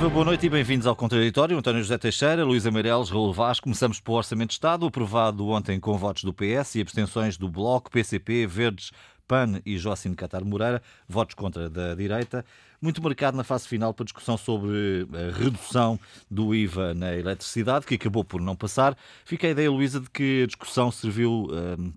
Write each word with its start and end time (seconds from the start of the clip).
Viva, 0.00 0.14
boa 0.14 0.24
noite 0.24 0.46
e 0.46 0.48
bem-vindos 0.48 0.86
ao 0.86 0.96
Contraditório. 0.96 1.58
António 1.58 1.82
José 1.82 1.98
Teixeira, 1.98 2.42
Luísa 2.42 2.70
Meireles, 2.70 3.10
Raul 3.10 3.34
Vaz. 3.34 3.60
Começamos 3.60 4.00
pelo 4.00 4.16
Orçamento 4.16 4.48
de 4.48 4.54
Estado, 4.54 4.86
aprovado 4.86 5.46
ontem 5.48 5.78
com 5.78 5.94
votos 5.98 6.24
do 6.24 6.32
PS 6.32 6.76
e 6.76 6.80
abstenções 6.80 7.36
do 7.36 7.50
Bloco, 7.50 7.90
PCP, 7.90 8.46
Verdes, 8.46 8.92
PAN 9.28 9.60
e 9.66 9.76
Joacine 9.76 10.16
Catar 10.16 10.42
Moreira, 10.42 10.80
votos 11.06 11.34
contra 11.34 11.68
da 11.68 11.94
direita. 11.94 12.46
Muito 12.80 13.02
marcado 13.02 13.36
na 13.36 13.44
fase 13.44 13.68
final 13.68 13.92
para 13.92 14.04
discussão 14.04 14.38
sobre 14.38 15.06
a 15.12 15.36
redução 15.36 16.00
do 16.30 16.54
IVA 16.54 16.94
na 16.94 17.14
eletricidade, 17.14 17.84
que 17.84 17.96
acabou 17.96 18.24
por 18.24 18.40
não 18.40 18.56
passar. 18.56 18.96
Fica 19.26 19.48
a 19.48 19.50
ideia, 19.50 19.70
Luísa, 19.70 20.00
de 20.00 20.08
que 20.08 20.44
a 20.44 20.46
discussão 20.46 20.90
serviu, 20.90 21.46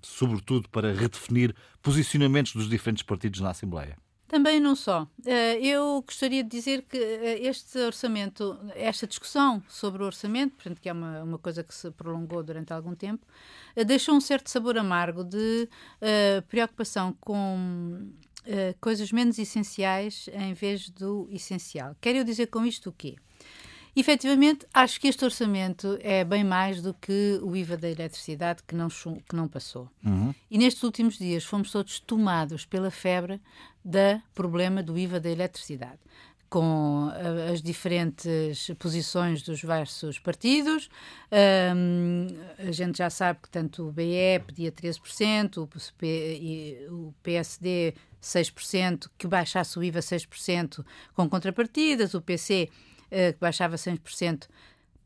sobretudo, 0.01 0.67
para 0.67 0.91
redefinir 0.91 1.55
posicionamentos 1.81 2.53
dos 2.53 2.67
diferentes 2.67 3.01
partidos 3.01 3.39
na 3.39 3.51
Assembleia. 3.51 3.95
Também 4.33 4.59
não 4.59 4.75
só. 4.75 5.07
Eh, 5.27 5.59
eu 5.63 6.01
gostaria 6.01 6.43
de 6.43 6.49
dizer 6.49 6.81
que 6.89 6.97
eh, 6.97 7.47
este 7.47 7.77
orçamento, 7.77 8.59
esta 8.73 9.05
discussão 9.05 9.61
sobre 9.69 10.01
o 10.01 10.07
orçamento, 10.07 10.55
portanto, 10.55 10.81
que 10.81 10.89
é 10.89 10.91
uma, 10.91 11.21
uma 11.21 11.37
coisa 11.37 11.63
que 11.63 11.71
se 11.71 11.91
prolongou 11.91 12.41
durante 12.41 12.73
algum 12.73 12.95
tempo, 12.95 13.23
eh, 13.75 13.83
deixou 13.83 14.15
um 14.15 14.19
certo 14.19 14.49
sabor 14.49 14.75
amargo 14.75 15.23
de 15.23 15.69
uh, 16.01 16.41
preocupação 16.47 17.15
com 17.21 18.09
uh, 18.47 18.75
coisas 18.81 19.11
menos 19.11 19.37
essenciais 19.37 20.27
em 20.33 20.55
vez 20.55 20.89
do 20.89 21.29
essencial. 21.29 21.95
Quero 22.01 22.17
eu 22.17 22.23
dizer 22.23 22.47
com 22.47 22.65
isto 22.65 22.89
o 22.89 22.91
quê? 22.91 23.17
Efetivamente, 23.95 24.65
acho 24.73 24.99
que 24.99 25.07
este 25.07 25.23
orçamento 25.23 25.99
é 26.01 26.23
bem 26.23 26.43
mais 26.43 26.81
do 26.81 26.95
que 26.95 27.39
o 27.43 27.55
IVA 27.55 27.77
da 27.77 27.87
eletricidade 27.87 28.63
que 28.67 28.73
não, 28.73 28.87
que 28.87 29.35
não 29.35 29.47
passou. 29.47 29.87
Uhum. 30.03 30.33
E 30.49 30.57
nestes 30.57 30.81
últimos 30.81 31.19
dias 31.19 31.43
fomos 31.43 31.71
todos 31.71 31.99
tomados 31.99 32.65
pela 32.65 32.89
febre 32.89 33.39
do 33.83 34.21
problema 34.33 34.81
do 34.81 34.97
IVA 34.97 35.19
da 35.19 35.29
eletricidade 35.29 35.99
com 36.49 37.07
uh, 37.07 37.51
as 37.51 37.63
diferentes 37.63 38.69
posições 38.77 39.41
dos 39.41 39.57
diversos 39.57 40.19
partidos. 40.19 40.87
Um, 41.75 42.27
a 42.59 42.71
gente 42.71 42.99
já 42.99 43.09
sabe 43.09 43.39
que 43.41 43.49
tanto 43.49 43.87
o 43.87 43.91
BE 43.91 44.39
pedia 44.45 44.71
13%, 44.71 45.57
o, 45.57 46.93
o 46.93 47.13
PSD 47.23 47.95
6%, 48.21 49.09
que 49.17 49.25
baixasse 49.25 49.79
o 49.79 49.83
IVA 49.83 49.99
6% 49.99 50.85
com 51.15 51.27
contrapartidas, 51.27 52.13
o 52.13 52.21
PC 52.21 52.69
eh, 53.09 53.33
que 53.33 53.39
baixava 53.39 53.75
100% 53.75 54.47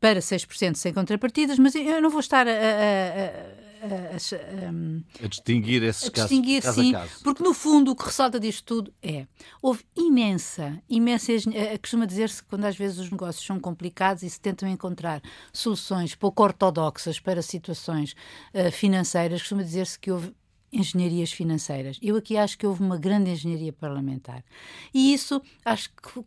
para 0.00 0.20
6% 0.20 0.76
sem 0.76 0.94
contrapartidas, 0.94 1.58
mas 1.58 1.74
eu 1.74 2.00
não 2.00 2.08
vou 2.08 2.20
estar 2.20 2.46
a, 2.46 2.50
a, 2.50 2.54
a, 2.54 3.67
a, 3.82 5.24
a 5.24 5.28
distinguir 5.28 5.82
esses 5.82 6.08
a 6.08 6.10
distinguir, 6.10 6.62
casos, 6.62 6.84
sim, 6.84 6.92
caso. 6.92 7.22
porque 7.22 7.42
no 7.42 7.54
fundo 7.54 7.92
o 7.92 7.96
que 7.96 8.04
ressalta 8.04 8.38
disto 8.40 8.64
tudo 8.64 8.94
é 9.02 9.26
houve 9.62 9.84
imensa, 9.96 10.82
imensa 10.88 11.32
eh, 11.32 11.78
costuma 11.78 12.06
dizer-se 12.06 12.42
que 12.42 12.48
quando 12.48 12.64
às 12.64 12.76
vezes 12.76 12.98
os 12.98 13.10
negócios 13.10 13.44
são 13.44 13.60
complicados 13.60 14.22
e 14.22 14.30
se 14.30 14.40
tentam 14.40 14.68
encontrar 14.68 15.22
soluções 15.52 16.14
pouco 16.14 16.42
ortodoxas 16.42 17.20
para 17.20 17.42
situações 17.42 18.14
uh, 18.54 18.70
financeiras, 18.72 19.40
costuma 19.40 19.62
dizer-se 19.62 19.98
que 19.98 20.10
houve 20.10 20.34
engenharias 20.72 21.32
financeiras. 21.32 21.98
Eu 22.02 22.16
aqui 22.16 22.36
acho 22.36 22.58
que 22.58 22.66
houve 22.66 22.82
uma 22.82 22.98
grande 22.98 23.30
engenharia 23.30 23.72
parlamentar. 23.72 24.44
E 24.92 25.12
isso 25.12 25.40
acho 25.64 25.90
que 25.90 26.20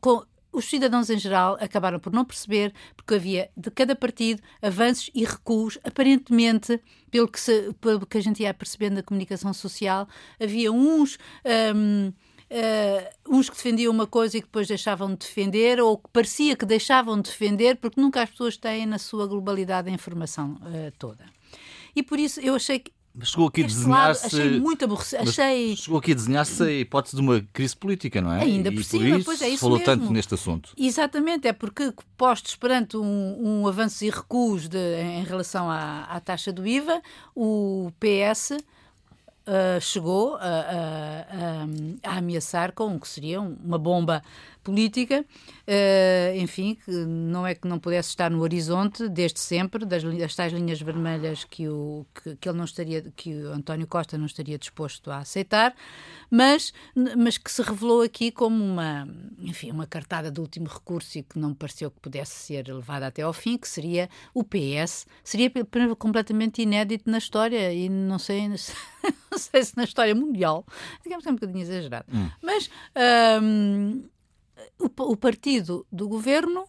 os 0.52 0.66
cidadãos 0.66 1.10
em 1.10 1.18
geral 1.18 1.58
acabaram 1.60 2.00
por 2.00 2.12
não 2.12 2.26
perceber, 2.26 2.74
porque 2.96 3.16
havia 3.16 3.50
de 3.56 3.72
cada 3.72 3.96
partido 3.96 4.42
avanços 4.62 5.10
e 5.14 5.24
recuos, 5.24 5.78
aparentemente, 5.84 6.80
pelo 7.10 7.28
que, 7.28 7.40
se, 7.40 7.74
pelo 7.80 8.06
que 8.06 8.18
a 8.18 8.22
gente 8.22 8.44
ia 8.44 8.54
percebendo 8.54 8.96
da 8.96 9.04
comunicação 9.04 9.54
social, 9.54 10.08
havia 10.40 10.72
uns. 10.72 11.18
Um, 11.76 12.12
Uh, 12.52 12.54
eh, 12.54 13.14
uns 13.30 13.50
que 13.50 13.56
defendiam 13.56 13.94
uma 13.94 14.06
coisa 14.06 14.38
e 14.38 14.42
que 14.42 14.48
depois 14.48 14.68
deixavam 14.68 15.12
de 15.12 15.20
defender, 15.20 15.80
ou 15.80 15.98
que 15.98 16.10
parecia 16.12 16.54
que 16.54 16.66
deixavam 16.66 17.16
de 17.16 17.30
defender, 17.30 17.78
porque 17.78 18.02
nunca 18.02 18.22
as 18.22 18.30
pessoas 18.30 18.58
têm 18.58 18.86
na 18.86 18.98
sua 18.98 19.26
globalidade 19.26 19.90
a 19.90 19.94
informação 19.94 20.56
uh, 20.56 20.92
toda. 21.00 21.24
E 21.96 22.04
por 22.04 22.20
isso 22.20 22.42
eu 22.42 22.54
achei 22.54 22.80
que 22.80 22.92
chegou 23.24 23.48
aqui 23.48 23.64
a 23.64 23.68
desenhar-se. 23.68 24.26
Achei 24.26 24.60
muito 24.60 24.86
aborrecido. 24.86 25.30
Achei... 25.30 25.76
Chegou 25.76 26.00
aqui 26.00 26.12
a 26.12 26.16
desenhar-se 26.16 26.64
a 26.64 26.72
hipótese 26.72 27.16
de 27.16 27.22
uma 27.22 27.42
crise 27.54 27.76
política, 27.76 28.22
não 28.22 28.32
é? 28.32 28.42
Ainda 28.42 28.70
e 28.70 28.76
por 28.76 28.84
cima, 28.84 29.04
por 29.04 29.18
isso, 29.18 29.26
pois 29.26 29.42
é 29.42 29.50
isso 29.50 29.60
falou 29.60 29.78
mesmo. 29.78 29.94
tanto 29.94 30.14
neste 30.14 30.34
assunto. 30.34 30.74
Exatamente, 30.78 31.48
é 31.48 31.54
porque 31.54 31.94
postos 32.18 32.56
perante 32.56 32.98
um, 32.98 33.38
um 33.40 33.68
avanço 33.68 34.06
e 34.06 34.10
recuos 34.10 34.68
de, 34.68 34.78
em 34.78 35.24
relação 35.24 35.70
à, 35.70 36.04
à 36.04 36.20
taxa 36.20 36.52
do 36.52 36.66
IVA, 36.66 37.02
o 37.36 37.92
PS 38.00 38.58
Uh, 39.42 39.82
chegou 39.82 40.36
a, 40.36 40.40
a, 40.40 42.10
a, 42.12 42.18
ameaçar 42.20 42.74
com 42.74 42.96
o 42.96 43.00
que 43.00 43.08
seria 43.08 43.42
uma 43.42 43.80
bomba 43.80 44.22
política, 44.64 45.26
uh, 45.68 46.38
enfim, 46.38 46.76
que 46.76 46.92
não 46.92 47.46
é 47.46 47.56
que 47.56 47.68
não 47.68 47.80
pudesse 47.80 48.10
estar 48.10 48.30
no 48.30 48.42
horizonte 48.42 49.08
desde 49.10 49.40
sempre, 49.40 49.86
das, 49.86 50.04
das 50.04 50.36
tais 50.36 50.54
linhas 50.54 50.82
vermelhas 50.82 51.44
que, 51.44 51.68
o, 51.68 52.06
que, 52.14 52.36
que, 52.36 52.50
ele 52.50 52.58
não 52.58 52.66
estaria, 52.66 53.02
que 53.16 53.34
o 53.34 53.52
António 53.52 53.88
Costa 53.88 54.18
não 54.18 54.26
estaria 54.26 54.58
disposto 54.58 55.12
a 55.12 55.18
aceitar, 55.18 55.76
mas, 56.30 56.74
mas 57.18 57.38
que 57.38 57.52
se 57.52 57.62
revelou 57.62 58.02
aqui 58.02 58.32
como 58.32 58.64
uma, 58.64 59.08
enfim, 59.40 59.72
uma 59.72 59.88
cartada 59.88 60.32
de 60.32 60.40
último 60.40 60.68
recurso 60.68 61.18
e 61.18 61.24
que 61.24 61.38
não 61.38 61.54
pareceu 61.54 61.92
que 61.92 62.00
pudesse 62.00 62.34
ser 62.34 62.68
levada 62.68 63.08
até 63.08 63.24
ao 63.24 63.34
fim, 63.34 63.58
que 63.58 63.68
seria 63.68 64.10
o 64.34 64.44
PS, 64.44 65.06
seria 65.24 65.52
completamente 65.98 66.62
inédito 66.62 67.10
na 67.10 67.18
história 67.18 67.74
e 67.74 67.90
não 67.90 68.20
sei, 68.20 68.48
não 69.32 69.38
sei 69.38 69.64
se 69.64 69.76
na 69.76 69.84
história 69.84 70.14
mundial, 70.14 70.66
digamos 71.04 71.24
que 71.24 71.30
é 71.30 71.32
um 71.32 71.36
bocadinho 71.36 71.62
exagerado, 71.62 72.06
hum. 72.14 72.30
mas 72.42 72.70
um, 73.42 74.04
o, 74.80 75.12
o 75.12 75.18
partido 75.18 75.86
do 75.92 76.08
governo 76.08 76.68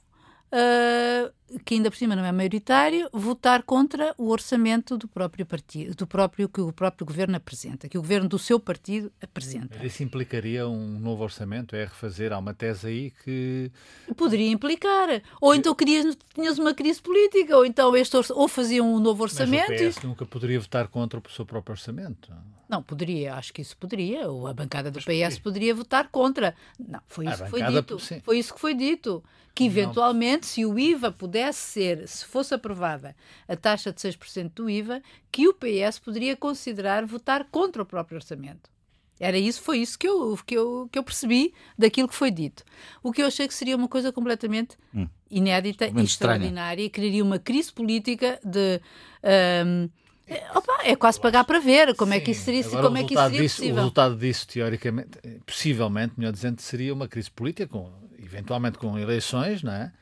uh, 0.53 1.33
que 1.65 1.75
ainda 1.75 1.91
por 1.91 1.97
cima 1.97 2.15
não 2.15 2.25
é 2.25 2.33
maioritário, 2.33 3.09
votar 3.13 3.63
contra 3.63 4.15
o 4.17 4.29
orçamento 4.29 4.97
do 4.97 5.09
próprio 5.09 5.45
partido, 5.45 5.95
do 5.95 6.07
próprio 6.07 6.49
que 6.49 6.61
o 6.61 6.73
próprio 6.73 7.07
governo 7.07 7.37
apresenta, 7.37 7.89
que 7.89 7.99
o 7.99 8.03
governo 8.03 8.29
do 8.29 8.39
seu 8.39 8.61
partido 8.61 9.11
apresenta. 9.21 9.85
Isso 9.85 10.03
implicaria 10.03 10.69
um 10.69 10.99
novo 10.99 11.23
orçamento? 11.23 11.75
É 11.75 11.85
refazer? 11.85 12.33
Há 12.33 12.39
uma 12.39 12.55
tese 12.55 12.87
aí 12.87 13.13
que. 13.25 13.71
Poderia 14.17 14.51
implicar. 14.51 15.23
Ou 15.41 15.55
então 15.55 15.75
querias, 15.75 16.17
tinhas 16.35 16.59
uma 16.59 16.75
crise 16.75 17.01
política, 17.01 17.57
ou 17.57 17.67
então 17.67 17.95
este 17.97 18.17
ou 18.33 18.49
faziam 18.49 18.95
um 18.95 18.99
novo 18.99 19.23
orçamento. 19.23 19.71
Mas 19.71 19.81
o 19.81 20.01
PS 20.01 20.03
nunca 20.03 20.27
poderia 20.27 20.61
votar 20.61 20.89
contra 20.89 21.19
o 21.19 21.31
seu 21.31 21.45
próprio 21.45 21.73
orçamento. 21.73 22.33
Não, 22.73 22.83
poderia, 22.83 23.35
acho 23.35 23.53
que 23.53 23.61
isso 23.61 23.77
poderia, 23.77 24.31
ou 24.31 24.47
a 24.47 24.55
bancada 24.55 24.91
do 24.91 24.99
PS 24.99 25.39
poderia 25.39 25.75
votar 25.75 26.09
contra. 26.09 26.55
Não, 26.79 27.01
foi 27.07 27.27
isso 27.27 27.45
que 27.45 27.51
foi 27.51 27.63
dito. 27.63 27.99
Sim. 27.99 28.21
Foi 28.21 28.39
isso 28.39 28.55
que 28.55 28.61
foi 28.61 28.73
dito. 28.73 29.23
Que 29.55 29.65
eventualmente, 29.65 30.47
não. 30.47 30.49
se 30.49 30.65
o 30.65 30.79
IVA 30.79 31.13
pudesse 31.13 31.59
ser, 31.59 32.09
se 32.09 32.25
fosse 32.25 32.55
aprovada 32.55 33.15
a 33.47 33.55
taxa 33.55 33.93
de 33.93 34.01
6% 34.01 34.53
do 34.55 34.71
IVA, 34.71 35.03
que 35.31 35.47
o 35.47 35.53
PS 35.53 35.99
poderia 35.99 36.35
considerar 36.35 37.05
votar 37.05 37.45
contra 37.51 37.83
o 37.83 37.85
próprio 37.85 38.17
orçamento. 38.17 38.71
Era 39.21 39.37
isso, 39.37 39.61
foi 39.61 39.81
isso 39.81 39.99
que 39.99 40.09
eu, 40.09 40.39
que, 40.47 40.57
eu, 40.57 40.89
que 40.91 40.99
eu 40.99 41.05
percebi 41.05 41.53
daquilo 41.77 42.09
que 42.09 42.15
foi 42.15 42.31
dito. 42.31 42.65
O 43.03 43.13
que 43.13 43.21
eu 43.21 43.27
achei 43.27 43.47
que 43.47 43.53
seria 43.53 43.77
uma 43.77 43.87
coisa 43.87 44.11
completamente 44.11 44.79
hum. 44.95 45.07
inédita 45.31 45.89
e 45.89 46.03
extraordinária 46.03 46.83
e 46.83 46.89
criaria 46.89 47.23
uma 47.23 47.39
crise 47.39 47.71
política 47.71 48.41
de. 48.43 48.81
Um, 49.67 49.91
Opa, 50.55 50.81
é 50.85 50.97
quase 50.97 51.21
pagar 51.21 51.45
para 51.45 51.59
ver 51.59 51.95
como 51.95 52.13
Sim. 52.13 52.19
é 52.19 52.21
que 52.21 52.31
isso 52.31 52.45
seria, 52.45 52.65
como 52.65 52.97
é 52.97 53.05
que 53.05 53.15
isso 53.15 53.23
seria 53.23 53.41
disso, 53.41 53.57
possível. 53.57 53.75
O 53.75 53.79
resultado 53.79 54.17
disso, 54.17 54.49
teoricamente, 54.49 55.11
possivelmente, 55.45 56.15
melhor 56.17 56.33
dizendo, 56.33 56.61
seria 56.61 56.95
uma 56.95 57.09
crise 57.09 57.31
política, 57.31 57.67
com, 57.67 57.91
eventualmente 58.23 58.79
com 58.79 58.99
eleições, 58.99 59.63
não 59.63 59.73
é? 59.73 59.93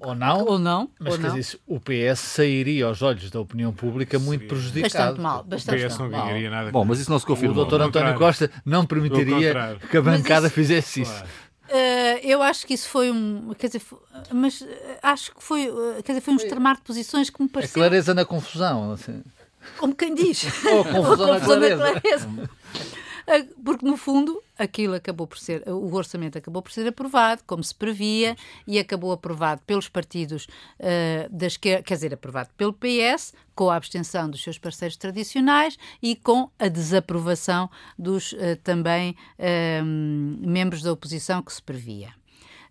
Ou 0.00 0.16
não, 0.16 0.44
ou 0.44 0.58
não, 0.58 0.90
mas 0.98 1.14
ou 1.14 1.20
não. 1.20 1.34
Dizer, 1.34 1.60
o 1.64 1.78
PS 1.78 2.18
sairia 2.18 2.86
aos 2.86 3.02
olhos 3.02 3.30
da 3.30 3.38
opinião 3.38 3.72
pública 3.72 4.18
muito 4.18 4.48
prejudicado. 4.48 4.92
Bastante 4.92 5.20
mal, 5.20 5.44
bastante 5.44 5.84
o 5.84 5.88
PS 5.88 5.98
não 5.98 6.10
ganharia 6.10 6.50
nada. 6.50 6.72
Bom, 6.72 6.84
mas 6.84 6.98
isso 6.98 7.10
não 7.10 7.20
se 7.20 7.26
confirma. 7.26 7.52
O 7.52 7.54
doutor 7.54 7.80
António 7.80 8.16
Costa 8.16 8.50
não 8.64 8.84
permitiria 8.84 9.78
que 9.88 9.96
a 9.96 10.02
bancada 10.02 10.48
isso, 10.48 10.54
fizesse 10.56 11.02
isso. 11.02 11.12
Claro. 11.12 11.28
Uh, 11.68 12.20
eu 12.22 12.42
acho 12.42 12.66
que 12.66 12.74
isso 12.74 12.88
foi 12.88 13.10
um. 13.10 13.54
Quer 13.58 13.68
dizer, 13.68 13.78
foi, 13.78 13.98
mas 14.32 14.60
uh, 14.60 14.68
acho 15.02 15.34
que 15.34 15.42
foi. 15.42 15.68
Uh, 15.68 16.02
quer 16.04 16.12
dizer, 16.12 16.20
foi 16.20 16.34
um 16.34 16.36
extremar 16.36 16.76
de 16.76 16.82
posições 16.82 17.30
que 17.30 17.42
me 17.42 17.48
pareceu. 17.48 17.82
A 17.82 17.86
clareza 17.86 18.12
na 18.12 18.24
confusão. 18.24 18.92
Assim. 18.92 19.22
Como 19.78 19.94
quem 19.94 20.14
diz. 20.14 20.44
Ou 20.66 20.80
a 20.82 20.84
confusão, 20.84 21.32
a 21.32 21.40
confusão 21.40 21.60
na 21.60 21.76
clareza. 21.76 21.76
Na 21.76 22.00
clareza. 22.00 22.50
Porque, 23.64 23.86
no 23.86 23.96
fundo, 23.96 24.42
aquilo 24.58 24.94
acabou 24.94 25.26
por 25.26 25.38
ser, 25.38 25.66
o 25.68 25.94
orçamento 25.94 26.38
acabou 26.38 26.62
por 26.62 26.72
ser 26.72 26.86
aprovado, 26.86 27.42
como 27.46 27.62
se 27.62 27.74
previa, 27.74 28.36
e 28.66 28.78
acabou 28.78 29.12
aprovado 29.12 29.62
pelos 29.66 29.88
partidos 29.88 30.46
uh, 30.78 31.28
da 31.30 31.46
esquerda, 31.46 31.82
quer 31.82 31.94
dizer, 31.94 32.14
aprovado 32.14 32.50
pelo 32.56 32.72
PS, 32.72 33.32
com 33.54 33.70
a 33.70 33.76
abstenção 33.76 34.28
dos 34.28 34.42
seus 34.42 34.58
parceiros 34.58 34.96
tradicionais 34.96 35.78
e 36.02 36.16
com 36.16 36.50
a 36.58 36.68
desaprovação 36.68 37.70
dos 37.98 38.32
uh, 38.32 38.56
também 38.62 39.16
uh, 39.38 39.84
membros 39.84 40.82
da 40.82 40.92
oposição 40.92 41.42
que 41.42 41.52
se 41.52 41.62
previa. 41.62 42.12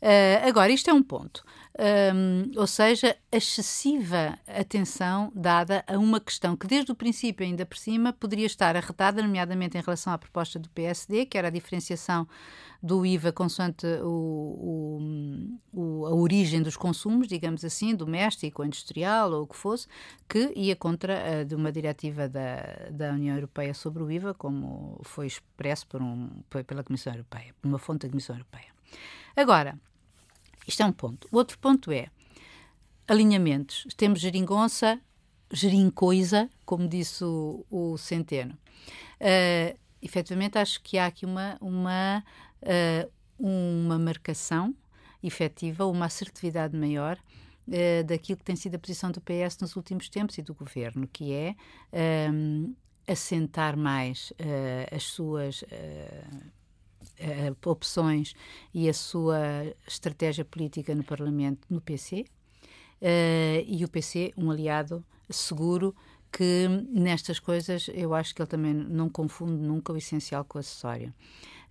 Uh, 0.03 0.45
agora, 0.45 0.69
isto 0.69 0.89
é 0.89 0.93
um 0.93 1.01
ponto. 1.01 1.45
Um, 1.79 2.51
ou 2.59 2.67
seja, 2.67 3.15
excessiva 3.31 4.37
atenção 4.45 5.31
dada 5.33 5.81
a 5.87 5.97
uma 5.97 6.19
questão 6.19 6.57
que, 6.57 6.67
desde 6.67 6.91
o 6.91 6.95
princípio, 6.95 7.45
ainda 7.45 7.65
por 7.65 7.77
cima, 7.77 8.11
poderia 8.11 8.45
estar 8.45 8.75
arretada, 8.75 9.21
nomeadamente 9.21 9.77
em 9.77 9.81
relação 9.81 10.11
à 10.11 10.17
proposta 10.17 10.59
do 10.59 10.69
PSD, 10.71 11.25
que 11.25 11.37
era 11.37 11.47
a 11.47 11.51
diferenciação 11.51 12.27
do 12.81 13.05
IVA 13.05 13.31
consoante 13.31 13.87
o, 14.03 14.99
o, 15.71 15.81
o, 15.81 16.05
a 16.05 16.13
origem 16.13 16.61
dos 16.61 16.75
consumos, 16.75 17.25
digamos 17.25 17.63
assim, 17.63 17.95
doméstico, 17.95 18.65
industrial 18.65 19.31
ou 19.31 19.43
o 19.43 19.47
que 19.47 19.55
fosse, 19.55 19.87
que 20.27 20.51
ia 20.53 20.75
contra 20.75 21.45
de 21.45 21.55
uma 21.55 21.71
diretiva 21.71 22.27
da, 22.27 22.89
da 22.91 23.11
União 23.13 23.35
Europeia 23.35 23.73
sobre 23.73 24.03
o 24.03 24.11
IVA, 24.11 24.33
como 24.33 24.99
foi 25.03 25.27
expresso 25.27 25.87
por 25.87 26.01
um, 26.01 26.29
pela 26.67 26.83
Comissão 26.83 27.13
Europeia, 27.13 27.55
por 27.61 27.69
uma 27.69 27.79
fonte 27.79 28.05
da 28.05 28.09
Comissão 28.09 28.35
Europeia. 28.35 28.67
Agora, 29.35 29.79
isto 30.67 30.81
é 30.81 30.85
um 30.85 30.91
ponto. 30.91 31.27
O 31.31 31.37
outro 31.37 31.57
ponto 31.59 31.91
é 31.91 32.07
alinhamentos. 33.07 33.85
Temos 33.97 34.19
geringonça, 34.19 34.99
gerincoisa, 35.51 36.49
como 36.65 36.87
disse 36.87 37.23
o, 37.23 37.65
o 37.69 37.97
Centeno. 37.97 38.57
Uh, 39.19 39.77
efetivamente, 40.01 40.57
acho 40.57 40.81
que 40.81 40.97
há 40.97 41.05
aqui 41.05 41.25
uma, 41.25 41.57
uma, 41.61 42.23
uh, 42.61 43.11
uma 43.37 43.97
marcação 43.97 44.75
efetiva, 45.21 45.85
uma 45.85 46.05
assertividade 46.05 46.75
maior 46.75 47.17
uh, 47.67 48.03
daquilo 48.05 48.37
que 48.37 48.43
tem 48.43 48.55
sido 48.55 48.75
a 48.75 48.79
posição 48.79 49.11
do 49.11 49.21
PS 49.21 49.57
nos 49.59 49.75
últimos 49.75 50.09
tempos 50.09 50.37
e 50.37 50.41
do 50.41 50.53
governo, 50.53 51.07
que 51.07 51.33
é 51.33 51.55
um, 52.31 52.75
assentar 53.07 53.77
mais 53.77 54.31
uh, 54.31 54.95
as 54.95 55.03
suas 55.03 55.61
uh, 55.63 56.51
opções 57.65 58.33
e 58.73 58.89
a 58.89 58.93
sua 58.93 59.39
estratégia 59.87 60.43
política 60.43 60.93
no 60.95 61.03
Parlamento 61.03 61.65
no 61.69 61.79
PC, 61.79 62.21
uh, 62.21 62.25
eh, 63.01 63.63
e 63.67 63.83
o 63.83 63.87
PC, 63.87 64.33
um 64.37 64.49
aliado 64.51 65.03
seguro 65.29 65.95
que 66.31 66.67
nestas 66.89 67.39
coisas 67.39 67.89
eu 67.93 68.13
acho 68.13 68.33
que 68.33 68.41
ele 68.41 68.49
também 68.49 68.73
não 68.73 69.07
confunde 69.07 69.61
nunca 69.61 69.93
o 69.93 69.97
essencial 69.97 70.43
com 70.43 70.57
o 70.57 70.59
acessório. 70.59 71.13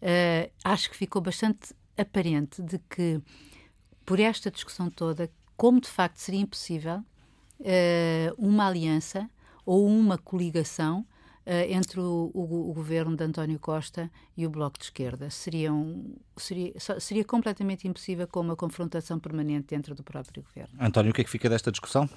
Uh, 0.00 0.50
acho 0.64 0.90
que 0.90 0.96
ficou 0.96 1.20
bastante 1.20 1.74
aparente 1.96 2.62
de 2.62 2.78
que, 2.78 3.20
por 4.04 4.20
esta 4.20 4.50
discussão 4.50 4.90
toda, 4.90 5.30
como 5.56 5.80
de 5.80 5.88
facto 5.88 6.18
seria 6.18 6.40
impossível 6.40 6.98
uh, 7.60 8.34
uma 8.38 8.66
aliança 8.66 9.28
ou 9.64 9.86
uma 9.86 10.18
coligação 10.18 11.00
uh, 11.00 11.11
entre 11.44 12.00
o, 12.00 12.30
o, 12.32 12.70
o, 12.70 12.72
governo 12.72 13.16
de 13.16 13.24
António 13.24 13.58
Costa 13.58 14.10
e 14.36 14.46
o 14.46 14.50
Bloco 14.50 14.78
de 14.78 14.84
Esquerda. 14.84 15.28
Seria, 15.30 15.72
um, 15.72 16.14
seria, 16.36 16.72
seria 17.00 17.24
completamente 17.24 17.88
impossível 17.88 18.26
com 18.28 18.40
uma 18.40 18.56
confrontação 18.56 19.18
permanente 19.18 19.68
dentro 19.68 19.94
do 19.94 20.02
próprio 20.02 20.42
governo. 20.42 20.74
António, 20.80 21.10
o 21.10 21.14
que 21.14 21.20
é 21.20 21.24
que 21.24 21.30
fica 21.30 21.48
desta 21.48 21.70
discussão? 21.70 22.08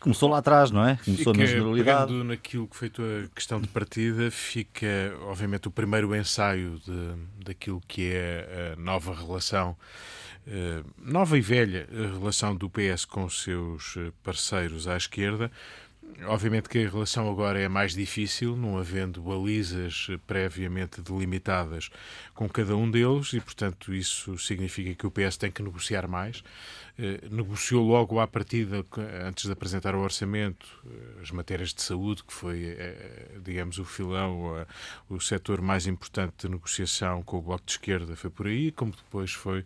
Começou 0.00 0.30
lá 0.30 0.38
atrás, 0.38 0.70
não 0.70 0.82
é? 0.82 0.98
Começou 1.04 1.34
fica, 1.34 1.44
na 1.44 1.46
generalidade. 1.46 2.06
Pegando 2.06 2.24
naquilo 2.24 2.66
que 2.66 2.74
foi 2.74 2.88
a 2.88 2.90
tua 2.90 3.30
questão 3.34 3.60
de 3.60 3.68
partida, 3.68 4.30
fica, 4.30 4.86
obviamente, 5.26 5.68
o 5.68 5.70
primeiro 5.70 6.16
ensaio 6.16 6.80
de, 6.80 7.44
daquilo 7.44 7.82
que 7.86 8.10
é 8.10 8.72
a 8.72 8.80
nova 8.80 9.14
relação, 9.14 9.76
uh, 10.46 10.90
nova 10.96 11.36
e 11.36 11.42
velha 11.42 11.86
relação 11.92 12.56
do 12.56 12.70
PS 12.70 13.04
com 13.04 13.24
os 13.24 13.42
seus 13.42 13.98
parceiros 14.22 14.88
à 14.88 14.96
esquerda, 14.96 15.52
Obviamente 16.26 16.68
que 16.68 16.78
a 16.84 16.88
relação 16.88 17.30
agora 17.30 17.58
é 17.60 17.68
mais 17.68 17.94
difícil, 17.94 18.56
não 18.56 18.78
havendo 18.78 19.22
balizas 19.22 20.08
previamente 20.26 21.00
delimitadas 21.00 21.90
com 22.34 22.48
cada 22.48 22.76
um 22.76 22.90
deles, 22.90 23.32
e, 23.32 23.40
portanto, 23.40 23.94
isso 23.94 24.38
significa 24.38 24.94
que 24.94 25.06
o 25.06 25.10
PS 25.10 25.36
tem 25.36 25.50
que 25.50 25.62
negociar 25.62 26.06
mais. 26.06 26.42
Eh, 27.02 27.28
negociou 27.30 27.82
logo 27.82 28.20
à 28.20 28.26
partida, 28.26 28.84
antes 29.26 29.46
de 29.46 29.52
apresentar 29.52 29.94
o 29.94 30.00
orçamento, 30.00 30.66
eh, 30.84 31.22
as 31.22 31.30
matérias 31.30 31.72
de 31.72 31.80
saúde, 31.80 32.22
que 32.22 32.30
foi, 32.30 32.62
eh, 32.62 33.38
digamos, 33.42 33.78
o 33.78 33.86
filão, 33.86 34.66
o 35.08 35.18
setor 35.18 35.62
mais 35.62 35.86
importante 35.86 36.46
de 36.46 36.50
negociação 36.50 37.22
com 37.22 37.38
o 37.38 37.40
Bloco 37.40 37.64
de 37.64 37.72
Esquerda 37.72 38.14
foi 38.14 38.28
por 38.28 38.46
aí, 38.46 38.70
como 38.70 38.92
depois 38.92 39.32
foi, 39.32 39.64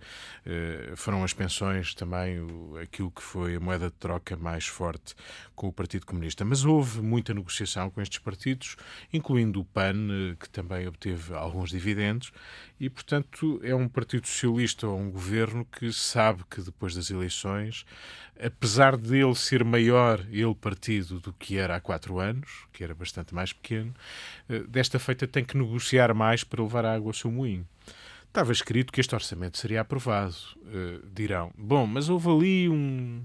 foram 0.97 1.25
as 1.25 1.33
pensões 1.33 1.95
também, 1.95 2.39
aquilo 2.81 3.11
que 3.11 3.23
foi 3.23 3.57
a 3.57 3.61
moeda 3.61 3.87
de 3.87 3.97
troca 3.97 4.37
mais 4.37 4.67
forte 4.67 5.15
com 5.57 5.67
o 5.69 5.73
Partido 5.73 6.07
Comunista. 6.07 6.45
Mas 6.45 6.65
houve 6.65 7.01
muita 7.03 7.35
negociação 7.35 7.91
com 7.91 8.01
estes 8.01 8.19
partidos, 8.19 8.77
incluindo 9.13 9.61
o 9.61 9.65
PAN, 9.65 10.37
que 10.39 10.49
também 10.49 10.87
obteve 10.87 11.35
alguns 11.35 11.71
dividendos, 11.71 12.33
e, 12.79 12.91
portanto, 12.91 13.61
é 13.63 13.75
um 13.75 13.89
Partido 13.89 14.27
Socialista 14.27 14.87
ou 14.87 14.99
um 14.99 15.11
governo 15.11 15.65
que 15.65 15.93
sabe 15.93 16.43
que 16.51 16.61
depois 16.61 16.95
das 16.95 17.09
eleições, 17.11 17.87
apesar 18.43 18.97
de 18.97 19.17
ele 19.17 19.35
ser 19.35 19.65
maior, 19.65 20.21
ele 20.31 20.55
partido, 20.55 21.21
do 21.21 21.33
que 21.33 21.57
era 21.57 21.77
há 21.77 21.81
quatro 21.81 22.19
anos, 22.19 22.51
que 22.73 22.83
era 22.83 22.95
bastante 22.95 23.35
mais 23.35 23.53
pequeno, 23.53 23.95
eh, 24.49 24.65
desta 24.69 24.99
feita 24.99 25.27
tem 25.27 25.45
que 25.45 25.57
negociar 25.57 26.13
mais 26.15 26.43
para 26.43 26.63
levar 26.63 26.85
a 26.85 26.95
água 26.95 27.11
ao 27.11 27.15
seu 27.15 27.31
moinho. 27.31 27.67
Estava 28.27 28.51
escrito 28.51 28.93
que 28.93 29.01
este 29.01 29.15
orçamento 29.15 29.57
seria 29.57 29.81
aprovado. 29.81 30.35
Uh, 30.57 31.07
dirão, 31.15 31.53
bom, 31.57 31.87
mas 31.87 32.09
houve 32.09 32.29
ali 32.29 32.69
um, 32.69 33.23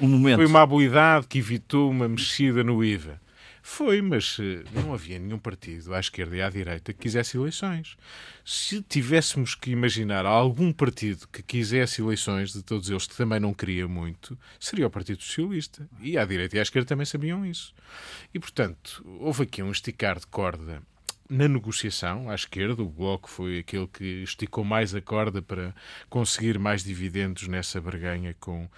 um 0.00 0.08
momento. 0.08 0.38
Foi 0.38 0.46
uma 0.46 0.62
habilidade 0.62 1.28
que 1.28 1.38
evitou 1.38 1.88
uma 1.88 2.08
mexida 2.08 2.64
no 2.64 2.82
IVA. 2.82 3.20
Foi, 3.70 4.00
mas 4.00 4.38
eh, 4.40 4.64
não 4.72 4.94
havia 4.94 5.18
nenhum 5.18 5.38
partido 5.38 5.94
à 5.94 6.00
esquerda 6.00 6.34
e 6.34 6.40
à 6.40 6.48
direita 6.48 6.90
que 6.92 7.00
quisesse 7.00 7.36
eleições. 7.36 7.98
Se 8.42 8.82
tivéssemos 8.82 9.54
que 9.54 9.70
imaginar 9.70 10.24
algum 10.24 10.72
partido 10.72 11.28
que 11.28 11.42
quisesse 11.42 12.00
eleições, 12.00 12.52
de 12.52 12.62
todos 12.62 12.88
eles 12.88 13.06
que 13.06 13.14
também 13.14 13.38
não 13.38 13.52
queria 13.52 13.86
muito, 13.86 14.36
seria 14.58 14.86
o 14.86 14.90
Partido 14.90 15.22
Socialista. 15.22 15.88
E 16.00 16.16
à 16.16 16.24
direita 16.24 16.56
e 16.56 16.58
à 16.58 16.62
esquerda 16.62 16.88
também 16.88 17.04
sabiam 17.04 17.44
isso. 17.44 17.74
E, 18.32 18.38
portanto, 18.40 19.04
houve 19.20 19.42
aqui 19.42 19.62
um 19.62 19.70
esticar 19.70 20.18
de 20.18 20.26
corda 20.26 20.82
na 21.28 21.46
negociação 21.46 22.30
à 22.30 22.34
esquerda, 22.34 22.82
o 22.82 22.88
Bloco 22.88 23.28
foi 23.28 23.58
aquele 23.58 23.86
que 23.86 24.22
esticou 24.22 24.64
mais 24.64 24.94
a 24.94 25.00
corda 25.00 25.42
para 25.42 25.74
conseguir 26.08 26.58
mais 26.58 26.82
dividendos 26.82 27.46
nessa 27.48 27.80
barganha 27.80 28.34
com, 28.40 28.68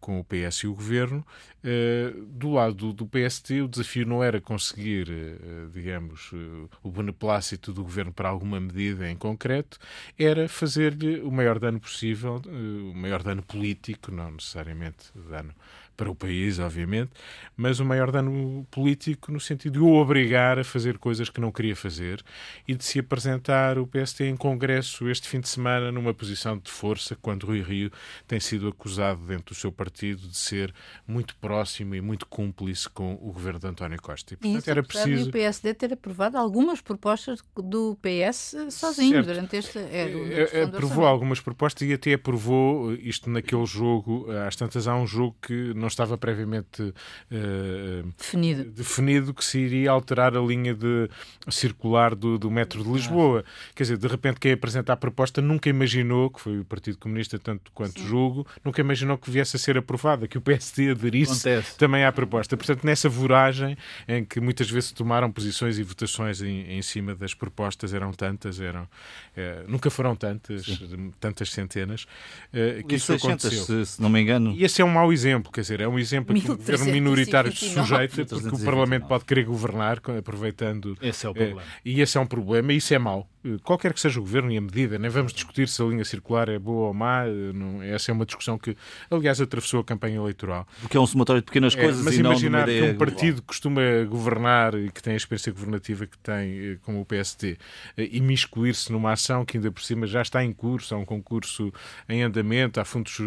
com 0.00 0.18
o 0.18 0.24
PS 0.24 0.58
e 0.58 0.66
o 0.66 0.74
Governo. 0.74 1.26
Uh, 1.58 2.24
do 2.26 2.50
lado 2.50 2.92
do 2.92 3.06
PST, 3.06 3.60
o 3.60 3.68
desafio 3.68 4.06
não 4.06 4.22
era 4.22 4.40
conseguir, 4.40 5.08
uh, 5.10 5.70
digamos, 5.70 6.32
uh, 6.32 6.70
o 6.82 6.90
beneplácito 6.90 7.72
do 7.72 7.82
Governo 7.82 8.12
para 8.12 8.28
alguma 8.28 8.58
medida 8.58 9.10
em 9.10 9.16
concreto, 9.16 9.78
era 10.18 10.48
fazer-lhe 10.48 11.20
o 11.20 11.30
maior 11.30 11.58
dano 11.58 11.78
possível, 11.78 12.40
o 12.46 12.94
maior 12.94 13.22
dano 13.22 13.42
político, 13.42 14.10
não 14.10 14.30
necessariamente 14.30 15.06
dano 15.28 15.52
para 15.98 16.08
o 16.08 16.14
país, 16.14 16.60
obviamente, 16.60 17.10
mas 17.56 17.80
o 17.80 17.84
maior 17.84 18.12
dano 18.12 18.64
político 18.70 19.32
no 19.32 19.40
sentido 19.40 19.72
de 19.72 19.78
o 19.80 19.94
obrigar 19.94 20.56
a 20.56 20.62
fazer 20.62 20.96
coisas 20.96 21.28
que 21.28 21.40
não 21.40 21.50
queria 21.50 21.74
fazer 21.74 22.22
e 22.68 22.74
de 22.76 22.84
se 22.84 23.00
apresentar 23.00 23.78
o 23.78 23.86
PST 23.86 24.22
em 24.22 24.36
Congresso 24.36 25.10
este 25.10 25.28
fim 25.28 25.40
de 25.40 25.48
semana 25.48 25.90
numa 25.90 26.14
posição 26.14 26.56
de 26.56 26.70
força, 26.70 27.16
quando 27.20 27.46
Rui 27.46 27.62
Rio 27.62 27.90
tem 28.28 28.38
sido 28.38 28.68
acusado 28.68 29.26
dentro 29.26 29.52
do 29.52 29.54
seu 29.56 29.72
partido 29.72 30.28
de 30.28 30.36
ser 30.36 30.72
muito 31.04 31.34
próximo 31.36 31.96
e 31.96 32.00
muito 32.00 32.26
cúmplice 32.26 32.88
com 32.88 33.14
o 33.14 33.32
governo 33.32 33.58
de 33.58 33.66
António 33.66 34.00
Costa. 34.00 34.34
E, 34.34 34.36
portanto, 34.36 34.60
Isso, 34.60 34.70
era 34.70 34.82
preciso. 34.84 35.28
o 35.28 35.32
PSD 35.32 35.74
ter 35.74 35.92
aprovado 35.94 36.38
algumas 36.38 36.80
propostas 36.80 37.40
do 37.56 37.98
PS 38.00 38.54
sozinho 38.70 39.14
certo. 39.14 39.26
durante 39.26 39.56
este. 39.56 39.78
É, 39.78 40.52
é, 40.52 40.62
aprovou 40.62 41.04
algumas 41.04 41.40
propostas 41.40 41.88
e 41.88 41.92
até 41.92 42.12
aprovou 42.12 42.94
isto 42.94 43.28
naquele 43.28 43.66
jogo. 43.66 44.30
Às 44.46 44.54
tantas, 44.54 44.86
há 44.86 44.94
um 44.94 45.06
jogo 45.06 45.36
que 45.42 45.74
não 45.74 45.87
estava 45.88 46.16
previamente 46.16 46.82
uh, 46.82 48.12
definido. 48.16 48.64
definido 48.70 49.34
que 49.34 49.44
se 49.44 49.58
iria 49.58 49.90
alterar 49.90 50.36
a 50.36 50.40
linha 50.40 50.74
de 50.74 51.08
circular 51.50 52.14
do, 52.14 52.38
do 52.38 52.50
metro 52.50 52.82
de 52.82 52.90
Lisboa. 52.90 53.44
Ah. 53.46 53.72
Quer 53.74 53.82
dizer, 53.84 53.98
de 53.98 54.06
repente 54.06 54.40
quem 54.40 54.52
apresenta 54.52 54.92
a 54.92 54.96
proposta 54.96 55.40
nunca 55.40 55.68
imaginou, 55.68 56.30
que 56.30 56.40
foi 56.40 56.60
o 56.60 56.64
Partido 56.64 56.98
Comunista 56.98 57.38
tanto 57.38 57.70
quanto 57.72 58.00
Sim. 58.00 58.06
julgo, 58.06 58.46
nunca 58.64 58.80
imaginou 58.80 59.18
que 59.18 59.30
viesse 59.30 59.56
a 59.56 59.58
ser 59.58 59.76
aprovada, 59.76 60.28
que 60.28 60.38
o 60.38 60.40
PSD 60.40 60.90
aderisse 60.90 61.48
Acontece. 61.48 61.76
também 61.76 62.04
à 62.04 62.12
proposta. 62.12 62.56
Portanto, 62.56 62.84
nessa 62.84 63.08
voragem 63.08 63.76
em 64.06 64.24
que 64.24 64.40
muitas 64.40 64.70
vezes 64.70 64.92
tomaram 64.92 65.30
posições 65.30 65.78
e 65.78 65.82
votações 65.82 66.42
em, 66.42 66.72
em 66.72 66.82
cima 66.82 67.14
das 67.14 67.34
propostas, 67.34 67.94
eram 67.94 68.12
tantas, 68.12 68.60
eram 68.60 68.88
é, 69.36 69.64
nunca 69.68 69.90
foram 69.90 70.16
tantas, 70.16 70.64
Sim. 70.64 71.12
tantas 71.20 71.50
centenas, 71.50 72.06
é, 72.52 72.82
que 72.82 72.96
isso 72.96 73.12
aconteceu. 73.12 73.64
Se, 73.64 73.86
se, 73.86 74.02
não 74.02 74.08
me 74.08 74.20
engano. 74.20 74.52
E 74.52 74.64
esse 74.64 74.82
é 74.82 74.84
um 74.84 74.90
mau 74.90 75.12
exemplo, 75.12 75.52
quer 75.52 75.60
dizer, 75.60 75.77
dizer, 75.78 75.84
é 75.84 75.88
um 75.88 75.98
exemplo 75.98 76.34
que 76.34 76.50
o 76.50 76.56
governo 76.56 76.86
minoritário 76.86 77.54
se 77.54 77.70
sujeita, 77.70 78.24
porque 78.24 78.48
o 78.48 78.64
Parlamento 78.64 79.06
pode 79.06 79.24
querer 79.24 79.44
governar, 79.44 80.00
aproveitando. 80.18 80.96
Esse 81.00 81.26
é 81.26 81.28
o 81.28 81.34
problema. 81.34 81.62
e 81.84 82.00
esse 82.00 82.18
é 82.18 82.20
um 82.20 82.26
problema, 82.26 82.72
e 82.72 82.76
isso 82.76 82.92
é 82.92 82.98
mau. 82.98 83.28
Eh, 83.44 83.56
qualquer 83.62 83.92
que 83.92 84.00
seja 84.00 84.18
o 84.18 84.22
governo 84.22 84.50
e 84.50 84.56
a 84.56 84.60
medida, 84.60 84.98
nem 84.98 85.10
vamos 85.10 85.32
discutir 85.32 85.68
se 85.68 85.80
a 85.82 85.84
linha 85.84 86.04
circular 86.04 86.48
é 86.48 86.58
boa 86.58 86.88
ou 86.88 86.94
má, 86.94 87.24
eh, 87.26 87.52
não, 87.52 87.82
essa 87.82 88.10
é 88.10 88.14
uma 88.14 88.26
discussão 88.26 88.58
que, 88.58 88.76
aliás, 89.10 89.40
atravessou 89.40 89.80
a 89.80 89.84
campanha 89.84 90.16
eleitoral. 90.16 90.66
Porque 90.80 90.96
é 90.96 91.00
um 91.00 91.06
somatório 91.06 91.40
de 91.42 91.46
pequenas 91.46 91.76
É, 91.76 91.82
coisas 91.82 92.04
mas 92.04 92.14
e 92.14 92.22
não 92.22 92.30
imaginar 92.32 92.66
que 92.66 92.82
um 92.82 92.96
partido 92.96 93.34
global. 93.36 93.44
costuma 93.46 93.80
governar 94.08 94.74
e 94.74 94.90
que 94.90 95.02
tem 95.02 95.14
a 95.14 95.16
experiência 95.16 95.52
governativa 95.52 96.06
que 96.06 96.18
tem, 96.18 96.72
eh, 96.72 96.78
como 96.82 97.00
o 97.00 97.04
PSD, 97.04 97.56
eh, 97.96 98.08
imiscuir-se 98.12 98.90
numa 98.90 99.12
ação 99.12 99.44
que 99.44 99.56
ainda 99.56 99.70
por 99.70 99.82
cima 99.82 100.06
já 100.06 100.22
está 100.22 100.42
em 100.44 100.52
curso, 100.52 100.94
há 100.94 100.98
um 100.98 101.04
concurso 101.04 101.72
em 102.08 102.22
andamento, 102.22 102.80
há 102.80 102.84
fundos 102.84 103.18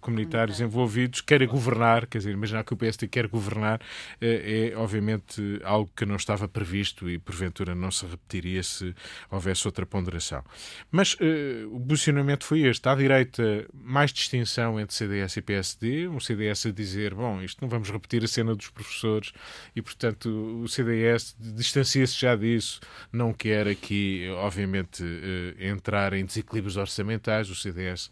comunitários 0.00 0.60
envolvidos, 0.60 1.20
queira 1.20 1.46
governar, 1.46 2.06
quer 2.06 2.18
dizer, 2.18 2.32
imaginar 2.32 2.64
que 2.64 2.74
o 2.74 2.76
PSD 2.76 3.08
quer 3.08 3.26
governar, 3.28 3.80
é 4.20 4.72
obviamente 4.76 5.60
algo 5.64 5.90
que 5.96 6.04
não 6.04 6.16
estava 6.16 6.48
previsto 6.48 7.08
e 7.08 7.18
porventura 7.18 7.74
não 7.74 7.90
se 7.90 8.04
repetiria 8.06 8.62
se 8.62 8.94
houvesse 9.30 9.53
outra 9.62 9.84
ponderação. 9.84 10.42
Mas 10.90 11.16
eh, 11.20 11.64
o 11.70 11.78
posicionamento 11.80 12.44
foi 12.44 12.62
este. 12.62 12.88
À 12.88 12.94
direita, 12.94 13.66
mais 13.72 14.12
distinção 14.12 14.80
entre 14.80 14.94
CDS 14.94 15.36
e 15.36 15.42
PSD. 15.42 16.08
Um 16.08 16.18
CDS 16.20 16.66
a 16.66 16.70
dizer, 16.70 17.14
bom, 17.14 17.42
isto 17.42 17.60
não 17.60 17.68
vamos 17.68 17.90
repetir 17.90 18.24
a 18.24 18.28
cena 18.28 18.54
dos 18.54 18.70
professores 18.70 19.32
e, 19.76 19.82
portanto, 19.82 20.28
o 20.62 20.68
CDS 20.68 21.36
distancia-se 21.38 22.18
já 22.18 22.34
disso, 22.36 22.80
não 23.12 23.32
quer 23.32 23.68
aqui, 23.68 24.28
obviamente, 24.36 25.04
eh, 25.04 25.68
entrar 25.68 26.12
em 26.12 26.24
desequilíbrios 26.24 26.76
orçamentais. 26.76 27.50
O 27.50 27.54
CDS 27.54 28.10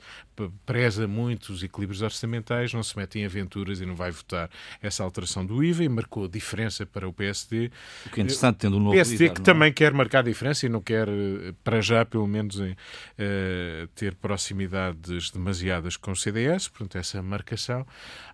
preza 0.64 1.06
muito 1.06 1.52
os 1.52 1.62
equilíbrios 1.62 2.02
orçamentais, 2.02 2.72
não 2.72 2.82
se 2.82 2.96
mete 2.96 3.18
em 3.18 3.24
aventuras 3.24 3.80
e 3.80 3.86
não 3.86 3.94
vai 3.94 4.10
votar 4.10 4.50
essa 4.80 5.02
alteração 5.02 5.44
do 5.44 5.62
IVA 5.62 5.84
e 5.84 5.88
marcou 5.88 6.24
a 6.24 6.28
diferença 6.28 6.86
para 6.86 7.08
o 7.08 7.12
PSD. 7.12 7.70
O 8.06 8.10
que 8.10 8.20
é 8.20 8.24
interessante, 8.24 8.56
tendo 8.58 8.76
um 8.76 8.80
novo 8.80 8.92
PSD 8.92 9.24
líder, 9.24 9.34
que 9.34 9.40
é? 9.40 9.44
também 9.44 9.72
quer 9.72 9.92
marcar 9.92 10.20
a 10.20 10.22
diferença 10.22 10.66
e 10.66 10.68
não 10.68 10.80
quer, 10.80 11.08
eh, 11.08 11.54
para 11.62 11.80
já, 11.80 12.04
pelo 12.04 12.26
menos, 12.26 12.58
em, 12.60 12.76
eh, 13.18 13.88
ter 13.94 14.14
proximidades 14.14 15.30
demasiadas 15.30 15.96
com 15.96 16.12
o 16.12 16.16
CDS, 16.16 16.68
portanto, 16.68 16.98
essa 16.98 17.22
marcação. 17.22 17.86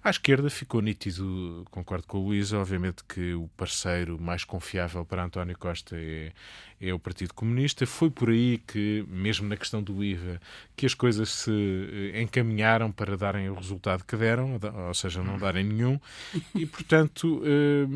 À 0.03 0.11
esquerda 0.11 0.49
ficou 0.49 0.81
nítido, 0.81 1.65
concordo 1.71 2.07
com 2.07 2.19
o 2.19 2.27
Luís, 2.27 2.53
obviamente 2.53 3.03
que 3.05 3.35
o 3.35 3.49
parceiro 3.57 4.21
mais 4.21 4.45
confiável 4.45 5.05
para 5.05 5.25
António 5.25 5.57
Costa 5.59 5.97
é, 5.97 6.33
é 6.81 6.95
o 6.95 6.99
Partido 6.99 7.35
Comunista. 7.35 7.87
Foi 7.87 8.11
por 8.11 8.31
aí 8.31 8.59
que, 8.59 9.05
mesmo 9.09 9.49
na 9.49 9.57
questão 9.57 9.83
do 9.83 10.03
IVA, 10.03 10.41
que 10.77 10.87
as 10.87 10.95
coisas 10.95 11.29
se 11.29 11.51
encaminharam 12.15 12.91
para 12.91 13.17
darem 13.17 13.49
o 13.49 13.55
resultado 13.55 14.05
que 14.05 14.17
deram, 14.17 14.59
ou 14.87 14.95
seja, 14.95 15.23
não 15.23 15.39
darem 15.39 15.65
nenhum, 15.65 15.99
e, 16.55 16.67
portanto, 16.67 17.43
eh, 17.45 17.87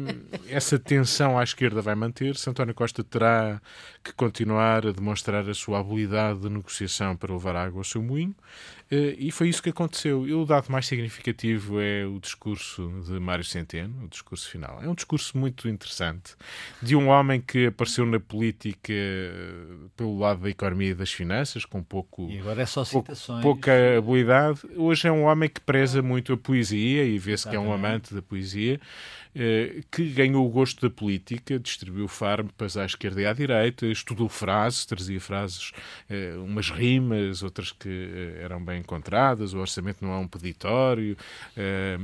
essa 0.49 0.79
tensão 0.79 1.39
à 1.39 1.43
esquerda 1.43 1.81
vai 1.81 1.95
manter-se. 1.95 2.49
António 2.49 2.75
Costa 2.75 3.05
terá 3.05 3.61
que 4.03 4.13
continuar 4.13 4.87
a 4.87 4.93
demonstrar 4.93 5.49
a 5.49 5.55
sua 5.55 5.81
habilidade 5.81 6.41
de 6.41 6.49
negociação 6.49 7.17
para 7.17 7.33
levar 7.33 7.57
água 7.57 7.81
ao 7.81 7.85
seu 7.85 8.03
moinho, 8.03 8.35
eh, 8.82 8.82
e 9.19 9.31
foi 9.31 9.49
isso 9.49 9.63
que 9.63 9.71
aconteceu. 9.71 10.27
E 10.29 10.35
o 10.35 10.45
dado 10.45 10.71
mais 10.71 10.87
significativo 10.87 11.81
é 11.81 12.05
o 12.05 12.19
discurso 12.21 12.91
de 13.07 13.19
Mário 13.19 13.45
Centeno, 13.45 14.05
o 14.05 14.09
discurso 14.09 14.51
final. 14.51 14.83
É 14.83 14.89
um 14.89 14.95
discurso 14.95 15.37
muito 15.39 15.69
interessante 15.69 16.35
de 16.83 16.95
um 16.95 17.09
homem 17.09 17.41
que 17.41 17.67
apareceu 17.67 18.05
na 18.05 18.21
política 18.21 18.93
eh, 18.93 19.65
pelo 19.97 20.19
lado 20.19 20.43
da 20.43 20.51
economia 20.51 20.91
e 20.91 20.95
das 20.95 21.13
finanças, 21.13 21.65
com 21.65 21.83
pouco 21.83 22.29
E 22.29 22.39
agora 22.39 22.63
é 22.63 22.67
só 22.67 22.85
citações. 22.85 23.43
pouca 23.43 23.73
habilidade. 23.97 24.61
Hoje 24.77 25.09
é 25.09 25.13
um 25.13 25.23
homem 25.25 25.49
que 25.49 25.61
preza 25.61 26.03
muito 26.03 26.33
a 26.35 26.37
poesia 26.37 27.05
e 27.05 27.19
vê-se 27.19 27.49
que 27.49 27.57
é 27.57 27.61
um 27.61 27.73
amante 27.73 28.13
da 28.13 28.21
poesia, 28.21 28.75
eh, 28.75 28.79
que 29.91 30.11
ganhou 30.11 30.47
o 30.47 30.51
gosto 30.51 30.89
da 30.89 30.95
política, 30.95 31.59
distribuiu 31.59 32.07
farpas 32.09 32.77
à 32.77 32.85
esquerda 32.85 33.23
e 33.23 33.27
à 33.27 33.33
direita, 33.33 33.87
estudou 33.87 34.29
frases, 34.29 34.85
trazia 34.85 35.21
frases, 35.21 35.73
eh, 36.09 36.35
umas 36.37 36.71
rimas, 36.71 37.43
outras 37.43 37.73
que 37.73 37.89
eh, 37.89 38.43
eram 38.43 38.63
bem 38.65 38.81
encontradas, 38.81 39.55
o 39.55 39.59
orçamento 39.59 40.05
não 40.05 40.13
é 40.13 40.19
um 40.19 40.29
peditório. 40.29 41.17
eh, 41.57 41.99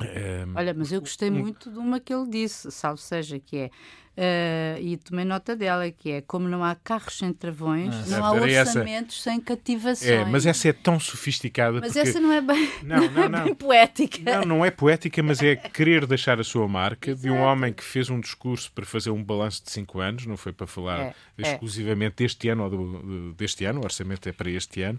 eh, 0.00 0.44
Olha, 0.54 0.74
mas 0.74 0.92
eu 0.92 1.00
gostei 1.00 1.30
muito 1.30 1.70
de 1.70 1.78
uma 1.78 1.98
que 2.00 2.12
ele 2.12 2.28
disse, 2.28 2.70
salvo 2.70 2.98
seja, 3.00 3.38
que 3.38 3.56
é, 3.56 3.70
eh, 4.16 4.78
e 4.80 4.96
tomei 4.96 5.24
nota 5.24 5.54
dela, 5.54 5.90
que 5.90 6.10
é 6.10 6.20
como 6.20 6.48
não 6.48 6.64
há 6.64 6.74
carros 6.74 7.18
sem 7.18 7.32
travões, 7.32 7.94
Ah, 7.94 8.18
não 8.18 8.24
há 8.24 8.36
era 8.36 8.50
essa. 8.50 8.70
orçamentos 8.78 9.22
sem 9.22 9.40
cativações. 9.40 10.10
é, 10.10 10.24
mas 10.24 10.46
essa 10.46 10.68
é 10.68 10.72
tão 10.72 10.98
sofisticada 10.98 11.80
Mas 11.80 11.92
porque... 11.92 12.08
essa 12.08 12.20
não 12.20 12.32
é 12.32 12.40
bem, 12.40 12.70
Não, 12.82 13.10
não, 13.10 13.22
é 13.24 13.28
não. 13.28 13.44
bem 13.44 13.54
poética. 13.54 14.18
Não, 14.38 14.44
não 14.44 14.64
é 14.64 14.70
poética, 14.70 15.22
mas 15.22 15.42
é 15.42 15.56
querer 15.56 16.06
deixar 16.06 16.40
a 16.40 16.44
sua 16.44 16.66
marca 16.66 17.14
de 17.14 17.30
um 17.30 17.40
homem 17.40 17.72
que 17.72 17.84
fez 17.84 18.08
um 18.08 18.18
discurso 18.20 18.72
para 18.72 18.86
fazer 18.86 19.10
um 19.10 19.22
balanço 19.22 19.62
de 19.64 19.70
cinco 19.70 20.00
anos, 20.00 20.24
não 20.26 20.36
foi 20.36 20.52
para 20.52 20.66
falar 20.66 21.00
É, 21.00 21.14
é. 21.38 21.52
exclusivamente 21.52 22.16
deste 22.16 22.48
ano 22.48 22.64
ou 22.64 22.70
do- 22.70 23.32
deste 23.34 23.64
ano, 23.64 23.80
o 23.80 23.84
orçamento 23.84 24.28
é 24.28 24.32
para 24.32 24.50
este 24.50 24.82
ano, 24.82 24.98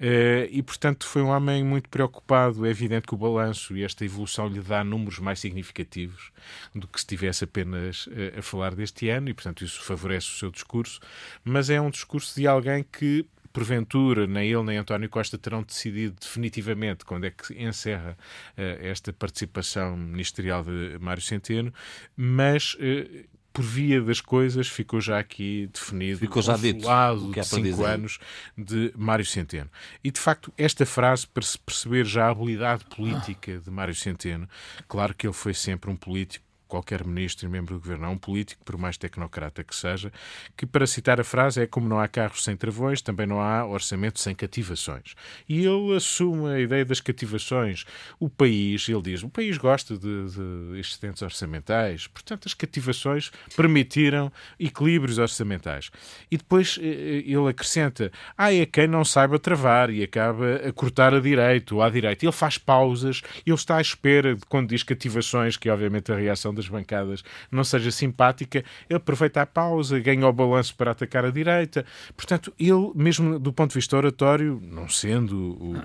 eh, 0.00 0.48
e 0.50 0.62
portanto 0.62 1.06
foi 1.06 1.22
um 1.22 1.28
homem 1.28 1.62
muito 1.62 1.88
preocupado. 1.88 2.66
É 2.66 2.70
evidente 2.70 3.06
que 3.06 3.14
o 3.14 3.16
balanço 3.18 3.76
e 3.76 3.84
esta 3.84 4.04
evolução 4.04 4.48
lhe 4.48 4.60
dá 4.60 4.82
números 4.82 5.18
mais 5.18 5.38
significativos 5.38 6.30
do 6.74 6.86
que 6.88 6.98
se 6.98 7.04
estivesse 7.04 7.44
apenas 7.44 8.08
eh, 8.12 8.34
a 8.38 8.42
falar 8.42 8.55
deste 8.74 9.08
ano, 9.08 9.28
e 9.28 9.34
portanto 9.34 9.64
isso 9.64 9.82
favorece 9.82 10.28
o 10.28 10.38
seu 10.38 10.50
discurso, 10.50 11.00
mas 11.44 11.70
é 11.70 11.80
um 11.80 11.90
discurso 11.90 12.34
de 12.38 12.46
alguém 12.46 12.84
que 12.84 13.26
porventura, 13.52 14.26
nem 14.26 14.50
ele 14.50 14.62
nem 14.64 14.76
António 14.76 15.08
Costa 15.08 15.38
terão 15.38 15.62
decidido 15.62 16.16
definitivamente 16.20 17.06
quando 17.06 17.24
é 17.24 17.30
que 17.30 17.54
encerra 17.54 18.14
eh, 18.54 18.80
esta 18.82 19.14
participação 19.14 19.96
ministerial 19.96 20.62
de 20.62 20.98
Mário 21.00 21.22
Centeno, 21.22 21.72
mas 22.14 22.76
eh, 22.78 23.24
por 23.56 23.64
via 23.64 24.02
das 24.02 24.20
coisas 24.20 24.68
ficou 24.68 25.00
já 25.00 25.18
aqui 25.18 25.70
definido 25.72 26.18
Ficou 26.18 26.42
já 26.42 26.58
dito 26.58 26.80
consulado 26.80 27.30
o 27.30 27.32
que 27.32 27.40
é 27.40 27.42
de 27.42 27.48
cinco 27.48 27.62
dizer. 27.62 27.84
anos 27.86 28.18
de 28.58 28.92
Mário 28.94 29.24
Centeno. 29.24 29.70
E 30.04 30.10
de 30.10 30.20
facto, 30.20 30.52
esta 30.58 30.84
frase, 30.84 31.26
para 31.26 31.42
se 31.42 31.58
perceber 31.58 32.04
já 32.04 32.26
a 32.26 32.30
habilidade 32.32 32.84
política 32.84 33.58
de 33.58 33.70
Mário 33.70 33.94
Centeno, 33.94 34.46
claro 34.86 35.14
que 35.14 35.26
ele 35.26 35.32
foi 35.32 35.54
sempre 35.54 35.90
um 35.90 35.96
político 35.96 36.44
qualquer 36.68 37.04
ministro 37.04 37.46
e 37.46 37.48
membro 37.48 37.74
do 37.74 37.80
governo 37.80 38.06
é 38.06 38.08
um 38.08 38.18
político, 38.18 38.64
por 38.64 38.76
mais 38.76 38.96
tecnocrata 38.96 39.62
que 39.62 39.74
seja, 39.74 40.12
que, 40.56 40.66
para 40.66 40.86
citar 40.86 41.20
a 41.20 41.24
frase, 41.24 41.62
é 41.62 41.66
como 41.66 41.88
não 41.88 41.98
há 41.98 42.08
carros 42.08 42.42
sem 42.42 42.56
travões, 42.56 43.00
também 43.00 43.26
não 43.26 43.40
há 43.40 43.64
orçamento 43.64 44.18
sem 44.18 44.34
cativações. 44.34 45.14
E 45.48 45.64
ele 45.64 45.94
assume 45.94 46.48
a 46.48 46.60
ideia 46.60 46.84
das 46.84 47.00
cativações. 47.00 47.84
O 48.18 48.28
país, 48.28 48.88
ele 48.88 49.02
diz, 49.02 49.22
o 49.22 49.28
país 49.28 49.56
gosta 49.58 49.96
de, 49.96 50.26
de 50.30 50.78
excedentes 50.78 51.22
orçamentais, 51.22 52.06
portanto, 52.06 52.46
as 52.46 52.54
cativações 52.54 53.30
permitiram 53.56 54.32
equilíbrios 54.58 55.18
orçamentais. 55.18 55.90
E 56.30 56.36
depois 56.36 56.78
eh, 56.80 57.22
ele 57.26 57.48
acrescenta, 57.48 58.10
ah, 58.36 58.52
é 58.52 58.66
quem 58.66 58.86
não 58.86 59.04
saiba 59.04 59.38
travar 59.38 59.90
e 59.90 60.02
acaba 60.02 60.56
a 60.56 60.72
cortar 60.72 61.14
a 61.14 61.20
direito 61.20 61.80
à 61.80 61.88
direita. 61.88 62.24
Ele 62.24 62.32
faz 62.32 62.58
pausas, 62.58 63.22
ele 63.46 63.54
está 63.54 63.76
à 63.76 63.80
espera 63.80 64.34
de 64.34 64.44
quando 64.46 64.68
diz 64.68 64.82
cativações, 64.82 65.56
que 65.56 65.70
obviamente 65.70 66.10
a 66.12 66.16
reação 66.16 66.55
das 66.56 66.68
bancadas 66.68 67.22
não 67.50 67.62
seja 67.62 67.90
simpática, 67.90 68.64
ele 68.90 68.96
aproveita 68.96 69.42
a 69.42 69.46
pausa, 69.46 69.98
ganha 70.00 70.26
o 70.26 70.32
balanço 70.32 70.74
para 70.74 70.90
atacar 70.90 71.24
a 71.24 71.30
direita. 71.30 71.84
Portanto, 72.16 72.52
ele, 72.58 72.90
mesmo 72.94 73.38
do 73.38 73.52
ponto 73.52 73.70
de 73.70 73.74
vista 73.76 73.96
oratório, 73.96 74.60
não 74.62 74.88
sendo 74.88 75.36
o 75.60 75.76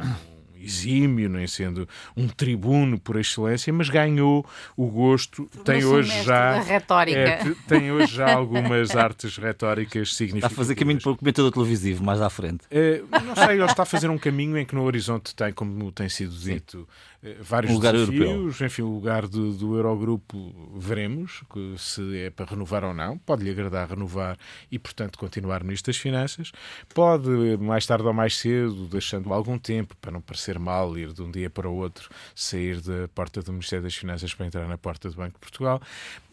exímio, 0.64 1.28
nem 1.28 1.48
sendo 1.48 1.90
um 2.16 2.28
tribuno 2.28 3.00
por 3.00 3.16
excelência, 3.20 3.74
mas 3.74 3.90
ganhou 3.90 4.46
o 4.78 4.86
gosto, 4.86 5.46
tem 5.66 5.84
hoje 5.84 6.24
já 6.24 6.64
é, 7.08 7.38
te- 7.38 7.56
tem 7.68 7.92
hoje 7.92 8.16
já 8.16 8.32
algumas 8.36 8.94
artes 8.96 9.38
retóricas 9.38 10.10
Está 10.10 10.14
a 10.14 10.18
significativas. 10.18 10.56
fazer 10.58 10.76
caminho 10.76 11.02
para 11.02 11.12
o 11.14 11.18
comentador 11.18 11.52
televisivo, 11.52 12.04
mais 12.04 12.22
à 12.22 12.30
frente. 12.30 12.64
Eh, 12.70 13.02
não 13.26 13.36
sei, 13.36 13.56
ele 13.56 13.64
está 13.66 13.82
a 13.82 13.86
fazer 13.88 14.10
um 14.12 14.20
caminho 14.20 14.56
em 14.56 14.64
que 14.64 14.76
no 14.76 14.84
horizonte 14.84 15.34
tem, 15.36 15.52
como 15.52 15.92
tem 15.92 16.08
sido 16.10 16.36
dito, 16.36 16.88
vários 17.42 17.72
Um 17.72 17.76
lugar 17.76 17.94
desafios. 17.94 18.62
Enfim, 18.62 18.82
o 18.82 18.90
lugar 18.90 19.28
do, 19.28 19.54
do 19.54 19.76
Eurogrupo 19.76 20.54
veremos 20.76 21.44
que 21.52 21.76
se 21.78 22.18
é 22.18 22.30
para 22.30 22.46
renovar 22.46 22.84
ou 22.84 22.94
não. 22.94 23.18
Pode-lhe 23.18 23.52
agradar 23.52 23.90
renovar 23.90 24.38
e, 24.72 24.80
portanto, 24.80 25.20
continuar 25.20 25.64
Ministro 25.64 25.92
das 25.92 25.98
Finanças. 25.98 26.52
Pode, 26.94 27.30
mais 27.60 27.86
tarde 27.86 28.06
ou 28.06 28.14
mais 28.14 28.38
cedo, 28.38 28.88
deixando 28.88 29.32
algum 29.34 29.58
tempo 29.58 29.96
para 29.98 30.12
não 30.12 30.22
parecer 30.22 30.58
mal, 30.58 30.98
ir 30.98 31.14
de 31.14 31.22
um 31.22 31.30
dia 31.30 31.50
para 31.50 31.70
o 31.70 31.76
outro, 31.76 32.10
sair 32.34 32.82
da 32.82 33.08
porta 33.10 33.42
do 33.42 33.52
Ministério 33.52 33.84
das 33.84 33.96
Finanças 33.96 34.34
para 34.34 34.46
entrar 34.46 34.68
na 34.68 34.78
porta 34.78 35.10
do 35.10 35.16
Banco 35.16 35.34
de 35.34 35.40
Portugal. 35.40 35.82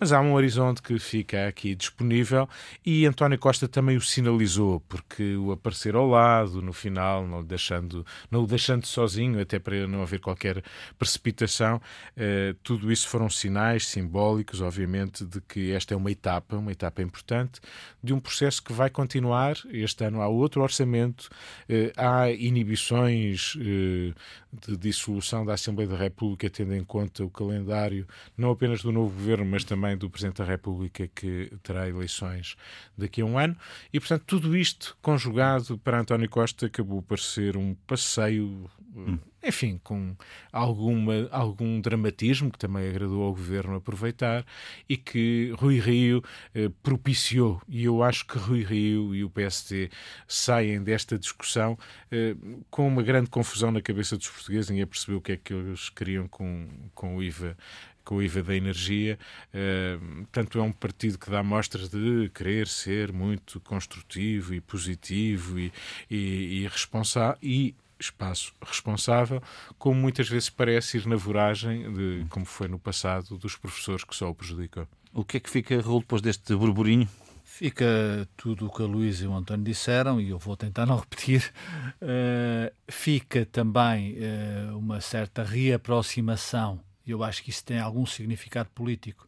Mas 0.01 0.13
há 0.13 0.21
um 0.21 0.33
horizonte 0.33 0.81
que 0.81 0.99
fica 0.99 1.49
aqui 1.49 1.75
disponível 1.75 2.49
e 2.85 3.05
António 3.05 3.39
Costa 3.39 3.69
também 3.69 3.97
o 3.97 4.01
sinalizou, 4.01 4.81
porque 4.89 5.37
o 5.37 5.53
aparecer 5.53 5.95
ao 5.95 6.07
lado, 6.07 6.63
no 6.63 6.73
final, 6.73 7.27
não 7.27 7.41
o 7.41 7.45
deixando, 7.45 8.07
não 8.31 8.45
o 8.45 8.47
deixando 8.47 8.87
sozinho, 8.87 9.41
até 9.41 9.59
para 9.59 9.87
não 9.87 10.03
haver 10.03 10.21
qualquer 10.21 10.63
precipitação, 10.99 11.81
eh, 12.17 12.55
tudo 12.63 12.91
isso 12.91 13.09
foram 13.09 13.29
sinais 13.29 13.87
simbólicos, 13.87 14.61
obviamente, 14.61 15.25
de 15.25 15.41
que 15.41 15.73
esta 15.73 15.95
é 15.95 15.97
uma 15.97 16.11
etapa, 16.11 16.57
uma 16.57 16.73
etapa 16.73 17.03
importante, 17.03 17.61
de 18.03 18.13
um 18.13 18.21
processo 18.21 18.63
que 18.63 18.73
vai 18.73 18.91
continuar. 18.91 19.57
Este 19.71 20.05
ano 20.05 20.21
há 20.21 20.29
outro 20.29 20.63
orçamento, 20.63 21.29
eh, 21.69 21.93
há 21.97 22.31
inibições 22.31 23.57
eh, 23.61 24.15
de, 24.53 24.77
dissolução 24.77 25.45
da 25.45 25.55
Assembleia 25.55 25.89
da 25.89 25.97
República, 25.97 26.49
tendo 26.49 26.75
em 26.75 26.85
conta 26.85 27.25
o 27.25 27.31
calendário, 27.31 28.07
não 28.37 28.51
apenas 28.51 28.83
do 28.83 28.93
novo 28.93 29.15
governo, 29.15 29.45
mas 29.45 29.65
também 29.65 29.97
do 29.97 30.09
Presidente 30.09 30.39
da 30.39 30.45
República, 30.45 31.09
que 31.15 31.53
terá 31.63 31.89
eleições 31.89 32.57
daqui 32.97 33.21
a 33.21 33.25
um 33.25 33.39
ano. 33.39 33.57
E, 33.93 34.01
portanto, 34.01 34.25
tudo 34.27 34.57
isto 34.57 34.97
conjugado 35.03 35.79
para 35.79 36.01
António 36.01 36.29
Costa 36.29 36.67
acabou 36.67 37.03
por 37.03 37.19
ser 37.19 37.57
um 37.57 37.75
passeio. 37.87 38.71
Hum 38.95 39.19
enfim, 39.43 39.81
com 39.83 40.17
alguma, 40.53 41.29
algum 41.31 41.81
dramatismo 41.81 42.51
que 42.51 42.59
também 42.59 42.89
agradou 42.89 43.23
ao 43.23 43.31
governo 43.31 43.77
aproveitar 43.77 44.45
e 44.89 44.97
que 44.97 45.53
Rui 45.57 45.79
Rio 45.79 46.23
eh, 46.55 46.71
propiciou. 46.83 47.63
E 47.69 47.85
eu 47.85 48.03
acho 48.03 48.27
que 48.27 48.37
Rui 48.37 48.65
Rio 48.65 49.15
e 49.15 49.23
o 49.23 49.31
PST 49.31 49.91
saem 50.27 50.83
desta 50.83 51.19
discussão 51.19 51.79
eh, 52.11 52.35
com 52.71 52.89
uma 52.89 53.03
grande 53.03 53.31
confusão 53.31 53.71
na 53.71 53.81
cabeça 53.81 54.17
dos 54.17 54.29
portugueses. 54.29 54.71
Ninguém 54.71 54.87
percebeu 54.87 55.19
o 55.19 55.21
que 55.21 55.33
é 55.33 55.37
que 55.37 55.55
eles 55.55 55.89
queriam 55.89 56.27
com, 56.27 56.69
com 56.95 57.17
o 57.17 57.23
IVA 57.23 57.57
com 58.05 58.17
o 58.17 58.23
IVA 58.23 58.43
da 58.43 58.57
energia. 58.57 59.19
Uh, 59.53 60.23
portanto, 60.23 60.59
é 60.59 60.63
um 60.63 60.73
partido 60.73 61.19
que 61.19 61.29
dá 61.29 61.43
mostras 61.43 61.91
de 61.91 62.31
querer 62.31 62.67
ser 62.67 63.13
muito 63.13 63.61
construtivo 63.61 64.55
e 64.55 64.63
positivo 64.63 65.59
e, 65.59 65.71
e, 66.11 66.63
e 66.63 66.69
responsável. 66.69 67.37
E 67.43 67.75
espaço 67.99 68.53
responsável, 68.65 69.43
como 69.79 70.01
muitas 70.01 70.29
vezes 70.29 70.51
parece 70.51 70.99
ir 70.99 71.07
na 71.07 71.17
voragem, 71.17 71.93
de, 71.93 72.27
como 72.31 72.45
foi 72.47 72.69
no 72.69 72.79
passado, 72.79 73.37
dos 73.37 73.57
professores 73.57 74.05
que 74.05 74.15
só 74.15 74.31
o 74.31 74.35
prejudicam. 74.35 74.87
O 75.13 75.25
que 75.25 75.39
é 75.39 75.41
que 75.41 75.51
fica, 75.51 75.81
Raul, 75.81 76.01
depois 76.01 76.23
deste 76.23 76.55
burburinho? 76.55 77.09
Fica 77.45 78.29
tudo 78.37 78.67
o 78.67 78.71
que 78.71 78.83
a 78.83 78.87
Luísa 78.87 79.25
e 79.25 79.27
o 79.27 79.35
António 79.35 79.65
disseram, 79.65 80.21
e 80.21 80.31
eu 80.31 80.39
vou 80.39 80.57
tentar 80.57 80.87
não 80.87 80.97
repetir. 81.01 81.53
Uh, 82.01 82.73
fica 82.89 83.45
também 83.47 84.17
uh, 84.19 84.79
uma 84.79 85.01
certa 85.01 85.43
reaproximação, 85.43 86.81
e 87.05 87.11
eu 87.11 87.25
acho 87.25 87.43
que 87.43 87.51
isso 87.51 87.65
tem 87.65 87.81
algum 87.81 88.07
significado 88.07 88.69
político, 88.75 89.27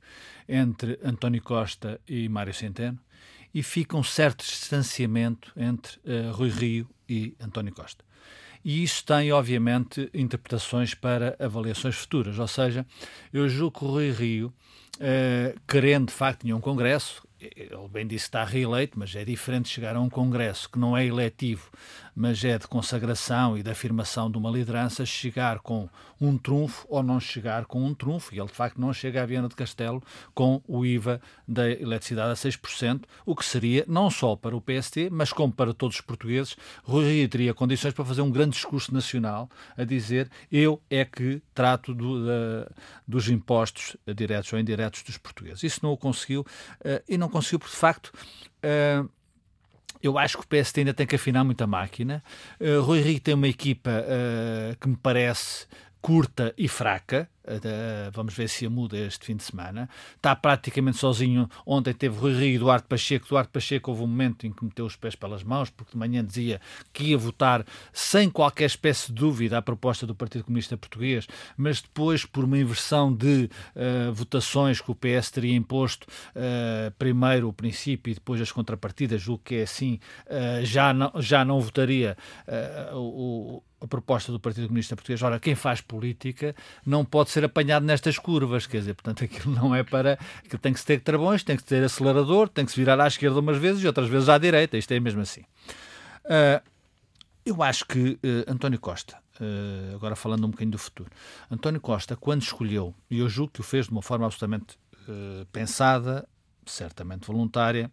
entre 0.48 0.98
António 1.02 1.42
Costa 1.42 2.00
e 2.06 2.28
Mário 2.28 2.54
Centeno, 2.54 2.98
e 3.52 3.62
fica 3.64 3.96
um 3.96 4.04
certo 4.04 4.44
distanciamento 4.44 5.52
entre 5.56 5.98
uh, 5.98 6.30
Rui 6.32 6.50
Rio 6.50 6.88
e 7.08 7.34
António 7.40 7.74
Costa 7.74 8.04
e 8.64 8.82
isso 8.82 9.04
tem, 9.04 9.32
obviamente, 9.32 10.10
interpretações 10.12 10.94
para 10.94 11.36
avaliações 11.38 11.96
futuras. 11.96 12.38
Ou 12.38 12.48
seja, 12.48 12.86
eu 13.32 13.48
julgo 13.48 13.78
que 13.78 13.84
o 13.84 13.88
Rui 13.88 14.10
Rio, 14.10 14.52
eh, 14.98 15.54
querendo 15.66 16.08
de 16.08 16.14
facto 16.14 16.44
nenhum 16.44 16.60
congresso, 16.60 17.26
ele 17.40 17.88
bem 17.90 18.06
disse 18.06 18.24
que 18.24 18.28
está 18.28 18.44
reeleito, 18.44 18.98
mas 18.98 19.14
é 19.16 19.24
diferente 19.24 19.68
chegar 19.68 19.96
a 19.96 20.00
um 20.00 20.10
congresso 20.10 20.68
que 20.68 20.78
não 20.78 20.96
é 20.96 21.06
eletivo, 21.06 21.70
mas 22.14 22.42
é 22.44 22.58
de 22.58 22.66
consagração 22.66 23.56
e 23.56 23.62
de 23.62 23.70
afirmação 23.70 24.30
de 24.30 24.38
uma 24.38 24.50
liderança, 24.50 25.04
chegar 25.04 25.60
com 25.60 25.88
um 26.20 26.36
trunfo 26.36 26.86
ou 26.88 27.02
não 27.02 27.18
chegar 27.18 27.64
com 27.64 27.84
um 27.84 27.94
trunfo. 27.94 28.34
E 28.34 28.38
ele, 28.38 28.48
de 28.48 28.54
facto, 28.54 28.80
não 28.80 28.92
chega 28.92 29.22
à 29.22 29.26
Viana 29.26 29.48
de 29.48 29.54
Castelo 29.54 30.02
com 30.34 30.62
o 30.66 30.84
IVA 30.84 31.20
da 31.46 31.68
eletricidade 31.68 32.30
a 32.30 32.34
6%, 32.34 33.04
o 33.24 33.34
que 33.34 33.44
seria, 33.44 33.84
não 33.88 34.10
só 34.10 34.36
para 34.36 34.56
o 34.56 34.60
PST, 34.60 35.08
mas 35.10 35.32
como 35.32 35.52
para 35.52 35.72
todos 35.72 35.96
os 35.96 36.00
portugueses, 36.02 36.56
Rui 36.82 37.26
teria 37.28 37.54
condições 37.54 37.94
para 37.94 38.04
fazer 38.04 38.22
um 38.22 38.30
grande 38.30 38.52
discurso 38.52 38.92
nacional 38.92 39.48
a 39.76 39.84
dizer 39.84 40.30
eu 40.50 40.80
é 40.90 41.04
que 41.04 41.42
trato 41.54 41.94
do, 41.94 42.26
da, 42.26 42.70
dos 43.06 43.28
impostos 43.28 43.96
diretos 44.14 44.52
ou 44.52 44.58
indiretos 44.58 45.02
dos 45.02 45.16
portugueses. 45.16 45.62
Isso 45.62 45.80
não 45.82 45.92
o 45.92 45.96
conseguiu 45.96 46.40
uh, 46.42 47.02
e 47.08 47.16
não 47.16 47.28
conseguiu 47.28 47.58
porque, 47.58 47.74
de 47.74 47.80
facto, 47.80 48.12
uh, 48.64 49.08
eu 50.02 50.18
acho 50.18 50.38
que 50.38 50.44
o 50.44 50.46
PST 50.46 50.80
ainda 50.80 50.94
tem 50.94 51.06
que 51.06 51.16
afinar 51.16 51.44
muito 51.44 51.62
a 51.62 51.66
máquina. 51.66 52.22
Uh, 52.60 52.80
Rui 52.80 53.00
Rio 53.00 53.20
tem 53.20 53.34
uma 53.34 53.48
equipa 53.48 53.90
uh, 53.90 54.76
que 54.78 54.88
me 54.88 54.96
parece 54.96 55.66
curta 56.00 56.54
e 56.56 56.68
fraca. 56.68 57.28
Uh, 57.42 58.10
vamos 58.12 58.34
ver 58.34 58.48
se 58.48 58.64
a 58.64 58.70
muda 58.70 58.96
este 58.96 59.24
fim 59.24 59.34
de 59.34 59.42
semana. 59.42 59.88
Está 60.14 60.36
praticamente 60.36 60.98
sozinho. 60.98 61.48
Ontem 61.66 61.92
teve 61.92 62.16
Rui 62.16 62.32
Rio 62.32 62.54
e 62.54 62.58
Duarte 62.58 62.86
Pacheco. 62.86 63.26
Duarte 63.28 63.50
Pacheco 63.50 63.90
houve 63.90 64.04
um 64.04 64.06
momento 64.06 64.46
em 64.46 64.52
que 64.52 64.64
meteu 64.64 64.84
os 64.84 64.94
pés 64.94 65.16
pelas 65.16 65.42
mãos, 65.42 65.68
porque 65.68 65.92
de 65.92 65.98
manhã 65.98 66.24
dizia 66.24 66.60
que 66.92 67.04
ia 67.04 67.18
votar 67.18 67.64
sem 67.92 68.30
qualquer 68.30 68.66
espécie 68.66 69.08
de 69.08 69.14
dúvida 69.14 69.58
à 69.58 69.62
proposta 69.62 70.06
do 70.06 70.14
Partido 70.14 70.44
Comunista 70.44 70.76
Português, 70.76 71.26
mas 71.56 71.80
depois, 71.80 72.24
por 72.24 72.44
uma 72.44 72.58
inversão 72.58 73.12
de 73.12 73.50
uh, 73.74 74.12
votações 74.12 74.80
que 74.80 74.90
o 74.90 74.94
PS 74.94 75.30
teria 75.30 75.56
imposto, 75.56 76.06
uh, 76.36 76.90
primeiro 76.98 77.48
o 77.48 77.52
princípio 77.52 78.12
e 78.12 78.14
depois 78.14 78.40
as 78.40 78.52
contrapartidas, 78.52 79.20
julgo 79.20 79.42
que 79.44 79.56
é 79.56 79.62
assim, 79.62 79.98
já, 80.62 80.92
não, 80.92 81.12
já 81.16 81.44
não 81.44 81.60
votaria 81.60 82.16
o 82.92 83.62
a 83.80 83.86
proposta 83.86 84.30
do 84.30 84.38
Partido 84.38 84.66
Comunista 84.66 84.94
Português. 84.94 85.22
Ora, 85.22 85.40
quem 85.40 85.54
faz 85.54 85.80
política 85.80 86.54
não 86.84 87.04
pode 87.04 87.30
ser 87.30 87.44
apanhado 87.44 87.84
nestas 87.84 88.18
curvas, 88.18 88.66
quer 88.66 88.78
dizer, 88.78 88.94
portanto, 88.94 89.24
aquilo 89.24 89.54
não 89.54 89.74
é 89.74 89.82
para. 89.82 90.18
Aquilo 90.44 90.58
tem 90.58 90.72
que 90.72 90.80
se 90.80 90.86
ter 90.86 91.00
travões, 91.00 91.42
tem 91.42 91.56
que 91.56 91.64
ter 91.64 91.82
acelerador, 91.82 92.48
tem 92.48 92.64
que 92.64 92.72
se 92.72 92.76
virar 92.76 93.00
à 93.00 93.06
esquerda 93.06 93.40
umas 93.40 93.58
vezes 93.58 93.82
e 93.82 93.86
outras 93.86 94.08
vezes 94.08 94.28
à 94.28 94.38
direita. 94.38 94.76
Isto 94.76 94.92
é 94.92 95.00
mesmo 95.00 95.22
assim. 95.22 95.42
Uh, 96.24 96.62
eu 97.44 97.62
acho 97.62 97.86
que 97.86 98.12
uh, 98.12 98.18
António 98.46 98.78
Costa, 98.78 99.16
uh, 99.40 99.94
agora 99.94 100.14
falando 100.14 100.44
um 100.44 100.50
bocadinho 100.50 100.72
do 100.72 100.78
futuro, 100.78 101.10
António 101.50 101.80
Costa, 101.80 102.16
quando 102.16 102.42
escolheu, 102.42 102.94
e 103.10 103.18
eu 103.18 103.28
julgo 103.28 103.52
que 103.52 103.60
o 103.60 103.64
fez 103.64 103.86
de 103.86 103.92
uma 103.92 104.02
forma 104.02 104.26
absolutamente 104.26 104.78
pensada, 105.50 106.28
certamente 106.64 107.26
voluntária, 107.26 107.90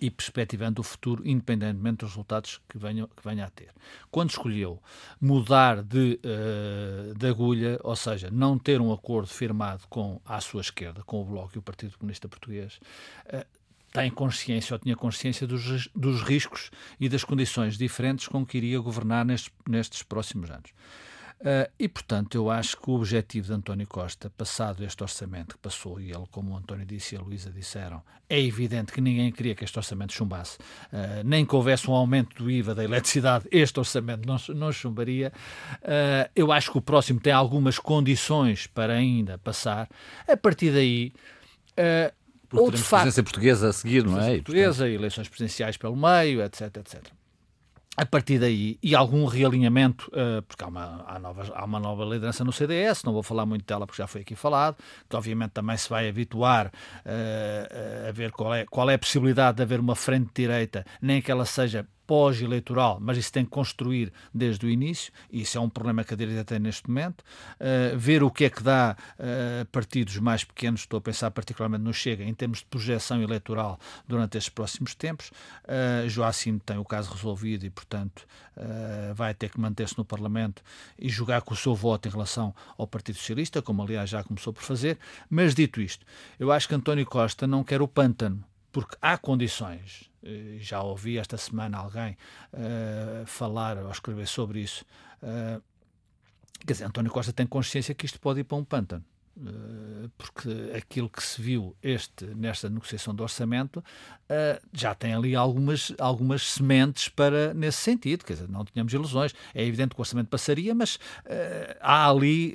e 0.00 0.10
perspectivando 0.10 0.80
o 0.80 0.84
futuro, 0.84 1.26
independentemente 1.26 1.98
dos 1.98 2.10
resultados 2.10 2.60
que 2.68 2.78
venha, 2.78 3.06
que 3.08 3.22
venha 3.22 3.44
a 3.44 3.50
ter. 3.50 3.68
Quando 4.10 4.30
escolheu 4.30 4.80
mudar 5.20 5.82
de, 5.82 6.18
uh, 6.24 7.14
de 7.14 7.26
agulha, 7.26 7.78
ou 7.82 7.96
seja, 7.96 8.30
não 8.30 8.58
ter 8.58 8.80
um 8.80 8.92
acordo 8.92 9.28
firmado 9.28 9.82
com 9.88 10.20
a 10.24 10.40
sua 10.40 10.60
esquerda, 10.60 11.02
com 11.02 11.20
o 11.20 11.24
Bloco 11.24 11.52
e 11.54 11.58
o 11.58 11.62
Partido 11.62 11.98
Comunista 11.98 12.28
Português, 12.28 12.80
uh, 13.26 13.44
tem 13.92 14.10
consciência 14.10 14.74
ou 14.74 14.78
tinha 14.78 14.96
consciência 14.96 15.46
dos, 15.46 15.88
dos 15.88 16.22
riscos 16.22 16.70
e 16.98 17.08
das 17.08 17.24
condições 17.24 17.76
diferentes 17.76 18.28
com 18.28 18.46
que 18.46 18.56
iria 18.56 18.78
governar 18.78 19.24
nestes, 19.24 19.52
nestes 19.68 20.02
próximos 20.02 20.50
anos. 20.50 20.70
Uh, 21.40 21.70
e, 21.78 21.88
portanto, 21.88 22.34
eu 22.34 22.50
acho 22.50 22.76
que 22.76 22.90
o 22.90 22.94
objetivo 22.94 23.46
de 23.46 23.54
António 23.54 23.86
Costa, 23.86 24.28
passado 24.28 24.84
este 24.84 25.02
orçamento 25.02 25.54
que 25.54 25.58
passou, 25.58 25.98
e 25.98 26.10
ele, 26.10 26.24
como 26.30 26.52
o 26.52 26.56
António 26.56 26.84
disse 26.84 27.14
e 27.14 27.18
a 27.18 27.20
Luísa 27.22 27.50
disseram, 27.50 28.02
é 28.28 28.38
evidente 28.38 28.92
que 28.92 29.00
ninguém 29.00 29.32
queria 29.32 29.54
que 29.54 29.64
este 29.64 29.78
orçamento 29.78 30.12
chumbasse, 30.12 30.58
uh, 30.58 31.24
nem 31.24 31.46
que 31.46 31.54
houvesse 31.54 31.88
um 31.90 31.94
aumento 31.94 32.36
do 32.36 32.50
IVA 32.50 32.74
da 32.74 32.84
eletricidade, 32.84 33.46
este 33.50 33.78
orçamento 33.78 34.26
não, 34.26 34.36
não 34.54 34.70
chumbaria. 34.70 35.32
Uh, 35.76 36.28
eu 36.36 36.52
acho 36.52 36.70
que 36.70 36.76
o 36.76 36.82
próximo 36.82 37.18
tem 37.18 37.32
algumas 37.32 37.78
condições 37.78 38.66
para 38.66 38.92
ainda 38.92 39.38
passar. 39.38 39.88
A 40.28 40.36
partir 40.36 40.72
daí. 40.72 41.14
Porque 42.50 42.64
ou 42.64 42.70
de 42.70 42.78
facto, 42.78 43.04
presidência 43.04 43.22
portuguesa 43.22 43.68
a 43.68 43.72
seguir, 43.72 44.04
não 44.04 44.20
é? 44.20 44.34
Portuguesa, 44.34 44.88
eleições 44.88 45.28
presidenciais 45.28 45.78
pelo 45.78 45.96
meio, 45.96 46.42
etc, 46.42 46.76
etc 46.76 47.19
a 47.96 48.06
partir 48.06 48.38
daí, 48.38 48.78
e 48.82 48.94
algum 48.94 49.24
realinhamento, 49.26 50.10
uh, 50.12 50.42
porque 50.42 50.62
há 50.62 50.68
uma, 50.68 51.04
há, 51.06 51.18
novas, 51.18 51.50
há 51.52 51.64
uma 51.64 51.80
nova 51.80 52.04
liderança 52.04 52.44
no 52.44 52.52
CDS, 52.52 53.02
não 53.02 53.12
vou 53.12 53.22
falar 53.22 53.44
muito 53.44 53.66
dela 53.66 53.86
porque 53.86 54.00
já 54.00 54.06
foi 54.06 54.20
aqui 54.20 54.34
falado, 54.34 54.76
que 55.08 55.16
obviamente 55.16 55.50
também 55.50 55.76
se 55.76 55.88
vai 55.88 56.08
habituar 56.08 56.68
uh, 56.68 58.08
a 58.08 58.12
ver 58.12 58.30
qual 58.30 58.54
é, 58.54 58.64
qual 58.64 58.88
é 58.88 58.94
a 58.94 58.98
possibilidade 58.98 59.56
de 59.56 59.62
haver 59.62 59.80
uma 59.80 59.96
frente 59.96 60.30
direita, 60.34 60.86
nem 61.02 61.20
que 61.20 61.30
ela 61.30 61.44
seja 61.44 61.86
pós-eleitoral, 62.10 62.98
mas 63.00 63.16
isso 63.16 63.32
tem 63.32 63.44
que 63.44 63.52
construir 63.52 64.12
desde 64.34 64.66
o 64.66 64.68
início, 64.68 65.12
e 65.30 65.42
isso 65.42 65.56
é 65.56 65.60
um 65.60 65.68
problema 65.68 66.02
que 66.02 66.12
a 66.12 66.16
direita 66.16 66.44
tem 66.44 66.58
neste 66.58 66.88
momento. 66.88 67.20
Uh, 67.20 67.96
ver 67.96 68.24
o 68.24 68.32
que 68.32 68.46
é 68.46 68.50
que 68.50 68.64
dá 68.64 68.96
uh, 69.14 69.64
partidos 69.66 70.16
mais 70.16 70.42
pequenos, 70.42 70.80
estou 70.80 70.98
a 70.98 71.00
pensar 71.00 71.30
particularmente 71.30 71.84
no 71.84 71.94
Chega, 71.94 72.24
em 72.24 72.34
termos 72.34 72.58
de 72.58 72.64
projeção 72.64 73.22
eleitoral 73.22 73.78
durante 74.08 74.36
estes 74.36 74.52
próximos 74.52 74.92
tempos. 74.92 75.30
Uh, 75.62 76.08
Joacim 76.08 76.58
tem 76.58 76.78
o 76.78 76.84
caso 76.84 77.12
resolvido 77.12 77.64
e, 77.64 77.70
portanto, 77.70 78.26
uh, 78.56 79.14
vai 79.14 79.32
ter 79.32 79.48
que 79.48 79.60
manter-se 79.60 79.96
no 79.96 80.04
Parlamento 80.04 80.64
e 80.98 81.08
jogar 81.08 81.42
com 81.42 81.54
o 81.54 81.56
seu 81.56 81.76
voto 81.76 82.08
em 82.08 82.10
relação 82.10 82.52
ao 82.76 82.88
Partido 82.88 83.18
Socialista, 83.18 83.62
como 83.62 83.84
aliás 83.84 84.10
já 84.10 84.24
começou 84.24 84.52
por 84.52 84.64
fazer. 84.64 84.98
Mas 85.30 85.54
dito 85.54 85.80
isto, 85.80 86.04
eu 86.40 86.50
acho 86.50 86.66
que 86.66 86.74
António 86.74 87.06
Costa 87.06 87.46
não 87.46 87.62
quer 87.62 87.80
o 87.80 87.86
pântano 87.86 88.44
porque 88.72 88.96
há 89.00 89.16
condições. 89.18 90.10
Eh, 90.22 90.58
já 90.58 90.82
ouvi 90.82 91.18
esta 91.18 91.36
semana 91.36 91.78
alguém 91.78 92.16
uh, 92.52 93.26
falar 93.26 93.78
ou 93.78 93.90
escrever 93.90 94.26
sobre 94.26 94.60
isso. 94.60 94.84
Uh, 95.22 95.62
quer 96.66 96.72
dizer, 96.74 96.84
António 96.84 97.10
Costa 97.10 97.32
tem 97.32 97.46
consciência 97.46 97.94
que 97.94 98.06
isto 98.06 98.20
pode 98.20 98.40
ir 98.40 98.44
para 98.44 98.58
um 98.58 98.64
pântano. 98.64 99.04
Eh, 99.46 100.08
porque 100.18 100.76
aquilo 100.76 101.08
que 101.08 101.22
se 101.22 101.40
viu 101.40 101.74
este, 101.82 102.26
nesta 102.26 102.68
negociação 102.68 103.14
do 103.14 103.22
orçamento 103.22 103.78
uh, 103.78 104.66
já 104.70 104.94
tem 104.94 105.14
ali 105.14 105.34
algumas, 105.34 105.94
algumas 105.98 106.42
sementes 106.42 107.08
para 107.08 107.54
nesse 107.54 107.78
sentido, 107.78 108.24
quer 108.24 108.34
dizer, 108.34 108.48
não 108.48 108.64
tínhamos 108.64 108.92
ilusões. 108.92 109.34
É 109.54 109.64
evidente 109.64 109.94
que 109.94 110.00
o 110.00 110.02
orçamento 110.02 110.28
passaria, 110.28 110.74
mas 110.74 110.96
uh, 110.96 111.00
há 111.80 112.10
ali 112.10 112.54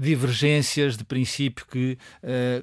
divergências 0.00 0.96
de 0.96 1.04
princípio 1.04 1.66
que 1.66 1.98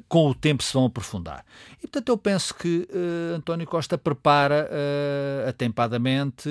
com 0.08 0.30
o 0.30 0.36
tempo 0.36 0.64
se 0.64 0.74
vão 0.74 0.86
aprofundar. 0.86 1.46
E 1.78 1.82
portanto 1.82 2.10
eu 2.10 2.18
penso 2.18 2.54
que 2.56 2.88
António 3.36 3.68
Costa 3.68 3.98
prepara 3.98 4.70
atempadamente 5.48 6.50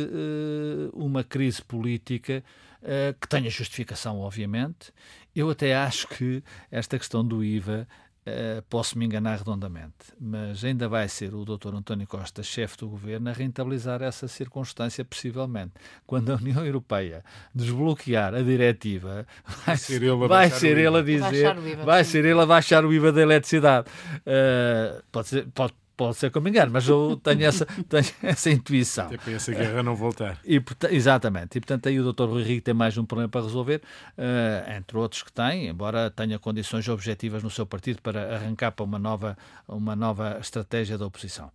uma 0.92 1.24
crise 1.24 1.62
política 1.62 2.42
uh, 2.82 3.18
que 3.20 3.28
tenha 3.28 3.50
justificação, 3.50 4.20
obviamente. 4.20 4.92
Eu 5.34 5.50
até 5.50 5.74
acho 5.74 6.08
que 6.08 6.42
esta 6.70 6.98
questão 6.98 7.24
do 7.24 7.44
IVA 7.44 7.86
Uh, 8.20 8.60
posso 8.68 8.98
me 8.98 9.06
enganar 9.06 9.38
redondamente, 9.38 10.12
mas 10.20 10.62
ainda 10.62 10.86
vai 10.86 11.08
ser 11.08 11.34
o 11.34 11.42
Dr. 11.42 11.74
António 11.74 12.06
Costa, 12.06 12.42
chefe 12.42 12.76
do 12.76 12.86
governo, 12.86 13.30
a 13.30 13.32
rentabilizar 13.32 14.02
essa 14.02 14.28
circunstância, 14.28 15.02
possivelmente. 15.02 15.72
Quando 16.06 16.30
a 16.30 16.36
União 16.36 16.64
Europeia 16.64 17.24
desbloquear 17.54 18.34
a 18.34 18.42
diretiva, 18.42 19.26
vai 19.64 19.76
ser 19.78 20.02
ele 20.02 20.10
a, 20.10 20.14
vai 20.28 20.50
ser 20.50 20.76
ele 20.76 20.98
a 20.98 21.02
dizer, 21.02 21.56
vai 21.82 22.04
ser 22.04 22.26
ele 22.26 22.38
a 22.38 22.44
baixar 22.44 22.84
o 22.84 22.92
IVA 22.92 23.10
da 23.10 23.22
eletricidade. 23.22 23.88
Uh, 24.18 25.02
pode, 25.10 25.28
ser, 25.28 25.46
pode, 25.54 25.72
pode 26.00 26.16
ser 26.16 26.30
que 26.30 26.38
eu 26.38 26.40
me 26.40 26.48
engane, 26.48 26.72
mas 26.72 26.88
eu 26.88 27.20
tenho 27.22 27.44
essa, 27.44 27.66
tenho 27.86 28.06
essa 28.22 28.50
intuição. 28.50 29.04
Até 29.04 29.18
para 29.18 29.32
essa 29.34 29.52
guerra 29.52 29.82
não 29.82 29.94
voltar. 29.94 30.40
E, 30.42 30.62
exatamente. 30.90 31.58
E, 31.58 31.60
portanto, 31.60 31.90
aí 31.90 32.00
o 32.00 32.10
Dr. 32.10 32.24
Rui 32.24 32.42
Rico 32.42 32.64
tem 32.64 32.72
mais 32.72 32.96
um 32.96 33.04
problema 33.04 33.28
para 33.28 33.42
resolver, 33.42 33.82
uh, 34.16 34.72
entre 34.78 34.96
outros 34.96 35.22
que 35.22 35.30
tem, 35.30 35.68
embora 35.68 36.10
tenha 36.10 36.38
condições 36.38 36.88
objetivas 36.88 37.42
no 37.42 37.50
seu 37.50 37.66
partido 37.66 38.00
para 38.00 38.34
arrancar 38.34 38.72
para 38.72 38.82
uma 38.82 38.98
nova, 38.98 39.36
uma 39.68 39.94
nova 39.94 40.38
estratégia 40.40 40.96
da 40.96 41.04
oposição. 41.04 41.52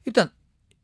E, 0.00 0.10
portanto, 0.10 0.32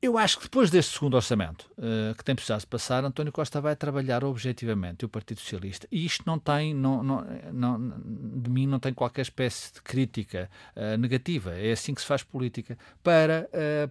eu 0.03 0.17
acho 0.17 0.39
que 0.39 0.45
depois 0.45 0.71
deste 0.71 0.95
segundo 0.95 1.15
orçamento, 1.15 1.71
uh, 1.77 2.15
que 2.15 2.25
tem 2.25 2.35
precisado 2.35 2.67
passar, 2.67 3.05
António 3.05 3.31
Costa 3.31 3.61
vai 3.61 3.77
trabalhar 3.77 4.25
objetivamente 4.25 5.05
o 5.05 5.09
Partido 5.09 5.41
Socialista. 5.41 5.87
E 5.93 6.07
isto 6.07 6.25
não 6.27 6.39
tem, 6.39 6.73
não, 6.73 7.03
não, 7.03 7.27
não, 7.53 8.01
de 8.41 8.51
mim, 8.51 8.67
não 8.67 8.79
tem 8.79 8.95
qualquer 8.95 9.23
espécie 9.23 9.75
de 9.75 9.83
crítica 9.83 10.51
uh, 10.75 10.97
negativa. 10.97 11.53
É 11.53 11.73
assim 11.73 11.93
que 11.93 12.01
se 12.01 12.07
faz 12.07 12.23
política. 12.23 12.79
Para 13.03 13.47
uh, 13.53 13.91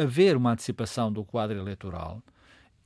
haver 0.00 0.36
uma 0.36 0.52
antecipação 0.52 1.12
do 1.12 1.24
quadro 1.24 1.58
eleitoral 1.58 2.22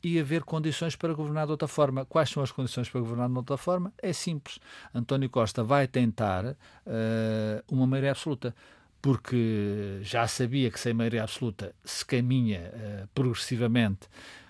e 0.02 0.18
haver 0.18 0.44
condições 0.44 0.96
para 0.96 1.12
governar 1.12 1.44
de 1.44 1.50
outra 1.50 1.68
forma. 1.68 2.06
Quais 2.06 2.30
são 2.30 2.42
as 2.42 2.50
condições 2.50 2.88
para 2.88 3.00
governar 3.00 3.28
de 3.28 3.36
outra 3.36 3.58
forma? 3.58 3.92
É 3.98 4.14
simples. 4.14 4.58
António 4.94 5.28
Costa 5.28 5.62
vai 5.64 5.88
tentar 5.88 6.56
uma 7.68 7.84
maioria 7.84 8.12
absoluta 8.12 8.54
porque 9.00 10.00
já 10.02 10.26
sabia 10.26 10.70
que 10.70 10.80
sem 10.80 10.92
maioria 10.92 11.22
absoluta 11.22 11.74
se 11.84 12.04
caminha 12.04 12.72
uh, 12.74 13.08
progressivamente 13.14 14.06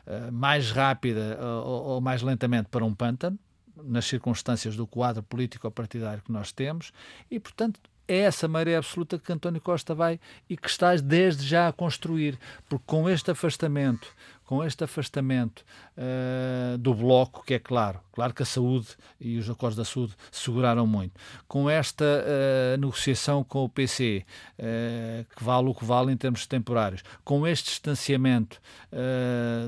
uh, 0.07 0.33
mais 0.33 0.71
rápida 0.71 1.39
uh, 1.41 1.67
ou, 1.67 2.01
mais 2.01 2.23
lentamente 2.23 2.69
para 2.71 2.85
um 2.85 2.95
pântano, 2.95 3.39
nas 3.77 4.07
circunstâncias 4.07 4.75
do 4.75 4.87
quadro 4.87 5.23
político-partidário 5.23 6.23
que 6.23 6.33
nós 6.33 6.51
temos, 6.51 6.93
e, 7.31 7.39
portanto, 7.39 7.79
é 8.09 8.21
essa 8.21 8.49
maioria 8.49 8.79
absoluta 8.79 9.19
que 9.19 9.31
António 9.31 9.61
Costa 9.61 9.95
vai 9.95 10.19
e 10.49 10.57
que 10.57 10.69
estás 10.69 11.03
desde 11.03 11.47
já 11.47 11.69
a 11.69 11.73
construir, 11.73 12.39
porque 12.69 12.85
com 12.87 13.09
este 13.09 13.31
afastamento, 13.31 14.09
com 14.49 14.65
este 14.65 14.83
afastamento 14.83 15.63
uh, 15.95 16.79
do 16.79 16.95
bloco, 16.95 17.45
que 17.45 17.53
é 17.53 17.59
claro, 17.59 18.01
claro 18.11 18.33
que 18.33 18.43
a 18.43 18.47
saúde 18.47 18.89
e 19.21 19.37
os 19.37 19.51
acordos 19.51 19.77
da 19.77 19.85
saúde 19.85 20.15
seguraram 20.33 20.87
muito, 20.87 21.21
com 21.47 21.69
esta 21.69 22.03
uh, 22.03 22.81
negociação 22.81 23.45
com 23.45 23.65
o 23.65 23.69
PC, 23.69 24.25
uh, 24.25 24.33
eh, 24.57 25.27
que 25.37 25.45
vale 25.45 25.69
o 25.69 25.75
que 25.75 25.85
vale 25.85 26.11
em 26.11 26.17
termos 26.17 26.47
temporários, 26.47 27.03
com 27.23 27.47
este 27.47 27.67
distanciamento 27.67 28.59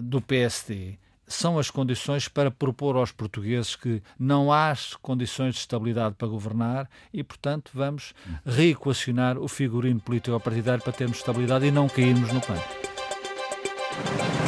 do 0.02 0.22
PSD, 0.22 0.98
são 1.26 1.58
as 1.58 1.70
condições 1.70 2.26
para 2.26 2.50
propor 2.50 2.96
aos 2.96 3.12
portugueses 3.12 3.76
que 3.76 4.02
não 4.18 4.50
há 4.50 4.72
condições 5.02 5.56
de 5.56 5.60
estabilidade 5.60 6.14
para 6.14 6.26
governar 6.26 6.88
e, 7.12 7.22
portanto, 7.22 7.70
vamos 7.74 8.14
reequacionar 8.46 9.36
o 9.36 9.46
figurino 9.46 10.00
político-partidário 10.00 10.82
para 10.82 10.92
termos 10.92 11.18
estabilidade 11.18 11.66
e 11.66 11.70
não 11.70 11.86
cairmos 11.86 12.32
no 12.32 12.40
pânico. 12.40 14.39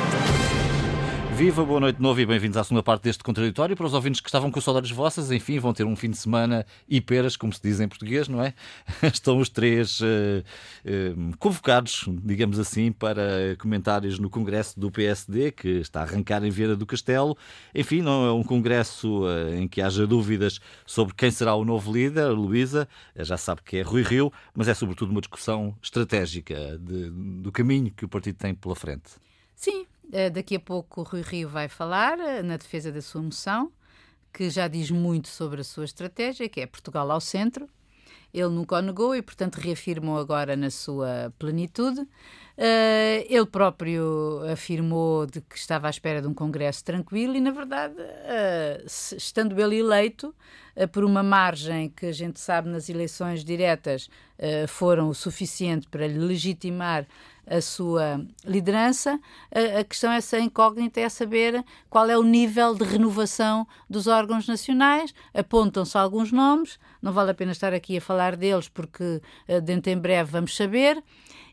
Viva, 1.43 1.65
boa 1.65 1.81
noite 1.81 1.97
de 1.97 2.03
novo 2.03 2.21
e 2.21 2.25
bem-vindos 2.25 2.57
à 2.57 2.63
segunda 2.63 2.85
parte 2.85 3.03
deste 3.03 3.25
contraditório. 3.25 3.75
Para 3.75 3.87
os 3.87 3.95
ouvintes 3.95 4.21
que 4.21 4.29
estavam 4.29 4.49
com 4.49 4.61
saudades 4.61 4.93
vossas, 4.93 5.33
enfim, 5.33 5.59
vão 5.59 5.73
ter 5.73 5.85
um 5.85 5.97
fim 5.97 6.09
de 6.09 6.17
semana 6.17 6.65
e 6.89 7.01
peras, 7.01 7.37
como 7.37 7.53
se 7.53 7.61
diz 7.61 7.81
em 7.81 7.89
português, 7.89 8.29
não 8.29 8.41
é? 8.41 8.55
Estão 9.13 9.39
os 9.39 9.49
três 9.49 9.99
uh, 9.99 10.05
uh, 10.05 11.37
convocados, 11.39 12.05
digamos 12.23 12.61
assim, 12.61 12.93
para 12.93 13.57
comentários 13.59 14.21
no 14.21 14.31
Congresso 14.31 14.79
do 14.79 14.89
PSD, 14.89 15.51
que 15.51 15.69
está 15.69 15.99
a 15.99 16.03
arrancar 16.05 16.45
em 16.45 16.51
Vieira 16.51 16.77
do 16.77 16.87
Castelo. 16.87 17.37
Enfim, 17.75 18.03
não 18.03 18.25
é 18.25 18.33
um 18.33 18.45
congresso 18.45 19.25
uh, 19.25 19.53
em 19.53 19.67
que 19.67 19.83
haja 19.83 20.07
dúvidas 20.07 20.61
sobre 20.87 21.13
quem 21.13 21.33
será 21.33 21.57
o 21.57 21.65
novo 21.65 21.93
líder, 21.93 22.29
Luísa, 22.29 22.89
já 23.17 23.37
sabe 23.37 23.63
que 23.65 23.79
é 23.79 23.83
Rui 23.83 24.03
Rio, 24.03 24.33
mas 24.55 24.69
é 24.69 24.75
sobretudo 24.75 25.11
uma 25.11 25.21
discussão 25.21 25.75
estratégica 25.83 26.79
de, 26.79 27.11
do 27.11 27.51
caminho 27.51 27.91
que 27.91 28.05
o 28.05 28.09
partido 28.09 28.37
tem 28.37 28.55
pela 28.55 28.77
frente. 28.77 29.11
Sim, 29.57 29.87
daqui 30.33 30.57
a 30.57 30.61
pouco 30.61 31.01
o 31.01 31.05
Rui 31.05 31.23
Rio 31.23 31.49
vai 31.49 31.69
falar 31.69 32.19
eh, 32.19 32.43
na 32.43 32.57
defesa 32.57 32.93
da 32.93 33.01
sua 33.01 33.23
moção, 33.23 33.73
que 34.33 34.51
já 34.51 34.69
diz 34.69 34.91
muito 34.91 35.29
sobre 35.29 35.61
a 35.61 35.65
sua 35.65 35.85
estratégia, 35.85 36.49
que 36.49 36.61
é 36.61 36.67
Portugal 36.67 37.11
ao 37.11 37.21
centro. 37.21 37.69
Ele 38.33 38.49
nunca 38.49 38.77
o 38.77 38.81
negou 38.81 39.15
e, 39.15 39.21
portanto, 39.21 39.57
reafirmou 39.57 40.19
agora 40.19 40.57
na 40.57 40.71
sua 40.71 41.33
plenitude. 41.39 42.01
Uh, 42.01 43.27
ele 43.29 43.45
próprio 43.45 44.43
afirmou 44.51 45.27
de 45.27 45.43
que 45.43 45.57
estava 45.57 45.87
à 45.87 45.91
espera 45.91 46.23
de 46.23 46.29
um 46.29 46.33
congresso 46.33 46.83
tranquilo 46.83 47.37
e, 47.37 47.41
na 47.41 47.51
verdade, 47.51 47.95
estando 49.15 49.61
ele 49.61 49.79
eleito, 49.81 50.35
por 50.93 51.05
uma 51.05 51.23
margem 51.23 51.91
que 51.91 52.07
a 52.07 52.13
gente 52.13 52.41
sabe 52.41 52.71
nas 52.71 52.89
eleições 52.89 53.45
diretas 53.45 54.09
foram 54.67 55.11
o 55.11 55.15
suficiente 55.15 55.87
para 55.89 56.07
lhe 56.07 56.19
legitimar 56.19 57.07
a 57.47 57.61
sua 57.61 58.25
liderança, 58.45 59.19
a, 59.55 59.81
a 59.81 59.85
questão 59.85 60.13
é 60.13 60.17
essa 60.17 60.39
incógnita 60.39 61.01
é 61.01 61.09
saber 61.09 61.65
qual 61.91 62.09
é 62.09 62.17
o 62.17 62.23
nível 62.23 62.75
de 62.75 62.85
renovação 62.85 63.67
dos 63.89 64.07
órgãos 64.07 64.47
nacionais. 64.47 65.13
Apontam-se 65.35 65.97
alguns 65.99 66.31
nomes, 66.33 66.79
não 67.01 67.13
vale 67.13 67.33
a 67.33 67.35
pena 67.35 67.53
estar 67.53 67.75
aqui 67.75 67.97
a 67.97 68.01
falar 68.01 68.37
deles 68.37 68.69
porque 68.69 69.21
dentro 69.65 69.91
em 69.91 69.99
breve 69.99 70.31
vamos 70.31 70.57
saber 70.57 71.03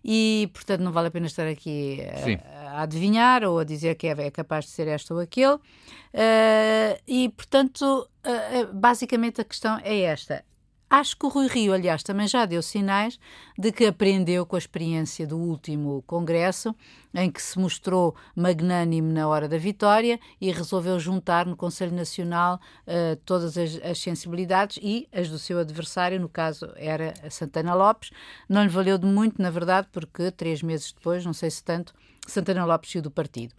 e, 0.04 0.50
portanto, 0.54 0.82
não 0.82 0.92
vale 0.92 1.08
a 1.08 1.12
pena 1.12 1.26
estar 1.26 1.48
aqui 1.48 2.00
a, 2.02 2.80
a 2.80 2.82
adivinhar 2.84 3.44
ou 3.44 3.60
a 3.60 3.64
dizer 3.64 3.96
que 3.96 4.08
é, 4.08 4.12
é, 4.12 4.32
capaz 4.32 4.66
de 4.66 4.72
ser 4.72 4.88
este 4.88 5.12
ou 5.12 5.20
aquele. 5.20 5.56
Uh, 5.56 7.00
e, 7.08 7.30
portanto, 7.30 8.10
uh, 8.26 8.74
basicamente 8.74 9.42
a 9.42 9.44
questão 9.44 9.80
é 9.84 10.02
esta. 10.02 10.44
Acho 10.90 11.16
que 11.16 11.26
o 11.26 11.30
Rui 11.30 11.48
Rio, 11.48 11.72
aliás, 11.72 12.02
também 12.02 12.28
já 12.28 12.46
deu 12.46 12.64
sinais 12.64 13.20
de 13.56 13.72
que 13.72 13.86
aprendeu 13.86 14.44
com 14.44 14.56
a 14.56 14.60
experiência 14.60 15.28
do 15.28 15.38
último 15.38 16.04
Congresso, 16.08 16.76
em 17.14 17.30
que 17.30 17.40
se 17.40 17.60
mostrou 17.60 18.16
magnânimo 18.36 19.14
na 19.14 19.28
hora 19.28 19.48
da 19.48 19.58
vitória 19.58 20.20
e 20.42 20.52
resolveu 20.52 20.98
juntar 21.00 21.46
no 21.46 21.56
Conselho 21.56 21.96
Nacional 21.96 22.60
uh, 22.88 23.16
todas 23.24 23.56
as, 23.56 23.80
as, 23.84 24.00
sensibilidades 24.00 24.80
e 24.82 25.08
as 25.14 25.30
do 25.30 25.38
seu 25.38 25.60
adversário, 25.60 26.20
no 26.20 26.28
caso 26.28 26.72
era 26.76 27.14
Santana 27.30 27.76
Lopes. 27.76 28.10
Não 28.48 28.64
lhe 28.64 28.70
valeu 28.70 28.98
de 28.98 29.06
muito, 29.06 29.40
na 29.40 29.52
verdade, 29.52 29.88
porque 29.92 30.32
três 30.32 30.64
meses 30.64 30.92
depois, 30.92 31.24
não 31.24 31.34
sei 31.34 31.52
se 31.52 31.64
tanto, 31.64 31.94
Santana 32.26 32.66
Lopes 32.66 32.92
saiu 32.92 33.04
do 33.04 33.12
partido. 33.12 33.54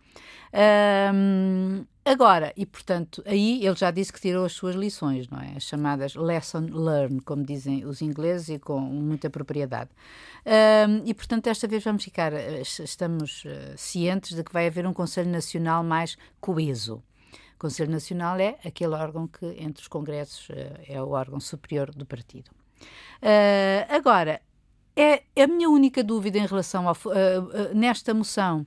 Um, 1.15 1.87
agora, 2.11 2.53
e 2.57 2.67
portanto, 2.67 3.23
aí 3.27 3.65
ele 3.65 3.77
já 3.77 3.91
disse 3.91 4.13
que 4.13 4.21
tirou 4.21 4.45
as 4.45 4.53
suas 4.53 4.75
lições, 4.75 5.29
não 5.29 5.39
é? 5.39 5.55
As 5.57 5.63
chamadas 5.63 6.15
lesson 6.15 6.67
learned, 6.71 7.23
como 7.23 7.45
dizem 7.45 7.85
os 7.85 8.03
ingleses 8.03 8.49
e 8.49 8.59
com 8.59 8.81
muita 8.81 9.31
propriedade. 9.31 9.91
Um, 10.45 11.07
e 11.07 11.15
portanto, 11.15 11.45
desta 11.45 11.69
vez 11.69 11.85
vamos 11.85 12.03
ficar, 12.03 12.33
eh, 12.33 12.63
estamos 12.63 13.45
uh, 13.45 13.77
cientes 13.77 14.35
de 14.35 14.43
que 14.43 14.53
vai 14.53 14.67
haver 14.67 14.87
um 14.87 14.93
Conselho 14.93 15.31
Nacional 15.31 15.85
mais 15.85 16.17
coeso. 16.41 17.03
O 17.55 17.59
Conselho 17.59 17.91
Nacional 17.91 18.39
é 18.39 18.59
aquele 18.65 18.95
órgão 18.95 19.27
que, 19.27 19.47
entre 19.59 19.83
os 19.83 19.89
congressos, 19.89 20.49
uh, 20.49 20.55
é 20.89 21.01
o 21.01 21.11
órgão 21.11 21.39
superior 21.39 21.91
do 21.91 22.07
partido. 22.07 22.51
Uh, 23.23 23.87
agora, 23.89 24.41
é, 24.97 25.23
é 25.37 25.43
a 25.43 25.47
minha 25.47 25.69
única 25.69 26.03
dúvida 26.03 26.39
em 26.39 26.47
relação 26.47 26.89
a 26.89 26.95
nesta 27.75 28.13
moção 28.13 28.67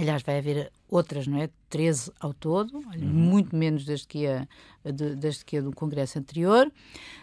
Aliás, 0.00 0.22
vai 0.22 0.38
haver 0.38 0.70
outras, 0.88 1.26
não 1.26 1.38
é? 1.38 1.50
13 1.68 2.12
ao 2.18 2.32
todo, 2.32 2.82
olha, 2.88 3.04
uhum. 3.04 3.12
muito 3.12 3.54
menos 3.54 3.84
desde 3.84 4.06
que 4.06 4.26
a, 4.26 4.46
de, 4.84 5.14
desde 5.14 5.44
que 5.44 5.58
a 5.58 5.60
do 5.60 5.72
Congresso 5.72 6.18
anterior. 6.18 6.66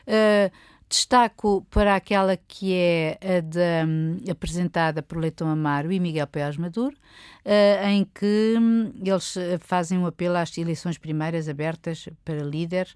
Uh, 0.07 0.51
destaco 0.87 1.65
para 1.71 1.95
aquela 1.95 2.37
que 2.37 2.73
é 2.73 3.17
a 3.21 3.39
de, 3.39 3.59
um, 3.87 4.31
apresentada 4.31 5.01
por 5.01 5.17
Leitão 5.17 5.49
Amaro 5.49 5.91
e 5.91 5.99
Miguel 5.99 6.27
Pérez 6.27 6.57
Maduro, 6.57 6.95
uh, 7.43 7.87
em 7.87 8.05
que 8.05 8.55
um, 8.57 8.91
eles 9.03 9.35
fazem 9.59 9.97
um 9.97 10.05
apelo 10.05 10.37
às 10.37 10.55
eleições 10.57 10.97
primárias 10.97 11.49
abertas 11.49 12.07
para 12.23 12.43
líderes 12.43 12.91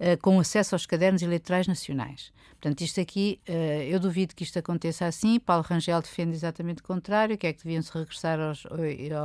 uh, 0.00 0.20
com 0.20 0.40
acesso 0.40 0.74
aos 0.74 0.84
cadernos 0.84 1.22
eleitorais 1.22 1.66
nacionais. 1.68 2.32
Portanto, 2.60 2.80
isto 2.80 3.00
aqui, 3.00 3.40
uh, 3.48 3.52
eu 3.52 4.00
duvido 4.00 4.34
que 4.34 4.42
isto 4.42 4.58
aconteça 4.58 5.06
assim. 5.06 5.38
Paulo 5.38 5.62
Rangel 5.62 6.02
defende 6.02 6.32
exatamente 6.32 6.80
o 6.80 6.84
contrário, 6.84 7.38
que 7.38 7.46
é 7.46 7.52
que 7.52 7.62
deviam-se 7.62 7.92
regressar 7.96 8.40
aos, 8.40 8.66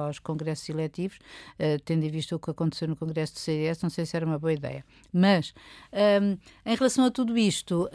aos 0.06 0.20
congressos 0.20 0.70
eletivos, 0.70 1.18
uh, 1.60 1.82
tendo 1.84 2.04
em 2.04 2.10
vista 2.10 2.36
o 2.36 2.40
que 2.40 2.52
aconteceu 2.52 2.88
no 2.88 2.96
congresso 2.96 3.34
do 3.34 3.40
CDS, 3.40 3.82
não 3.82 3.90
sei 3.90 4.06
se 4.06 4.16
era 4.16 4.26
uma 4.26 4.38
boa 4.38 4.54
ideia. 4.54 4.86
Mas, 5.12 5.54
ehm, 5.92 6.38
em 6.66 6.76
relação 6.76 7.06
a 7.06 7.12
tudo 7.12 7.38
isto, 7.38 7.90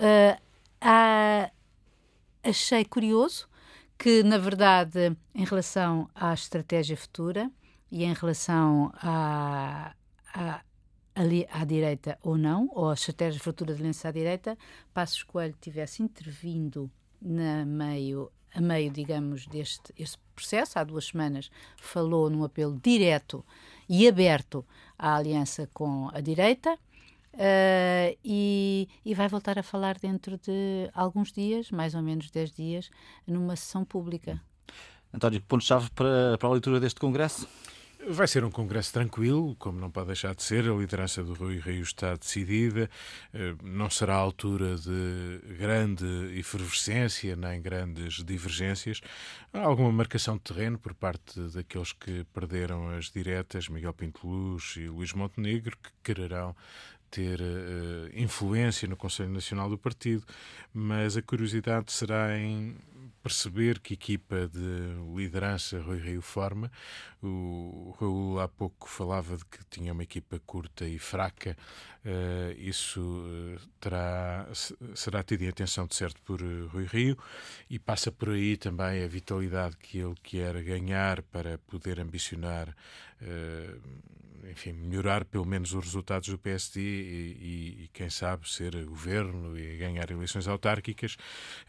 achei 2.43 2.85
curioso 2.85 3.49
que, 3.97 4.23
na 4.23 4.39
verdade, 4.39 5.17
em 5.35 5.45
relação 5.45 6.09
à 6.15 6.35
estratégia 6.35 6.97
futura 6.97 7.51
e 7.91 8.05
em 8.05 8.13
relação 8.13 8.93
à, 9.03 9.93
ali 11.19 11.49
à 11.51 11.65
direita 11.65 12.17
ou 12.23 12.39
não, 12.39 12.71
ou 12.73 12.91
a 12.91 12.95
estratégia 12.95 13.33
de 13.35 13.41
fratura 13.41 13.75
de 13.75 13.81
aliança 13.81 14.09
à 14.09 14.13
direita, 14.13 14.57
Passos 14.95 15.25
Coelho 15.25 15.55
tivesse 15.61 16.01
intervindo 16.01 16.89
na 17.21 17.65
meio, 17.65 18.31
a 18.55 18.61
meio, 18.61 18.89
digamos, 18.93 19.45
deste 19.49 19.93
este 19.99 20.17
processo, 20.33 20.79
há 20.79 20.85
duas 20.85 21.07
semanas, 21.07 21.51
falou 21.77 22.31
num 22.31 22.45
apelo 22.45 22.79
direto 22.81 23.45
e 23.89 24.07
aberto 24.07 24.65
à 24.97 25.17
aliança 25.17 25.69
com 25.75 26.09
a 26.15 26.21
direita. 26.21 26.79
Uh, 27.35 28.19
e, 28.25 28.89
e, 29.05 29.15
vai 29.15 29.29
voltar 29.29 29.59
a 29.59 29.63
falar 29.63 29.97
dentro 29.99 30.39
de 30.39 30.91
alguns 30.93 31.31
dias, 31.31 31.71
mais 31.71 31.95
ou 31.95 32.03
menos 32.03 32.31
10 32.31 32.53
dias, 32.53 32.91
numa 33.27 33.55
sessão 33.55 33.85
pública. 33.85 34.41
António, 35.13 35.41
ponto-chave 35.43 35.89
para, 35.91 36.37
para 36.37 36.49
a 36.49 36.53
leitura 36.53 36.81
deste 36.81 36.99
Congresso? 36.99 37.47
Vai 38.11 38.27
ser 38.27 38.43
um 38.43 38.51
congresso 38.51 38.91
tranquilo, 38.91 39.55
como 39.57 39.79
não 39.79 39.91
pode 39.91 40.07
deixar 40.07 40.35
de 40.35 40.43
ser. 40.43 40.67
A 40.67 40.75
liderança 40.75 41.23
do 41.23 41.35
Rui 41.35 41.59
Rio 41.59 41.83
está 41.83 42.15
decidida. 42.15 42.89
Eh, 43.35 43.55
não 43.63 43.91
será 43.91 44.15
a 44.15 44.19
altura 44.19 44.77
de 44.77 45.41
grande 45.59 46.07
efervescência 46.39 47.37
nem 47.37 47.61
grandes 47.61 48.25
divergências. 48.25 49.03
Há 49.53 49.61
alguma 49.61 49.93
marcação 49.93 50.37
de 50.37 50.43
terreno 50.43 50.79
por 50.79 50.95
parte 50.95 51.39
daqueles 51.53 51.93
que 51.93 52.25
perderam 52.33 52.89
as 52.89 53.11
diretas, 53.11 53.69
Miguel 53.69 53.93
Pinto 53.93 54.27
Luz 54.27 54.77
e 54.79 54.89
Luís 54.89 55.13
Montenegro, 55.13 55.77
que 55.77 55.91
quererão 56.03 56.57
ter 57.11 57.41
uh, 57.41 58.11
influência 58.15 58.89
no 58.89 58.97
Conselho 58.97 59.31
Nacional 59.31 59.69
do 59.69 59.79
Partido, 59.79 60.25
mas 60.73 61.17
a 61.17 61.23
curiosidade 61.23 61.93
será 61.93 62.39
em 62.39 62.75
perceber 63.23 63.81
que 63.81 63.95
equipa 63.95 64.49
de 64.49 64.95
liderança 65.15 65.81
Rui 65.81 65.99
Rio 65.99 66.23
forma. 66.23 66.71
O 67.23 67.95
Raul 68.01 68.41
há 68.41 68.49
pouco 68.49 68.89
falava 68.89 69.37
de 69.37 69.45
que 69.45 69.59
tinha 69.71 69.93
uma 69.93 70.03
equipa 70.03 70.41
curta 70.47 70.87
e 70.87 70.99
fraca. 70.99 71.57
Uh, 72.05 72.59
isso 72.59 73.01
uh, 73.01 73.61
terá, 73.81 74.49
será 74.95 75.23
tido 75.23 75.43
em 75.43 75.49
atenção 75.49 75.87
de 75.87 75.95
certo 75.95 76.23
por 76.23 76.41
uh, 76.41 76.69
Rui 76.69 76.87
Rio 76.87 77.19
e 77.69 77.79
passa 77.79 78.11
por 78.11 78.31
aí 78.31 78.57
também 78.57 79.03
a 79.03 79.09
vitalidade 79.09 79.77
que 79.77 79.99
ele 79.99 80.15
quer 80.23 80.63
ganhar 80.63 81.23
para 81.23 81.59
poder 81.59 82.01
ambicionar 82.01 82.75
enfim, 84.51 84.73
melhorar 84.73 85.25
pelo 85.25 85.45
menos 85.45 85.73
os 85.73 85.85
resultados 85.85 86.29
do 86.29 86.39
PSD 86.39 86.81
e, 86.81 87.85
e, 87.85 87.91
quem 87.93 88.11
sabe, 88.11 88.49
ser 88.49 88.85
governo 88.85 89.59
e 89.59 89.77
ganhar 89.77 90.11
eleições 90.11 90.47
autárquicas. 90.47 91.17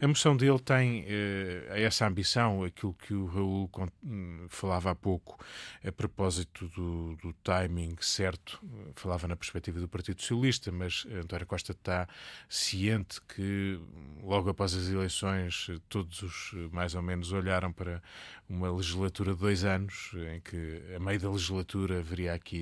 A 0.00 0.06
moção 0.06 0.36
dele 0.36 0.58
tem 0.58 1.04
eh, 1.08 1.66
essa 1.70 2.06
ambição, 2.06 2.62
aquilo 2.62 2.94
que 2.94 3.14
o 3.14 3.26
Raul 3.26 3.70
hum, 4.02 4.46
falava 4.48 4.90
há 4.90 4.94
pouco 4.94 5.38
a 5.86 5.92
propósito 5.92 6.68
do, 6.68 7.16
do, 7.16 7.32
timing 7.42 7.96
certo, 8.00 8.60
falava 8.94 9.26
na 9.26 9.36
perspectiva 9.36 9.80
do 9.80 9.88
Partido 9.88 10.20
Socialista, 10.20 10.70
mas 10.70 11.06
António 11.10 11.46
Costa 11.46 11.72
está 11.72 12.08
ciente 12.48 13.20
que 13.22 13.80
logo 14.22 14.50
após 14.50 14.74
as 14.74 14.88
eleições 14.88 15.68
todos 15.88 16.22
os 16.22 16.52
mais 16.72 16.94
ou 16.94 17.02
menos 17.02 17.32
olharam 17.32 17.72
para 17.72 18.02
uma 18.48 18.70
legislatura 18.70 19.32
de 19.32 19.40
dois 19.40 19.64
anos, 19.64 20.10
em 20.34 20.40
que 20.40 20.82
a 20.94 20.98
meio 20.98 21.20
da 21.20 21.30
legislatura 21.30 22.00
haveria 22.00 22.34
aqui 22.34 22.59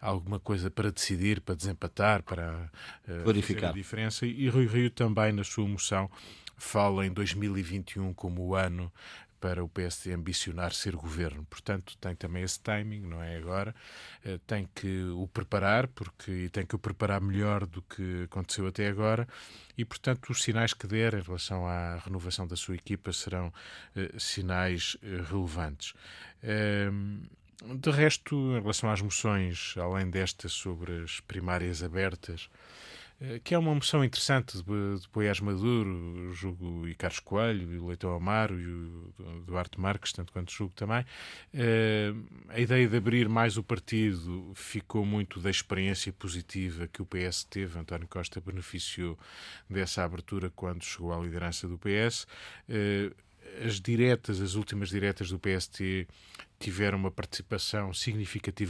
alguma 0.00 0.38
coisa 0.38 0.70
para 0.70 0.90
decidir, 0.90 1.40
para 1.40 1.54
desempatar, 1.54 2.22
para 2.22 2.70
uh, 3.08 3.22
Clarificar. 3.24 3.70
a 3.70 3.72
diferença. 3.72 4.26
E 4.26 4.48
Rui 4.48 4.66
Rio 4.66 4.90
também, 4.90 5.32
na 5.32 5.44
sua 5.44 5.66
moção, 5.66 6.10
fala 6.56 7.06
em 7.06 7.12
2021 7.12 8.12
como 8.14 8.42
o 8.42 8.54
ano 8.54 8.92
para 9.40 9.62
o 9.62 9.68
PSD 9.68 10.12
ambicionar 10.12 10.72
ser 10.72 10.96
governo. 10.96 11.44
Portanto, 11.48 11.96
tem 11.98 12.14
também 12.14 12.42
esse 12.42 12.60
timing, 12.60 13.00
não 13.00 13.22
é 13.22 13.36
agora. 13.36 13.74
Eh, 14.24 14.38
tem 14.46 14.68
que 14.74 15.04
o 15.04 15.28
preparar, 15.28 15.86
porque 15.88 16.48
tem 16.52 16.66
que 16.66 16.74
o 16.74 16.78
preparar 16.78 17.20
melhor 17.20 17.66
do 17.66 17.80
que 17.82 18.24
aconteceu 18.24 18.66
até 18.66 18.88
agora. 18.88 19.28
E, 19.76 19.84
portanto, 19.84 20.30
os 20.30 20.42
sinais 20.42 20.74
que 20.74 20.86
der 20.86 21.14
em 21.14 21.22
relação 21.22 21.66
à 21.66 21.96
renovação 21.98 22.46
da 22.46 22.56
sua 22.56 22.74
equipa 22.74 23.12
serão 23.12 23.48
uh, 23.48 24.20
sinais 24.20 24.96
uh, 24.96 25.22
relevantes. 25.30 25.92
Uh, 26.42 27.22
de 27.64 27.90
resto, 27.90 28.36
em 28.56 28.60
relação 28.60 28.90
às 28.90 29.00
moções, 29.00 29.74
além 29.76 30.08
desta 30.08 30.48
sobre 30.48 31.02
as 31.02 31.20
primárias 31.20 31.82
abertas, 31.82 32.48
eh, 33.20 33.40
que 33.42 33.52
é 33.52 33.58
uma 33.58 33.74
moção 33.74 34.04
interessante 34.04 34.58
de, 34.58 35.00
de 35.00 35.08
Poiás 35.08 35.40
Maduro, 35.40 36.32
julgo 36.32 36.86
e 36.86 36.94
Carlos 36.94 37.18
Coelho, 37.18 37.74
e 37.74 37.78
Leitão 37.80 38.14
Amaro 38.14 38.60
e 38.60 38.66
o 38.66 39.12
Duarte 39.44 39.80
Marques, 39.80 40.12
tanto 40.12 40.32
quanto 40.32 40.52
julgo 40.52 40.72
também. 40.74 41.04
Eh, 41.52 42.12
a 42.48 42.60
ideia 42.60 42.86
de 42.88 42.96
abrir 42.96 43.28
mais 43.28 43.56
o 43.56 43.62
partido 43.64 44.52
ficou 44.54 45.04
muito 45.04 45.40
da 45.40 45.50
experiência 45.50 46.12
positiva 46.12 46.86
que 46.86 47.02
o 47.02 47.06
PS 47.06 47.44
teve. 47.44 47.76
António 47.78 48.06
Costa 48.06 48.40
beneficiou 48.40 49.18
dessa 49.68 50.04
abertura 50.04 50.48
quando 50.54 50.84
chegou 50.84 51.12
à 51.12 51.18
liderança 51.18 51.66
do 51.66 51.76
PS. 51.76 52.24
Eh, 52.68 53.10
as 53.64 53.80
diretas, 53.80 54.40
as 54.40 54.54
últimas 54.54 54.90
diretas 54.90 55.30
do 55.30 55.38
PST 55.38 56.06
tiveram 56.58 56.98
uma 56.98 57.10
participação 57.10 57.92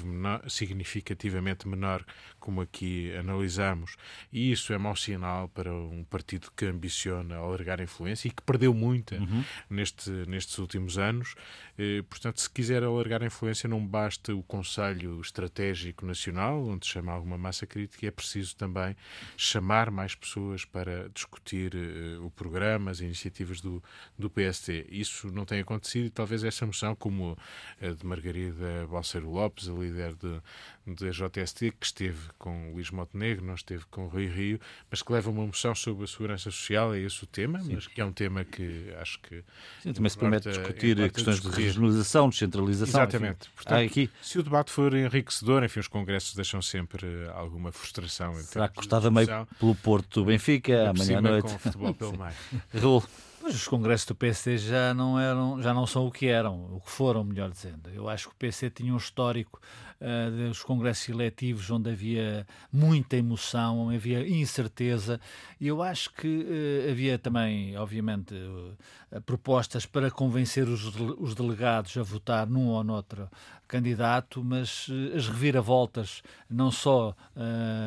menor, 0.04 0.42
significativamente 0.48 1.66
menor, 1.66 2.04
como 2.38 2.60
aqui 2.60 3.14
analisamos, 3.16 3.96
e 4.32 4.52
isso 4.52 4.72
é 4.72 4.78
mau 4.78 4.94
sinal 4.94 5.48
para 5.48 5.72
um 5.72 6.04
partido 6.04 6.50
que 6.54 6.66
ambiciona 6.66 7.36
alargar 7.36 7.80
a 7.80 7.84
influência 7.84 8.28
e 8.28 8.30
que 8.30 8.42
perdeu 8.42 8.74
muita 8.74 9.16
uhum. 9.16 9.44
neste, 9.70 10.10
nestes 10.10 10.58
últimos 10.58 10.98
anos. 10.98 11.34
Eh, 11.78 12.02
portanto, 12.08 12.40
se 12.40 12.50
quiser 12.50 12.82
alargar 12.82 13.22
a 13.22 13.26
influência, 13.26 13.68
não 13.68 13.84
basta 13.84 14.34
o 14.34 14.42
Conselho 14.42 15.20
Estratégico 15.20 16.04
Nacional, 16.04 16.66
onde 16.66 16.86
chama 16.86 17.12
alguma 17.12 17.38
massa 17.38 17.66
crítica, 17.66 18.06
é 18.06 18.10
preciso 18.10 18.56
também 18.56 18.94
chamar 19.36 19.90
mais 19.90 20.14
pessoas 20.14 20.64
para 20.64 21.08
discutir 21.08 21.74
eh, 21.74 22.18
o 22.20 22.30
programa, 22.30 22.90
as 22.90 23.00
iniciativas 23.00 23.60
do, 23.60 23.82
do 24.18 24.28
PST. 24.28 24.86
Isso 24.90 25.28
não 25.32 25.44
tem 25.44 25.60
acontecido 25.60 26.06
e 26.06 26.10
talvez 26.10 26.44
essa 26.44 26.66
moção, 26.66 26.94
como 26.94 27.36
de 27.80 28.06
Margarida 28.06 28.86
Balseiro 28.90 29.30
Lopes, 29.30 29.68
a 29.68 29.72
líder 29.72 30.14
da 30.14 30.40
JST, 30.86 31.72
que 31.78 31.86
esteve 31.86 32.18
com 32.38 32.72
Luís 32.72 32.90
Montenegro, 32.90 33.44
não 33.44 33.54
esteve 33.54 33.84
com 33.90 34.06
Rui 34.06 34.26
Rio, 34.26 34.60
mas 34.90 35.02
que 35.02 35.12
leva 35.12 35.30
uma 35.30 35.46
moção 35.46 35.74
sobre 35.74 36.04
a 36.04 36.06
segurança 36.06 36.50
social, 36.50 36.94
é 36.94 37.00
esse 37.00 37.22
o 37.22 37.26
tema, 37.26 37.60
Sim. 37.60 37.74
mas 37.74 37.86
que 37.86 38.00
é 38.00 38.04
um 38.04 38.12
tema 38.12 38.44
que 38.44 38.92
acho 39.00 39.20
que... 39.20 39.44
Sim, 39.82 39.92
também 39.92 40.10
se 40.10 40.18
permite 40.18 40.48
discutir 40.48 41.12
questões 41.12 41.40
de 41.40 41.48
regionalização, 41.48 42.28
descentralização. 42.28 43.02
Exatamente. 43.02 43.42
Enfim. 43.42 43.50
Portanto, 43.54 43.86
aqui... 43.86 44.10
Se 44.22 44.38
o 44.38 44.42
debate 44.42 44.72
for 44.72 44.94
enriquecedor, 44.94 45.62
enfim, 45.62 45.80
os 45.80 45.88
congressos 45.88 46.34
deixam 46.34 46.62
sempre 46.62 47.06
alguma 47.34 47.70
frustração. 47.70 48.34
Será 48.42 48.68
que 48.68 48.74
custava 48.74 49.10
meio 49.10 49.46
pelo 49.58 49.74
Porto 49.74 50.24
Benfica, 50.24 50.90
amanhã 50.90 51.18
à 51.18 51.20
noite? 51.20 51.48
Com 51.48 51.54
o 51.54 51.58
futebol 51.58 51.94
pelo 51.94 52.12
meio. 52.18 52.34
Raul. 52.74 53.04
Mas 53.48 53.56
os 53.56 53.66
congressos 53.66 54.06
do 54.06 54.14
PSD 54.14 54.58
já 54.58 54.92
não 54.92 55.18
eram, 55.18 55.62
já 55.62 55.72
não 55.72 55.86
são 55.86 56.06
o 56.06 56.12
que 56.12 56.26
eram, 56.26 56.66
o 56.70 56.82
que 56.82 56.90
foram, 56.90 57.24
melhor 57.24 57.50
dizendo. 57.50 57.88
Eu 57.88 58.06
acho 58.06 58.28
que 58.28 58.34
o 58.34 58.36
PSD 58.36 58.68
tinha 58.68 58.92
um 58.92 58.98
histórico 58.98 59.58
uh, 60.00 60.48
dos 60.48 60.62
congressos 60.62 61.08
eletivos 61.08 61.70
onde 61.70 61.90
havia 61.90 62.46
muita 62.72 63.16
emoção, 63.16 63.90
havia 63.90 64.26
incerteza, 64.28 65.20
e 65.60 65.66
eu 65.66 65.82
acho 65.82 66.12
que 66.12 66.26
uh, 66.26 66.90
havia 66.90 67.18
também, 67.18 67.76
obviamente, 67.76 68.34
uh, 68.34 69.20
propostas 69.22 69.86
para 69.86 70.10
convencer 70.10 70.68
os, 70.68 70.84
os 71.18 71.34
delegados 71.34 71.96
a 71.96 72.02
votar 72.02 72.46
num 72.46 72.68
ou 72.68 72.84
noutro 72.84 73.28
candidato, 73.66 74.42
mas 74.42 74.86
as 75.14 75.28
reviravoltas, 75.28 76.22
não 76.48 76.70
só 76.70 77.14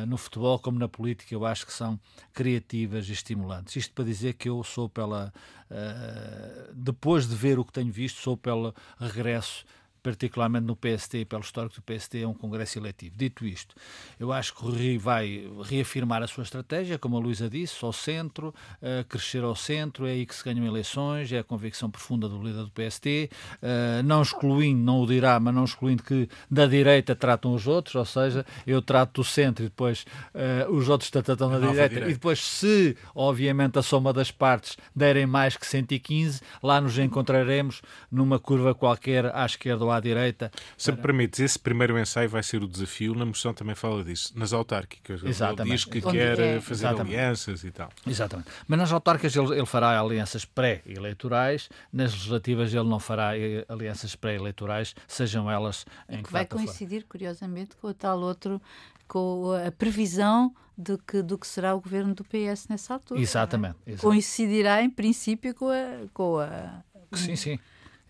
no 0.06 0.16
futebol 0.16 0.56
como 0.60 0.78
na 0.78 0.86
política, 0.86 1.34
eu 1.34 1.44
acho 1.44 1.66
que 1.66 1.72
são 1.72 1.98
criativas 2.32 3.08
e 3.08 3.12
estimulantes. 3.12 3.74
Isto 3.74 3.92
para 3.92 4.04
dizer 4.04 4.34
que 4.34 4.48
eu 4.48 4.62
sou 4.62 4.88
pela 4.88 5.32
eh, 5.74 6.70
depois 6.74 7.26
de 7.26 7.34
ver 7.34 7.58
o 7.58 7.64
que 7.64 7.72
tenho 7.72 7.90
visto, 7.90 8.20
sou 8.20 8.36
pelo 8.36 8.74
regresso 8.98 9.64
particularmente 10.02 10.66
no 10.66 10.76
PST, 10.76 11.24
pelo 11.26 11.42
histórico 11.42 11.76
do 11.76 11.82
PST, 11.82 12.20
é 12.22 12.26
um 12.26 12.34
congresso 12.34 12.78
eletivo. 12.78 13.16
Dito 13.16 13.46
isto, 13.46 13.74
eu 14.18 14.32
acho 14.32 14.54
que 14.54 14.64
o 14.64 14.70
Rui 14.70 14.98
vai 14.98 15.48
reafirmar 15.64 16.22
a 16.22 16.26
sua 16.26 16.42
estratégia, 16.42 16.98
como 16.98 17.16
a 17.16 17.20
Luísa 17.20 17.48
disse, 17.48 17.84
ao 17.84 17.92
centro, 17.92 18.48
uh, 18.48 19.04
crescer 19.08 19.44
ao 19.44 19.54
centro, 19.54 20.06
é 20.06 20.12
aí 20.12 20.26
que 20.26 20.34
se 20.34 20.44
ganham 20.44 20.66
eleições, 20.66 21.30
é 21.32 21.38
a 21.38 21.44
convicção 21.44 21.90
profunda 21.90 22.28
do 22.28 22.42
líder 22.42 22.64
do 22.64 22.70
PST, 22.70 23.30
uh, 23.30 23.58
eh, 23.62 24.02
não 24.02 24.22
excluindo, 24.22 24.82
não 24.82 25.00
o 25.00 25.06
dirá, 25.06 25.38
mas 25.38 25.54
não 25.54 25.64
excluindo 25.64 26.02
que 26.02 26.28
da 26.50 26.66
direita 26.66 27.14
tratam 27.14 27.54
os 27.54 27.66
outros, 27.66 27.94
ou 27.94 28.04
seja, 28.04 28.44
eu 28.66 28.82
trato 28.82 29.22
do 29.22 29.24
centro 29.24 29.64
e 29.64 29.68
depois 29.68 30.04
uh, 30.34 30.72
os 30.72 30.88
outros 30.88 31.10
tratam 31.10 31.36
da 31.36 31.58
direita, 31.58 31.88
direita, 31.88 32.10
e 32.10 32.14
depois 32.14 32.40
se, 32.40 32.96
obviamente, 33.14 33.78
a 33.78 33.82
soma 33.82 34.12
das 34.12 34.30
partes 34.30 34.76
derem 34.94 35.26
mais 35.26 35.56
que 35.56 35.66
115, 35.66 36.40
lá 36.62 36.80
nos 36.80 36.98
encontraremos 36.98 37.82
numa 38.10 38.38
curva 38.38 38.74
qualquer 38.74 39.34
à 39.34 39.44
esquerda 39.46 39.84
ou 39.84 39.91
à 39.92 40.00
direita. 40.00 40.50
Se 40.76 40.90
me 40.90 40.98
permites, 40.98 41.40
esse 41.40 41.58
primeiro 41.58 41.98
ensaio 41.98 42.28
vai 42.28 42.42
ser 42.42 42.62
o 42.62 42.68
desafio, 42.68 43.14
na 43.14 43.24
moção 43.24 43.52
também 43.54 43.74
fala 43.74 44.02
disso, 44.02 44.32
nas 44.36 44.52
autárquicas. 44.52 45.22
Exatamente. 45.22 45.62
Ele 45.62 45.70
diz 45.76 45.84
que 45.84 45.98
Onde 46.06 46.18
quer 46.18 46.38
é. 46.38 46.60
fazer 46.60 46.86
Exatamente. 46.86 47.14
alianças 47.16 47.64
e 47.64 47.70
tal. 47.70 47.88
Exatamente. 48.06 48.48
Mas 48.66 48.78
nas 48.78 48.92
autárquicas 48.92 49.34
ele, 49.36 49.54
ele 49.56 49.66
fará 49.66 49.98
alianças 50.00 50.44
pré-eleitorais, 50.44 51.68
nas 51.92 52.12
legislativas 52.12 52.72
ele 52.74 52.88
não 52.88 52.98
fará 52.98 53.36
eh, 53.38 53.64
alianças 53.68 54.14
pré-eleitorais, 54.14 54.94
sejam 55.06 55.50
elas 55.50 55.84
em 56.08 56.22
que 56.22 56.32
vai 56.32 56.46
coincidir, 56.46 57.04
curiosamente, 57.08 57.76
com 57.76 57.88
o 57.88 57.94
tal 57.94 58.20
outro, 58.20 58.60
com 59.06 59.52
a 59.66 59.70
previsão 59.70 60.54
de 60.76 60.96
que, 60.98 61.22
do 61.22 61.36
que 61.36 61.46
será 61.46 61.74
o 61.74 61.80
governo 61.80 62.14
do 62.14 62.24
PS 62.24 62.66
nessa 62.68 62.94
altura. 62.94 63.20
Exatamente. 63.20 63.76
é? 63.86 63.90
exatamente. 63.92 64.00
Coincidirá, 64.00 64.82
em 64.82 64.90
princípio, 64.90 65.54
com 65.54 65.68
a, 65.68 66.06
com 66.12 66.38
a 66.38 66.82
Sim, 67.12 67.36
sim. 67.36 67.58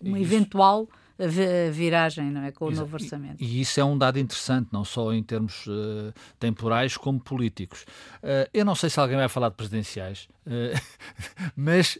uma 0.01 0.17
Isso. 0.19 0.33
eventual 0.33 0.87
viragem, 1.71 2.31
não 2.31 2.43
é? 2.43 2.51
Com 2.51 2.65
o 2.65 2.71
Exa- 2.71 2.81
novo 2.81 2.95
orçamento. 2.95 3.41
E, 3.41 3.45
e 3.57 3.61
isso 3.61 3.79
é 3.79 3.83
um 3.83 3.97
dado 3.97 4.19
interessante, 4.19 4.69
não 4.71 4.83
só 4.83 5.13
em 5.13 5.21
termos 5.23 5.65
eh, 5.67 6.13
temporais 6.39 6.97
como 6.97 7.19
políticos. 7.19 7.85
Eh, 8.21 8.49
eu 8.53 8.65
não 8.65 8.75
sei 8.75 8.89
se 8.89 8.99
alguém 8.99 9.17
vai 9.17 9.29
falar 9.29 9.49
de 9.49 9.55
presidenciais, 9.55 10.27
eh, 10.45 10.73
mas 11.55 11.97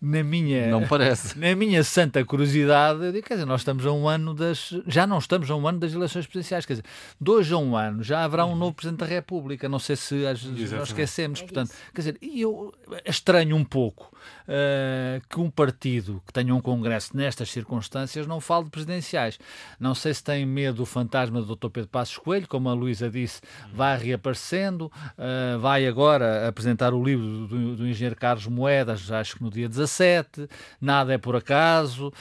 na 0.00 0.22
minha. 0.22 0.68
Não 0.68 0.86
parece. 0.86 1.38
Na 1.38 1.54
minha 1.54 1.82
santa 1.84 2.24
curiosidade, 2.24 3.04
eu 3.04 3.12
digo, 3.12 3.26
quer 3.26 3.34
dizer, 3.34 3.46
nós 3.46 3.60
estamos 3.60 3.84
a 3.86 3.92
um 3.92 4.08
ano 4.08 4.34
das. 4.34 4.74
Já 4.86 5.06
não 5.06 5.18
estamos 5.18 5.50
a 5.50 5.56
um 5.56 5.66
ano 5.66 5.78
das 5.78 5.92
eleições 5.92 6.26
presidenciais, 6.26 6.64
quer 6.64 6.74
dizer, 6.74 6.84
dois 7.20 7.50
a 7.52 7.58
um 7.58 7.76
ano 7.76 8.02
já 8.02 8.24
haverá 8.24 8.46
um 8.46 8.56
novo 8.56 8.74
Presidente 8.74 9.00
da 9.00 9.06
República. 9.06 9.68
Não 9.68 9.78
sei 9.78 9.96
se 9.96 10.26
às 10.26 10.42
nós 10.44 10.88
esquecemos. 10.88 11.40
É 11.40 11.42
portanto, 11.42 11.68
isso. 11.68 11.78
quer 11.94 12.00
dizer, 12.00 12.18
e 12.20 12.40
eu 12.40 12.72
estranho 13.06 13.56
um 13.56 13.64
pouco 13.64 14.14
eh, 14.46 15.20
que 15.28 15.40
um 15.40 15.50
partido 15.50 16.22
que 16.26 16.32
tenha 16.32 16.54
um 16.54 16.60
congresso 16.60 17.16
nestas 17.16 17.50
circunstâncias 17.50 18.26
não 18.26 18.40
fale 18.40 18.64
de 18.64 18.70
presidenciais. 18.70 19.38
Não 19.80 19.94
sei 19.94 20.12
se 20.12 20.22
tem 20.22 20.44
medo 20.44 20.78
do 20.78 20.86
fantasma 20.86 21.40
do 21.40 21.56
Dr. 21.56 21.68
Pedro 21.68 21.88
Passos 21.88 22.18
Coelho, 22.18 22.46
como 22.48 22.68
a 22.68 22.74
Luísa 22.74 23.10
disse, 23.10 23.40
vai 23.72 23.96
reaparecendo, 23.96 24.90
eh, 25.16 25.56
vai 25.58 25.86
agora 25.86 26.46
apresentar 26.48 26.92
o 26.92 27.02
livro 27.02 27.46
do, 27.46 27.73
do 27.74 27.86
engenheiro 27.86 28.16
Carlos 28.16 28.46
Moedas, 28.46 29.10
acho 29.10 29.36
que 29.36 29.42
no 29.42 29.50
dia 29.50 29.68
17, 29.68 30.48
nada 30.80 31.12
é 31.14 31.18
por 31.18 31.36
acaso. 31.36 32.12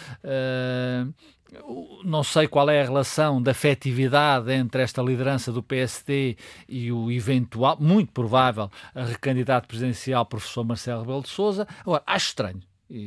o- 1.66 2.02
não 2.04 2.24
sei 2.24 2.48
qual 2.48 2.68
é 2.70 2.82
a 2.82 2.86
relação 2.86 3.42
de 3.42 3.52
afetividade 3.52 4.52
entre 4.52 4.82
esta 4.82 5.02
liderança 5.04 5.52
do 5.52 5.62
PSD 5.62 6.36
e 6.68 6.92
o 6.92 7.12
eventual, 7.12 7.78
muito 7.80 8.12
provável, 8.12 8.72
recandidato 8.96 9.68
presidencial 9.68 10.26
professor 10.26 10.64
Marcelo 10.64 11.02
Rebelo 11.02 11.22
de 11.22 11.30
Sousa. 11.30 11.68
Agora, 11.82 12.02
acho 12.08 12.28
estranho, 12.30 12.60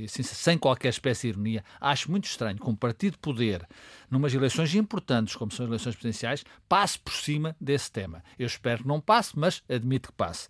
sin- 0.08 0.22
sem 0.22 0.58
qualquer 0.58 0.88
espécie 0.90 1.22
de 1.22 1.28
ironia, 1.34 1.64
acho 1.80 2.10
muito 2.10 2.24
estranho 2.26 2.58
que 2.58 2.68
um 2.70 2.74
partido 2.76 3.12
de 3.12 3.18
poder, 3.18 3.66
numas 4.10 4.32
eleições 4.34 4.74
importantes 4.74 5.34
como 5.36 5.50
são 5.52 5.64
as 5.64 5.68
eleições 5.70 5.94
presidenciais, 5.94 6.44
passe 6.68 6.98
por 6.98 7.12
cima 7.12 7.56
desse 7.60 7.90
tema. 7.90 8.22
Eu 8.38 8.46
espero 8.46 8.82
que 8.82 8.88
não 8.88 9.00
passe, 9.00 9.38
mas 9.38 9.62
admito 9.68 10.08
que 10.08 10.14
passe. 10.14 10.48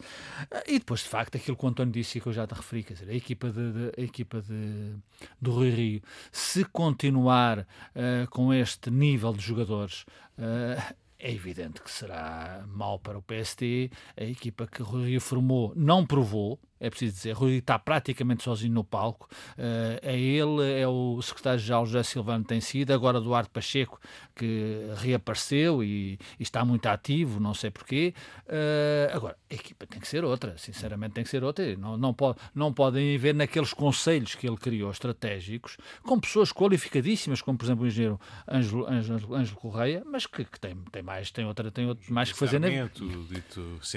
E 0.67 0.79
depois, 0.79 1.01
de 1.01 1.09
facto, 1.09 1.37
aquilo 1.37 1.57
que 1.57 1.65
o 1.65 1.69
António 1.69 1.93
disse 1.93 2.19
e 2.19 2.21
que 2.21 2.27
eu 2.29 2.33
já 2.33 2.47
te 2.47 2.55
referi, 2.55 2.83
quer 2.83 2.95
dizer, 2.95 3.11
a 3.11 3.15
equipa, 3.15 3.51
de, 3.51 3.73
de- 3.73 3.93
a 4.01 4.03
equipa 4.05 4.41
de, 4.43 4.95
do 5.41 5.53
Rui 5.53 5.71
Rio, 5.71 6.03
se 6.33 6.65
continuar 6.65 7.67
ah, 7.95 8.27
com 8.31 8.53
este 8.53 8.91
nível 8.91 9.33
de 9.33 9.43
jogadores, 9.43 10.05
ah, 10.39 10.95
é 11.19 11.33
evidente 11.33 11.81
que 11.81 11.91
será 11.91 12.65
mau 12.69 12.99
para 12.99 13.17
o 13.19 13.23
PST. 13.23 13.91
A 14.17 14.25
equipa 14.25 14.67
que 14.67 14.83
Rui 14.83 15.07
Rio 15.11 15.21
formou 15.21 15.73
não 15.75 16.05
provou, 16.07 16.61
é 16.79 16.91
preciso 16.91 17.15
dizer, 17.15 17.33
Rui 17.33 17.57
está 17.57 17.79
praticamente 17.79 18.43
sozinho 18.43 18.75
no 18.75 18.85
palco. 18.85 19.29
Eh, 19.57 20.01
é 20.03 20.19
ele, 20.19 20.81
é 20.81 20.87
o 20.87 21.21
secretário-geral 21.23 21.87
José 21.87 22.03
Silvano 22.03 22.45
tem 22.45 22.61
sido, 22.61 22.93
agora 22.93 23.21
Duarte 23.21 23.51
Pacheco, 23.51 24.01
que 24.35 24.91
reapareceu 24.97 25.83
e, 25.83 26.19
e 26.39 26.43
está 26.43 26.65
muito 26.65 26.87
ativo, 26.87 27.41
não 27.41 27.55
sei 27.55 27.71
porquê. 27.71 28.15
Eh, 28.49 29.11
agora, 29.13 29.37
a 29.51 29.55
equipa 29.55 29.87
tem 29.87 30.01
que 30.01 30.09
ser 30.09 30.25
outra, 30.25 30.57
sinceramente 30.59 31.15
tem 31.15 31.25
que 31.25 31.31
ser 31.31 31.43
outra. 31.43 31.77
Não, 31.77 31.97
não, 31.97 32.13
pode, 32.13 32.39
não 32.55 32.73
podem 32.73 33.17
ver 33.17 33.35
naqueles 33.35 33.73
conselhos 33.73 34.35
que 34.35 34.47
ele 34.47 34.57
criou, 34.57 34.91
estratégicos, 34.91 35.77
com 36.03 36.21
pessoas 36.21 36.53
qualificadíssimas, 36.53 37.41
como 37.41 37.57
por 37.57 37.65
exemplo 37.65 37.85
o 37.85 37.87
engenheiro 37.87 38.21
Ângelo, 38.49 38.87
Ângelo, 38.87 39.35
Ângelo 39.35 39.57
Correia, 39.57 40.03
mas 40.05 40.27
que, 40.27 40.45
que 40.45 40.61
tem, 40.61 40.77
tem 40.93 41.03
mais, 41.03 41.31
tem 41.31 41.47
outra, 41.47 41.71
tem 41.71 41.87
outro, 41.87 42.13
mais 42.13 42.31
que 42.31 42.39
fazer 42.39 42.59
na 42.59 42.69
vida. 42.69 42.91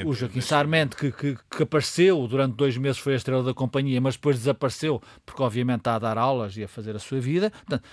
O 0.05 0.13
Joaquim 0.13 0.41
Sarmento, 0.41 0.95
que, 0.95 1.11
que, 1.11 1.37
que 1.59 1.63
apareceu 1.63 2.25
durante 2.25 2.55
dois 2.55 2.77
meses, 2.77 2.97
foi 2.99 3.13
a 3.13 3.15
estrela 3.17 3.43
da 3.43 3.53
companhia, 3.53 3.99
mas 3.99 4.15
depois 4.15 4.37
desapareceu, 4.37 5.01
porque 5.25 5.43
obviamente 5.43 5.79
está 5.79 5.95
a 5.95 5.99
dar 5.99 6.17
aulas 6.17 6.55
e 6.55 6.63
a 6.63 6.69
fazer 6.69 6.95
a 6.95 6.99
sua 6.99 7.19
vida. 7.19 7.51
Portanto, 7.51 7.83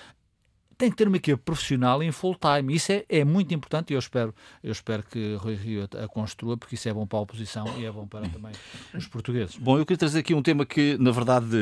tem 0.79 0.91
que 0.91 0.97
ter 0.97 1.09
uma 1.09 1.17
equipe 1.17 1.41
profissional 1.43 2.03
em 2.03 2.13
full 2.13 2.37
time. 2.37 2.75
Isso 2.75 2.93
é, 2.93 3.05
é 3.09 3.25
muito 3.25 3.55
importante 3.55 3.91
e 3.91 3.95
eu 3.95 3.99
espero, 3.99 4.35
eu 4.63 4.73
espero 4.73 5.03
que 5.03 5.35
Rui 5.37 5.55
Rio 5.55 5.89
a, 5.93 6.05
a 6.05 6.09
construa, 6.09 6.57
porque 6.57 6.75
isso 6.75 6.89
é 6.89 6.93
bom 6.93 7.07
para 7.07 7.19
a 7.19 7.23
oposição 7.23 7.67
e 7.79 7.85
é 7.85 7.91
bom 7.91 8.07
para 8.07 8.29
também 8.29 8.53
os 8.95 9.07
portugueses. 9.07 9.57
Bom, 9.57 9.79
eu 9.79 9.87
queria 9.87 9.99
trazer 9.99 10.19
aqui 10.19 10.35
um 10.35 10.43
tema 10.43 10.67
que, 10.67 10.97
na 10.99 11.11
verdade, 11.11 11.57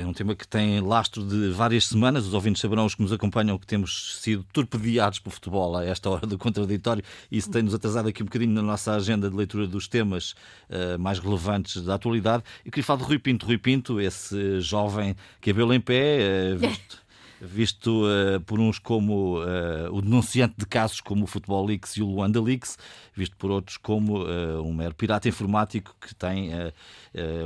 é 0.00 0.06
um 0.06 0.12
tema 0.12 0.34
que 0.34 0.46
tem 0.46 0.80
lastro 0.80 1.26
de 1.26 1.50
várias 1.50 1.86
semanas. 1.86 2.26
Os 2.26 2.34
ouvintes 2.34 2.60
saberão, 2.60 2.86
os 2.86 2.94
que 2.94 3.02
nos 3.02 3.12
acompanham, 3.12 3.58
que 3.58 3.66
temos 3.66 4.20
sido 4.20 4.44
torpedeados 4.52 5.18
por 5.18 5.30
futebol 5.30 5.76
a 5.76 5.84
esta 5.84 6.08
hora 6.08 6.26
do 6.26 6.38
contraditório. 6.38 7.02
e 7.30 7.38
Isso 7.38 7.50
tem-nos 7.50 7.74
atrasado 7.74 8.08
aqui 8.08 8.22
um 8.22 8.26
bocadinho 8.26 8.52
na 8.52 8.62
nossa 8.62 8.94
agenda 8.94 9.28
de 9.28 9.36
leitura 9.36 9.66
dos 9.66 9.88
temas 9.88 10.34
eh, 10.68 10.96
mais 10.96 11.18
relevantes 11.18 11.82
da 11.82 11.94
atualidade. 11.94 12.42
Eu 12.64 12.70
queria 12.70 12.84
falar 12.84 13.00
de 13.00 13.04
Rui 13.06 13.18
Pinto. 13.18 13.46
Rui 13.46 13.58
Pinto, 13.58 14.00
esse 14.00 14.60
jovem 14.60 15.16
cabelo 15.40 15.72
em 15.74 15.80
pé, 15.80 16.20
eh, 16.20 16.54
visto, 16.56 17.02
visto 17.40 18.04
eh, 18.08 18.38
por 18.40 18.60
uns 18.60 18.78
como 18.78 19.42
eh, 19.42 19.88
o 19.90 20.00
denunciante 20.00 20.54
de 20.58 20.66
casos 20.66 21.00
como 21.00 21.24
o 21.24 21.26
Futebol 21.26 21.66
Leaks 21.66 21.96
e 21.96 22.02
o 22.02 22.06
Luanda 22.06 22.40
Leaks, 22.40 22.78
visto 23.14 23.36
por 23.36 23.50
outros 23.50 23.76
como 23.76 24.26
eh, 24.28 24.58
um 24.60 24.72
mero 24.72 24.94
pirata 24.94 25.28
informático 25.28 25.94
que 26.00 26.14
tem 26.14 26.50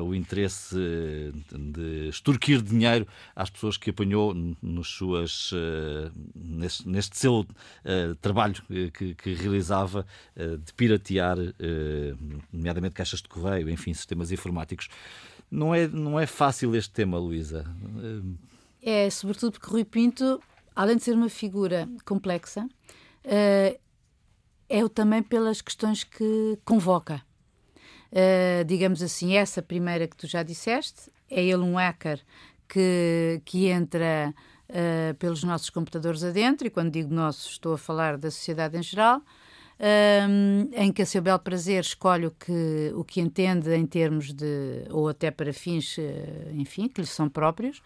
o 0.03 0.15
interesse 0.15 0.75
de 1.53 2.09
extorquir 2.09 2.63
dinheiro 2.63 3.07
às 3.37 3.51
pessoas 3.51 3.77
que 3.77 3.91
apanhou 3.91 4.35
nos 4.63 4.89
suas, 4.89 5.51
neste, 6.35 6.89
neste 6.89 7.19
seu 7.19 7.47
trabalho 8.23 8.63
que, 8.93 9.15
que 9.15 9.35
realizava 9.35 10.07
de 10.37 10.73
piratear, 10.73 11.37
nomeadamente 12.51 12.95
caixas 12.95 13.21
de 13.21 13.29
correio, 13.29 13.69
enfim, 13.69 13.93
sistemas 13.93 14.33
informáticos. 14.33 14.89
Não 15.51 15.75
é, 15.75 15.87
não 15.87 16.19
é 16.19 16.27
fácil 16.27 16.75
este 16.75 16.93
tema, 16.93 17.19
Luísa. 17.19 17.65
É, 18.83 19.11
sobretudo 19.11 19.53
porque 19.53 19.71
Rui 19.71 19.85
Pinto, 19.85 20.41
além 20.75 20.97
de 20.97 21.03
ser 21.03 21.15
uma 21.15 21.29
figura 21.29 21.89
complexa, 22.05 22.69
eh, 23.25 23.79
é 24.69 24.89
também 24.89 25.23
pelas 25.23 25.61
questões 25.61 26.05
que 26.05 26.59
convoca. 26.65 27.23
Eh, 28.13 28.65
digamos 28.65 29.03
assim, 29.03 29.37
essa 29.37 29.61
primeira 29.63 30.07
que 30.07 30.17
tu 30.17 30.27
já 30.27 30.43
disseste, 30.43 31.11
é 31.31 31.43
ele 31.43 31.63
um 31.63 31.77
hacker 31.77 32.21
que, 32.69 33.43
que 33.45 33.67
entra 33.67 34.35
eh, 34.69 35.15
pelos 35.19 35.43
nossos 35.43 35.71
computadores 35.71 36.23
adentro, 36.23 36.67
e 36.67 36.71
quando 36.71 36.91
digo 36.91 37.13
nossos, 37.13 37.53
estou 37.53 37.75
a 37.75 37.79
falar 37.79 38.17
da 38.17 38.31
sociedade 38.31 38.77
em 38.77 38.83
geral, 38.83 39.23
ehm, 39.79 40.69
em 40.73 40.93
que 40.93 41.03
a 41.03 41.07
seu 41.07 41.23
belo 41.23 41.39
prazer 41.39 41.83
escolhe 41.83 42.27
o 42.27 42.31
que, 42.31 42.93
o 42.95 43.05
que 43.05 43.21
entende 43.21 43.75
em 43.75 43.87
termos 43.87 44.33
de, 44.33 44.85
ou 44.91 45.09
até 45.09 45.31
para 45.31 45.53
fins, 45.53 45.97
eh, 45.99 46.51
enfim, 46.55 46.89
que 46.89 47.01
lhe 47.01 47.07
são 47.07 47.29
próprios, 47.29 47.81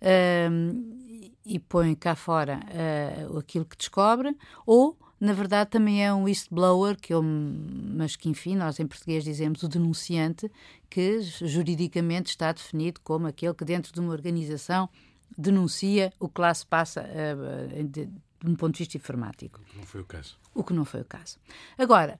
ehm, 0.00 0.96
e 1.44 1.58
põe 1.58 1.94
cá 1.94 2.16
fora 2.16 2.60
eh, 2.70 3.26
aquilo 3.38 3.64
que 3.64 3.76
descobre, 3.76 4.36
ou, 4.66 4.98
na 5.20 5.32
verdade, 5.32 5.70
também 5.70 6.04
é 6.04 6.12
um 6.12 6.24
whistleblower, 6.24 6.96
que 6.96 7.14
eu, 7.14 7.22
mas 7.22 8.16
que, 8.16 8.28
enfim, 8.28 8.56
nós 8.56 8.80
em 8.80 8.86
português 8.86 9.22
dizemos 9.24 9.62
o 9.62 9.68
denunciante, 9.68 10.50
que 10.90 11.20
juridicamente 11.20 12.30
está 12.30 12.52
definido 12.52 13.00
como 13.02 13.26
aquele 13.26 13.54
que 13.54 13.64
dentro 13.64 13.92
de 13.92 14.00
uma 14.00 14.12
organização 14.12 14.88
denuncia 15.36 16.12
o 16.18 16.28
que 16.28 16.40
lá 16.40 16.52
se 16.52 16.66
passa 16.66 17.02
eh, 17.08 17.82
de, 17.84 18.08
de 18.42 18.50
um 18.50 18.54
ponto 18.54 18.74
de 18.74 18.78
vista 18.80 18.96
informático 18.96 19.60
Não 19.76 19.82
foi 19.84 20.00
o 20.00 20.04
caso. 20.04 20.36
o 20.54 20.62
que 20.64 20.72
não 20.72 20.84
foi 20.84 21.00
o 21.00 21.04
caso. 21.04 21.38
Agora, 21.78 22.18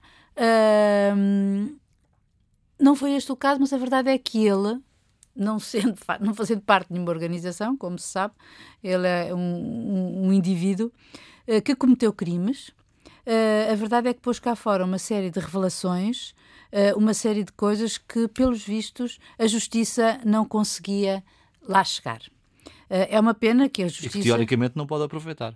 hum, 1.16 1.76
não 2.79 2.94
foi 2.94 3.12
este 3.12 3.33
o 3.33 3.37
caso, 3.37 3.61
mas 3.61 3.72
a 3.72 3.79
verdade 3.79 4.11
é 4.11 4.18
que 4.18 4.44
ele, 4.46 4.81
não, 5.35 5.59
sendo, 5.59 5.94
não 6.20 6.35
fazendo 6.35 6.61
parte 6.62 6.88
de 6.88 6.94
nenhuma 6.94 7.11
organização, 7.12 7.76
como 7.76 7.98
se 7.98 8.09
sabe, 8.09 8.35
ele 8.83 9.07
é 9.07 9.35
um, 9.35 9.38
um- 9.38 10.26
um 10.29 10.33
indivíduo 10.33 10.92
eh, 11.46 11.61
que 11.61 11.74
cometeu 11.74 12.12
crimes. 12.12 12.70
Eh, 13.24 13.68
a 13.70 13.74
verdade 13.74 14.09
é 14.09 14.14
que 14.14 14.20
pôs 14.20 14.38
cá 14.38 14.55
fora 14.57 14.85
uma 14.85 14.98
série 14.98 15.31
de 15.31 15.40
revelações, 15.40 16.35
eh, 16.72 16.94
uma 16.94 17.14
série 17.14 17.44
de 17.44 17.52
coisas 17.52 17.98
que, 17.98 18.29
pelos 18.29 18.62
vistos, 18.64 19.18
a 19.38 19.46
justiça 19.46 20.20
não 20.24 20.44
conseguia 20.44 21.22
lá 21.62 21.83
chegar. 21.85 22.20
É 22.88 23.18
uma 23.18 23.35
pena 23.35 23.68
que 23.68 23.83
a 23.83 23.87
E 23.87 23.90
que 23.90 24.02
justiça. 24.02 24.22
teoricamente 24.22 24.76
não 24.76 24.87
pode 24.87 25.02
aproveitar. 25.02 25.52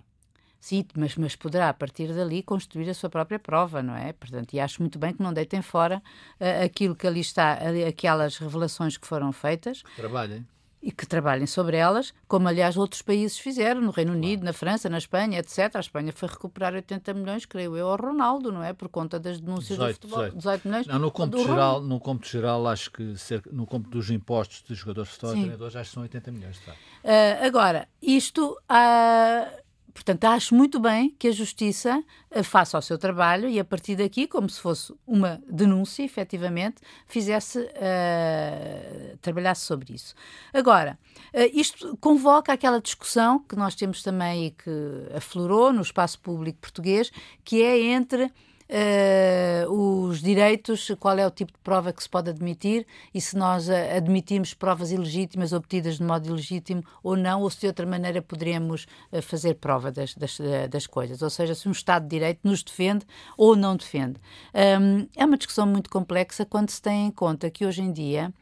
Sim, 0.61 0.85
mas, 0.95 1.15
mas 1.15 1.35
poderá, 1.35 1.69
a 1.69 1.73
partir 1.73 2.13
dali, 2.13 2.43
construir 2.43 2.87
a 2.87 2.93
sua 2.93 3.09
própria 3.09 3.39
prova, 3.39 3.81
não 3.81 3.95
é? 3.95 4.13
Portanto, 4.13 4.53
e 4.53 4.59
acho 4.59 4.79
muito 4.81 4.99
bem 4.99 5.11
que 5.11 5.21
não 5.23 5.33
deitem 5.33 5.59
fora 5.63 6.01
ah, 6.39 6.63
aquilo 6.63 6.95
que 6.95 7.07
ali 7.07 7.19
está, 7.19 7.57
ali- 7.67 7.83
aquelas 7.83 8.37
revelações 8.37 8.95
que 8.95 9.07
foram 9.07 9.31
feitas. 9.33 9.81
Trabalhem. 9.95 10.45
e 10.83 10.91
que 10.91 11.05
trabalhem 11.05 11.45
sobre 11.45 11.77
elas, 11.77 12.11
como 12.27 12.47
aliás 12.47 12.75
outros 12.75 13.03
países 13.03 13.37
fizeram, 13.37 13.81
no 13.81 13.91
Reino 13.91 14.13
Unido, 14.13 14.43
na 14.43 14.51
França, 14.51 14.89
na 14.89 14.97
Espanha, 14.97 15.37
etc. 15.37 15.75
A 15.75 15.79
Espanha 15.79 16.11
foi 16.11 16.27
recuperar 16.27 16.73
80 16.73 17.13
milhões, 17.13 17.45
creio 17.45 17.77
eu, 17.77 17.87
ao 17.87 17.97
Ronaldo, 17.97 18.51
não 18.51 18.63
é? 18.63 18.73
Por 18.73 18.89
conta 18.89 19.19
das 19.19 19.39
denúncias 19.39 19.77
18, 19.77 19.77
do 19.79 19.93
futebol. 20.07 20.19
18, 20.19 20.37
18 20.37 20.67
milhões. 20.67 20.87
Não, 20.87 20.97
no 20.99 21.11
cômputo 21.11 21.43
geral, 21.43 21.81
no 21.81 21.99
cômputo 21.99 22.29
geral, 22.29 22.67
acho 22.67 22.89
que 22.91 23.13
no 23.51 23.67
cômputo 23.67 23.95
dos 23.97 24.09
impostos 24.09 24.63
dos 24.63 24.75
jogadores 24.77 25.09
de 25.09 25.13
futebol 25.15 25.35
e 25.35 25.39
treinadores, 25.41 25.75
acho 25.75 25.89
que 25.89 25.93
são 25.93 26.03
80 26.03 26.31
milhões. 26.31 26.59
Tá? 26.65 26.71
Uh, 26.71 27.45
agora, 27.45 27.87
isto. 28.01 28.57
Uh, 28.69 29.60
Portanto, 29.93 30.25
acho 30.25 30.55
muito 30.55 30.79
bem 30.79 31.15
que 31.19 31.27
a 31.27 31.31
Justiça 31.31 32.03
eh, 32.29 32.43
faça 32.43 32.77
o 32.77 32.81
seu 32.81 32.97
trabalho 32.97 33.49
e, 33.49 33.59
a 33.59 33.65
partir 33.65 33.95
daqui, 33.95 34.27
como 34.27 34.49
se 34.49 34.59
fosse 34.59 34.93
uma 35.05 35.41
denúncia, 35.49 36.03
efetivamente, 36.03 36.81
fizesse, 37.05 37.59
uh, 37.59 39.17
trabalhasse 39.21 39.65
sobre 39.65 39.93
isso. 39.93 40.15
Agora, 40.53 40.97
uh, 41.33 41.49
isto 41.53 41.97
convoca 41.97 42.53
aquela 42.53 42.79
discussão 42.79 43.39
que 43.39 43.55
nós 43.55 43.75
temos 43.75 44.01
também 44.01 44.47
e 44.47 44.51
que 44.51 44.71
aflorou 45.15 45.73
no 45.73 45.81
espaço 45.81 46.19
público 46.19 46.59
português, 46.59 47.11
que 47.43 47.61
é 47.61 47.79
entre 47.79 48.31
uh, 48.71 49.71
os 49.71 50.21
direitos, 50.21 50.91
qual 50.99 51.17
é 51.17 51.27
o 51.27 51.31
tipo 51.31 51.51
de 51.51 51.59
prova 51.59 51.91
que 51.91 52.01
se 52.01 52.09
pode 52.09 52.29
admitir 52.29 52.87
e 53.13 53.19
se 53.19 53.35
nós 53.37 53.67
uh, 53.67 53.73
admitimos 53.95 54.53
provas 54.53 54.91
ilegítimas 54.91 55.51
obtidas 55.51 55.97
de 55.97 56.03
modo 56.03 56.27
ilegítimo 56.27 56.83
ou 57.03 57.17
não, 57.17 57.41
ou 57.41 57.49
se 57.49 57.59
de 57.59 57.67
outra 57.67 57.85
maneira 57.85 58.21
poderemos 58.21 58.87
uh, 59.11 59.21
fazer 59.21 59.55
prova 59.55 59.91
das, 59.91 60.15
das, 60.15 60.39
das, 60.69 60.87
coisas. 60.87 61.21
Ou 61.21 61.29
seja, 61.29 61.53
se 61.53 61.67
um 61.67 61.71
Estado 61.71 62.03
de 62.03 62.09
Direito 62.09 62.39
nos 62.43 62.63
defende 62.63 63.05
ou 63.37 63.55
não 63.55 63.75
defende. 63.75 64.19
Um, 64.53 65.07
é 65.15 65.25
uma 65.25 65.37
discussão 65.37 65.65
muito 65.65 65.89
complexa 65.89 66.45
quando 66.45 66.69
se 66.69 66.81
tem 66.81 67.07
em 67.07 67.11
conta 67.11 67.49
que 67.49 67.65
hoje 67.65 67.81
em 67.81 67.91
dia 67.91 68.33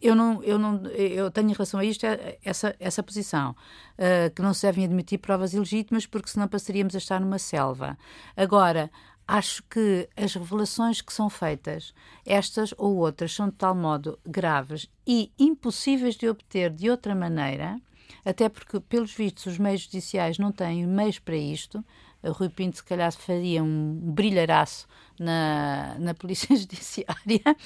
eu 0.00 0.14
não, 0.14 0.42
eu 0.42 0.58
não, 0.58 0.80
eu 0.86 1.30
tenho 1.30 1.50
em 1.50 1.52
relação 1.52 1.80
a 1.80 1.84
isto 1.84 2.06
essa, 2.44 2.74
essa 2.78 3.02
posição, 3.02 3.50
uh, 3.50 4.32
que 4.34 4.40
não 4.40 4.54
se 4.54 4.62
devem 4.62 4.84
admitir 4.84 5.18
provas 5.18 5.54
ilegítimas 5.54 6.06
porque 6.06 6.30
senão 6.30 6.46
passaríamos 6.46 6.94
a 6.94 6.98
estar 6.98 7.20
numa 7.20 7.38
selva. 7.38 7.98
Agora, 8.36 8.90
acho 9.26 9.62
que 9.64 10.08
as 10.16 10.34
revelações 10.34 11.00
que 11.00 11.12
são 11.12 11.30
feitas, 11.30 11.94
estas 12.24 12.74
ou 12.76 12.96
outras, 12.96 13.32
são 13.32 13.48
de 13.48 13.54
tal 13.54 13.74
modo 13.74 14.18
graves 14.24 14.88
e 15.06 15.32
impossíveis 15.38 16.16
de 16.16 16.28
obter 16.28 16.70
de 16.70 16.90
outra 16.90 17.14
maneira, 17.14 17.80
até 18.24 18.48
porque, 18.48 18.78
pelos 18.80 19.12
vistos, 19.12 19.46
os 19.46 19.58
meios 19.58 19.82
judiciais 19.82 20.38
não 20.38 20.52
têm 20.52 20.86
meios 20.86 21.18
para 21.18 21.36
isto. 21.36 21.84
O 22.22 22.30
Rui 22.30 22.48
Pinto, 22.48 22.76
se 22.76 22.84
calhar, 22.84 23.12
faria 23.12 23.62
um 23.62 23.98
brilharaço 24.00 24.86
na, 25.18 25.96
na 25.98 26.14
Polícia 26.14 26.54
Judiciária. 26.56 27.56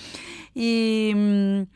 E, 0.55 1.67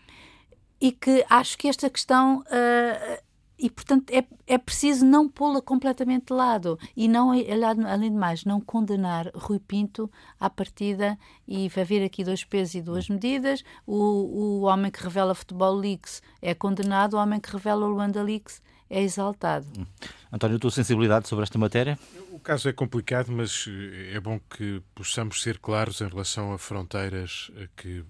e 0.81 0.93
que 0.93 1.25
acho 1.29 1.59
que 1.59 1.69
esta 1.69 1.91
questão. 1.91 2.41
Uh, 2.41 3.30
e, 3.61 3.69
portanto, 3.69 4.11
é, 4.11 4.25
é 4.47 4.57
preciso 4.57 5.05
não 5.05 5.29
pô-la 5.29 5.61
completamente 5.61 6.29
de 6.29 6.33
lado 6.33 6.79
e, 6.97 7.07
não, 7.07 7.31
além 7.31 8.11
de 8.11 8.17
mais, 8.17 8.45
não 8.45 8.61
condenar 8.61 9.31
Rui 9.35 9.59
Pinto 9.59 10.11
à 10.39 10.49
partida 10.49 11.19
e 11.47 11.69
vai 11.69 11.85
haver 11.85 12.03
aqui 12.03 12.25
dois 12.25 12.43
pesos 12.43 12.75
e 12.75 12.81
duas 12.81 13.09
medidas. 13.09 13.63
O, 13.87 13.95
o 13.95 14.61
homem 14.63 14.91
que 14.91 15.03
revela 15.03 15.35
Futebol 15.35 15.75
Leaks 15.75 16.23
é 16.41 16.55
condenado, 16.55 17.15
o 17.15 17.19
homem 17.19 17.39
que 17.39 17.53
revela 17.53 17.85
o 17.87 17.91
Luanda 17.91 18.23
Leaks 18.23 18.63
é 18.89 19.03
exaltado. 19.03 19.67
Hum. 19.79 19.85
António, 20.33 20.57
a 20.57 20.61
tua 20.61 20.71
sensibilidade 20.71 21.29
sobre 21.29 21.43
esta 21.43 21.59
matéria? 21.59 21.99
O 22.33 22.39
caso 22.39 22.69
é 22.69 22.73
complicado, 22.73 23.31
mas 23.31 23.67
eh, 23.69 24.17
é 24.17 24.21
bom 24.21 24.41
que 24.57 24.83
possamos 24.95 25.43
ser 25.43 25.59
claros 25.59 26.01
em 26.01 26.09
relação 26.09 26.53
a 26.53 26.59
fronteiras 26.59 27.51
eh, 27.57 27.69
que, 27.77 28.05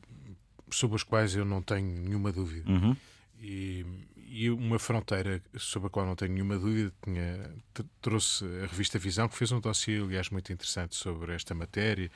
sobre 0.71 0.97
as 0.97 1.03
quais 1.03 1.35
eu 1.35 1.45
não 1.45 1.61
tenho 1.61 1.87
nenhuma 1.87 2.31
dúvida. 2.31 2.71
Uhum. 2.71 2.97
E 3.43 3.85
e 4.33 4.49
uma 4.49 4.79
fronteira 4.79 5.43
sobre 5.59 5.89
a 5.89 5.91
qual 5.91 6.07
não 6.07 6.15
tenho 6.15 6.33
nenhuma 6.33 6.57
dúvida, 6.57 6.93
tinha, 7.03 7.51
trouxe 8.01 8.45
a 8.63 8.67
revista 8.67 8.97
Visão, 8.97 9.29
que 9.29 9.37
fez 9.37 9.51
um 9.51 9.59
dossiê, 9.59 10.01
aliás, 10.01 10.31
muito 10.31 10.53
interessante 10.53 10.95
sobre 10.95 11.35
esta 11.35 11.53
matéria, 11.53 12.09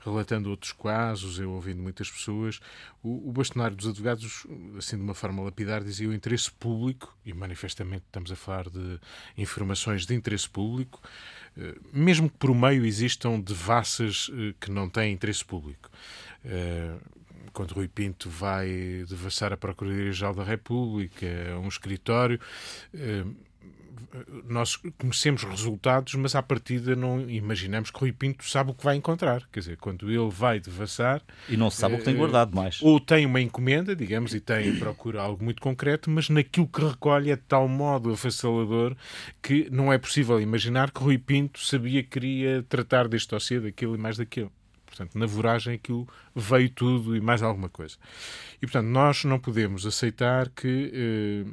relatando 0.00 0.48
outros 0.48 0.72
casos, 0.72 1.38
eu 1.38 1.52
ouvindo 1.52 1.82
muitas 1.82 2.10
pessoas. 2.10 2.58
O, 3.02 3.28
o 3.28 3.32
bastonário 3.32 3.76
dos 3.76 3.86
advogados, 3.86 4.46
assim 4.78 4.96
de 4.96 5.02
uma 5.02 5.14
forma 5.14 5.42
lapidar, 5.42 5.84
dizia 5.84 6.08
o 6.08 6.14
interesse 6.14 6.50
público, 6.50 7.14
e 7.22 7.34
manifestamente 7.34 8.04
estamos 8.06 8.32
a 8.32 8.36
falar 8.36 8.70
de 8.70 8.98
informações 9.36 10.06
de 10.06 10.14
interesse 10.14 10.48
público, 10.48 11.02
eh, 11.54 11.76
mesmo 11.92 12.30
que 12.30 12.36
por 12.38 12.54
meio 12.54 12.86
existam 12.86 13.38
devassas 13.38 14.30
eh, 14.32 14.54
que 14.58 14.70
não 14.70 14.88
têm 14.88 15.12
interesse 15.12 15.44
público 15.44 15.90
eh, 16.44 16.96
quando 17.58 17.72
Rui 17.72 17.88
Pinto 17.88 18.30
vai 18.30 19.04
devassar 19.08 19.52
a 19.52 19.56
Procuradoria-Geral 19.56 20.32
da 20.32 20.44
República, 20.44 21.26
a 21.52 21.58
um 21.58 21.66
escritório, 21.66 22.38
eh, 22.94 23.24
nós 24.48 24.76
conhecemos 24.96 25.42
resultados, 25.42 26.14
mas 26.14 26.36
à 26.36 26.42
partida 26.42 26.94
não 26.94 27.28
imaginamos 27.28 27.90
que 27.90 27.98
Rui 27.98 28.12
Pinto 28.12 28.48
sabe 28.48 28.70
o 28.70 28.74
que 28.74 28.84
vai 28.84 28.94
encontrar. 28.94 29.42
Quer 29.50 29.58
dizer, 29.58 29.76
quando 29.76 30.08
ele 30.08 30.30
vai 30.30 30.60
devassar. 30.60 31.20
E 31.48 31.56
não 31.56 31.68
sabe 31.68 31.96
o 31.96 31.98
que 31.98 32.04
tem 32.04 32.14
eh, 32.14 32.16
guardado 32.16 32.54
mais. 32.54 32.80
Ou 32.80 33.00
tem 33.00 33.26
uma 33.26 33.40
encomenda, 33.40 33.96
digamos, 33.96 34.32
e 34.34 34.38
tem 34.38 34.78
procura 34.78 35.20
algo 35.20 35.42
muito 35.42 35.60
concreto, 35.60 36.08
mas 36.08 36.28
naquilo 36.28 36.68
que 36.68 36.80
recolhe 36.80 37.32
é 37.32 37.36
de 37.36 37.42
tal 37.42 37.66
modo 37.66 38.12
avassalador 38.12 38.96
que 39.42 39.68
não 39.68 39.92
é 39.92 39.98
possível 39.98 40.40
imaginar 40.40 40.92
que 40.92 41.00
Rui 41.00 41.18
Pinto 41.18 41.58
sabia 41.58 42.04
que 42.04 42.10
queria 42.10 42.64
tratar 42.68 43.08
deste 43.08 43.30
dossiê, 43.30 43.58
daquilo 43.58 43.96
e 43.96 43.98
mais 43.98 44.16
daquilo. 44.16 44.52
Portanto, 44.98 45.16
na 45.16 45.26
voragem 45.26 45.74
aquilo 45.74 46.08
veio 46.34 46.68
tudo 46.70 47.16
e 47.16 47.20
mais 47.20 47.42
alguma 47.42 47.68
coisa. 47.68 47.96
E, 48.56 48.66
portanto, 48.66 48.86
nós 48.86 49.24
não 49.24 49.38
podemos 49.38 49.86
aceitar 49.86 50.48
que 50.48 50.90
eh, 50.92 51.50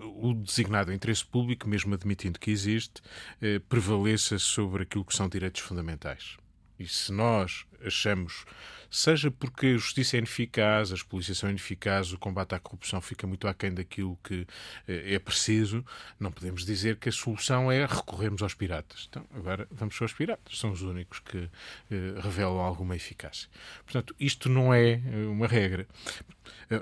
o 0.00 0.32
designado 0.32 0.92
interesse 0.92 1.24
público, 1.24 1.68
mesmo 1.68 1.92
admitindo 1.92 2.38
que 2.38 2.52
existe, 2.52 3.02
eh, 3.40 3.60
prevaleça 3.68 4.38
sobre 4.38 4.84
aquilo 4.84 5.04
que 5.04 5.14
são 5.14 5.28
direitos 5.28 5.60
fundamentais. 5.60 6.36
E 6.82 6.88
se 6.88 7.12
nós 7.12 7.64
achamos 7.84 8.44
seja 8.92 9.30
porque 9.30 9.68
a 9.68 9.72
justiça 9.78 10.16
é 10.16 10.18
ineficaz, 10.18 10.92
as 10.92 11.02
polícias 11.02 11.38
são 11.38 11.48
ineficazes, 11.48 12.12
o 12.12 12.18
combate 12.18 12.54
à 12.54 12.60
corrupção 12.60 13.00
fica 13.00 13.26
muito 13.26 13.48
aquém 13.48 13.72
daquilo 13.72 14.18
que 14.22 14.46
eh, 14.86 15.14
é 15.14 15.18
preciso, 15.18 15.82
não 16.20 16.30
podemos 16.30 16.66
dizer 16.66 16.96
que 16.96 17.08
a 17.08 17.12
solução 17.12 17.72
é 17.72 17.86
recorrermos 17.86 18.42
aos 18.42 18.52
piratas. 18.52 19.06
Então, 19.08 19.24
agora 19.34 19.66
vamos 19.70 20.00
aos 20.02 20.12
piratas, 20.12 20.58
são 20.58 20.72
os 20.72 20.82
únicos 20.82 21.20
que 21.20 21.48
eh, 21.90 22.20
revelam 22.20 22.60
alguma 22.60 22.94
eficácia. 22.94 23.48
Portanto, 23.86 24.14
isto 24.20 24.50
não 24.50 24.74
é 24.74 24.92
eh, 24.92 25.26
uma 25.26 25.46
regra. 25.46 25.88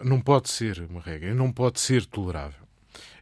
Não 0.05 0.21
pode 0.21 0.51
ser 0.51 0.81
uma 0.91 1.01
regra, 1.01 1.33
não 1.33 1.53
pode 1.53 1.79
ser 1.79 2.07
tolerável. 2.07 2.70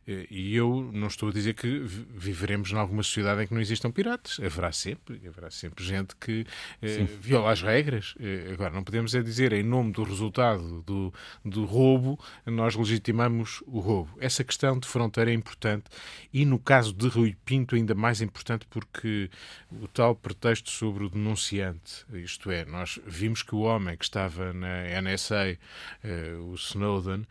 Eh, 0.08 0.26
e 0.30 0.56
eu 0.56 0.90
não 0.92 1.06
estou 1.06 1.28
a 1.28 1.32
dizer 1.32 1.52
que 1.52 1.68
viveremos 1.78 2.72
em 2.72 2.76
alguma 2.76 3.02
sociedade 3.02 3.42
em 3.42 3.46
que 3.46 3.52
não 3.52 3.60
existam 3.60 3.90
piratas. 3.90 4.40
Haverá 4.42 4.72
sempre, 4.72 5.20
haverá 5.28 5.50
sempre 5.50 5.84
gente 5.84 6.16
que 6.16 6.46
eh, 6.80 7.06
viola 7.20 7.52
as 7.52 7.60
regras. 7.60 8.14
Eh, 8.18 8.50
agora, 8.52 8.72
não 8.72 8.82
podemos 8.82 9.14
é 9.14 9.22
dizer, 9.22 9.52
em 9.52 9.62
nome 9.62 9.92
do 9.92 10.02
resultado 10.02 10.82
do, 10.82 11.12
do 11.44 11.66
roubo, 11.66 12.18
nós 12.46 12.74
legitimamos 12.74 13.62
o 13.66 13.80
roubo. 13.80 14.16
Essa 14.18 14.42
questão 14.42 14.78
de 14.78 14.88
fronteira 14.88 15.30
é 15.30 15.34
importante 15.34 15.84
e, 16.32 16.46
no 16.46 16.58
caso 16.58 16.94
de 16.94 17.06
Rui 17.08 17.36
Pinto, 17.44 17.74
ainda 17.74 17.94
mais 17.94 18.22
importante 18.22 18.66
porque 18.70 19.30
o 19.70 19.86
tal 19.88 20.14
pretexto 20.14 20.70
sobre 20.70 21.04
o 21.04 21.10
denunciante, 21.10 22.06
isto 22.14 22.50
é, 22.50 22.64
nós 22.64 22.98
vimos 23.06 23.42
que 23.42 23.54
o 23.54 23.60
homem 23.60 23.96
que 23.96 24.04
estava 24.04 24.52
na 24.54 25.00
NSA, 25.02 25.58
o 26.40 26.54
Snowden, 26.54 27.26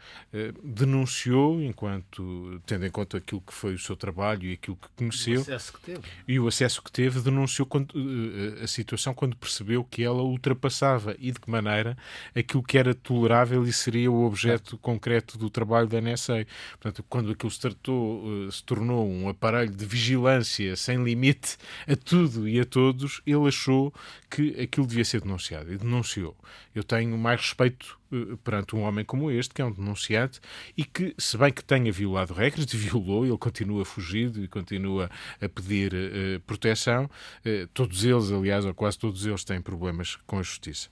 denunciou 0.63 1.61
enquanto 1.61 2.61
tendo 2.67 2.85
em 2.85 2.91
conta 2.91 3.17
aquilo 3.17 3.41
que 3.41 3.53
foi 3.53 3.73
o 3.73 3.79
seu 3.79 3.95
trabalho 3.95 4.43
e 4.43 4.53
aquilo 4.53 4.75
que 4.75 4.89
conheceu. 4.95 5.39
O 5.39 5.41
acesso 5.41 5.73
que 5.73 5.79
teve. 5.79 6.01
E 6.27 6.39
o 6.39 6.47
acesso 6.47 6.83
que 6.83 6.91
teve, 6.91 7.21
denunciou 7.21 7.65
quando, 7.65 7.93
uh, 7.93 8.63
a 8.63 8.67
situação 8.67 9.13
quando 9.13 9.35
percebeu 9.37 9.83
que 9.83 10.03
ela 10.03 10.21
ultrapassava 10.21 11.15
e 11.17 11.31
de 11.31 11.39
que 11.39 11.49
maneira 11.49 11.97
aquilo 12.35 12.61
que 12.61 12.77
era 12.77 12.93
tolerável 12.93 13.63
e 13.63 13.71
seria 13.71 14.11
o 14.11 14.25
objeto 14.25 14.77
concreto 14.77 15.37
do 15.37 15.49
trabalho 15.49 15.87
da 15.87 16.01
NSA. 16.01 16.45
Portanto, 16.71 17.05
quando 17.07 17.31
aquilo 17.31 17.49
se, 17.49 17.59
tratou, 17.59 18.25
uh, 18.25 18.51
se 18.51 18.63
tornou 18.63 19.09
um 19.09 19.29
aparelho 19.29 19.71
de 19.71 19.85
vigilância 19.85 20.75
sem 20.75 21.01
limite 21.01 21.57
a 21.87 21.95
tudo 21.95 22.47
e 22.47 22.59
a 22.59 22.65
todos, 22.65 23.21
ele 23.25 23.47
achou 23.47 23.93
que 24.29 24.59
aquilo 24.59 24.85
devia 24.85 25.05
ser 25.05 25.21
denunciado 25.21 25.71
e 25.71 25.77
denunciou. 25.77 26.35
Eu 26.75 26.83
tenho 26.83 27.17
mais 27.17 27.39
respeito 27.39 27.97
eh, 28.06 28.06
perante 28.43 28.75
um 28.75 28.81
homem 28.81 29.03
como 29.03 29.31
este, 29.31 29.53
que 29.53 29.61
é 29.61 29.65
um 29.65 29.71
denunciante 29.71 30.39
e 30.75 30.83
que, 30.83 31.13
se 31.17 31.37
bem 31.37 31.51
que 31.51 31.63
tenha 31.63 31.91
violado 31.91 32.33
regras, 32.33 32.65
violou, 32.73 33.25
ele 33.25 33.37
continua 33.37 33.85
fugido 33.85 34.43
e 34.43 34.47
continua 34.47 35.09
a 35.41 35.49
pedir 35.49 35.93
uh, 35.93 36.39
proteção. 36.41 37.09
Uh, 37.45 37.67
todos 37.73 38.03
eles, 38.03 38.31
aliás, 38.31 38.65
ou 38.65 38.73
quase 38.73 38.97
todos 38.97 39.25
eles, 39.25 39.43
têm 39.43 39.61
problemas 39.61 40.17
com 40.25 40.39
a 40.39 40.43
justiça. 40.43 40.89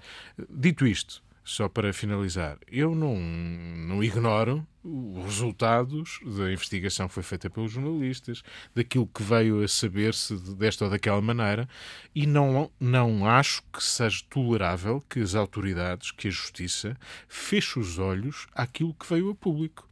Dito 0.50 0.86
isto, 0.86 1.24
só 1.46 1.70
para 1.70 1.94
finalizar, 1.94 2.58
eu 2.68 2.96
não, 2.96 3.16
não 3.16 4.04
ignoro 4.04 4.66
os 4.84 5.24
resultados 5.26 6.20
da 6.26 6.52
investigação 6.52 7.08
que 7.08 7.14
foi 7.14 7.22
feita 7.22 7.50
pelos 7.52 7.72
jornalistas, 7.72 8.42
daquilo 8.74 9.06
que 9.06 9.22
veio 9.22 9.64
a 9.64 9.68
saber-se 9.68 10.36
desta 10.56 10.86
ou 10.86 10.92
daquela 10.92 11.22
maneira, 11.22 11.70
e 12.14 12.26
não, 12.26 12.72
não 12.80 13.28
acho 13.28 13.62
que 13.72 13.82
seja 13.82 14.24
tolerável 14.28 15.04
que 15.08 15.20
as 15.20 15.36
autoridades, 15.36 16.12
que 16.12 16.28
a 16.28 16.32
justiça, 16.32 16.98
feche 17.28 17.80
os 17.80 18.00
olhos 18.00 18.48
àquilo 18.54 18.94
que 18.94 19.08
veio 19.08 19.30
a 19.30 19.36
público. 19.36 19.85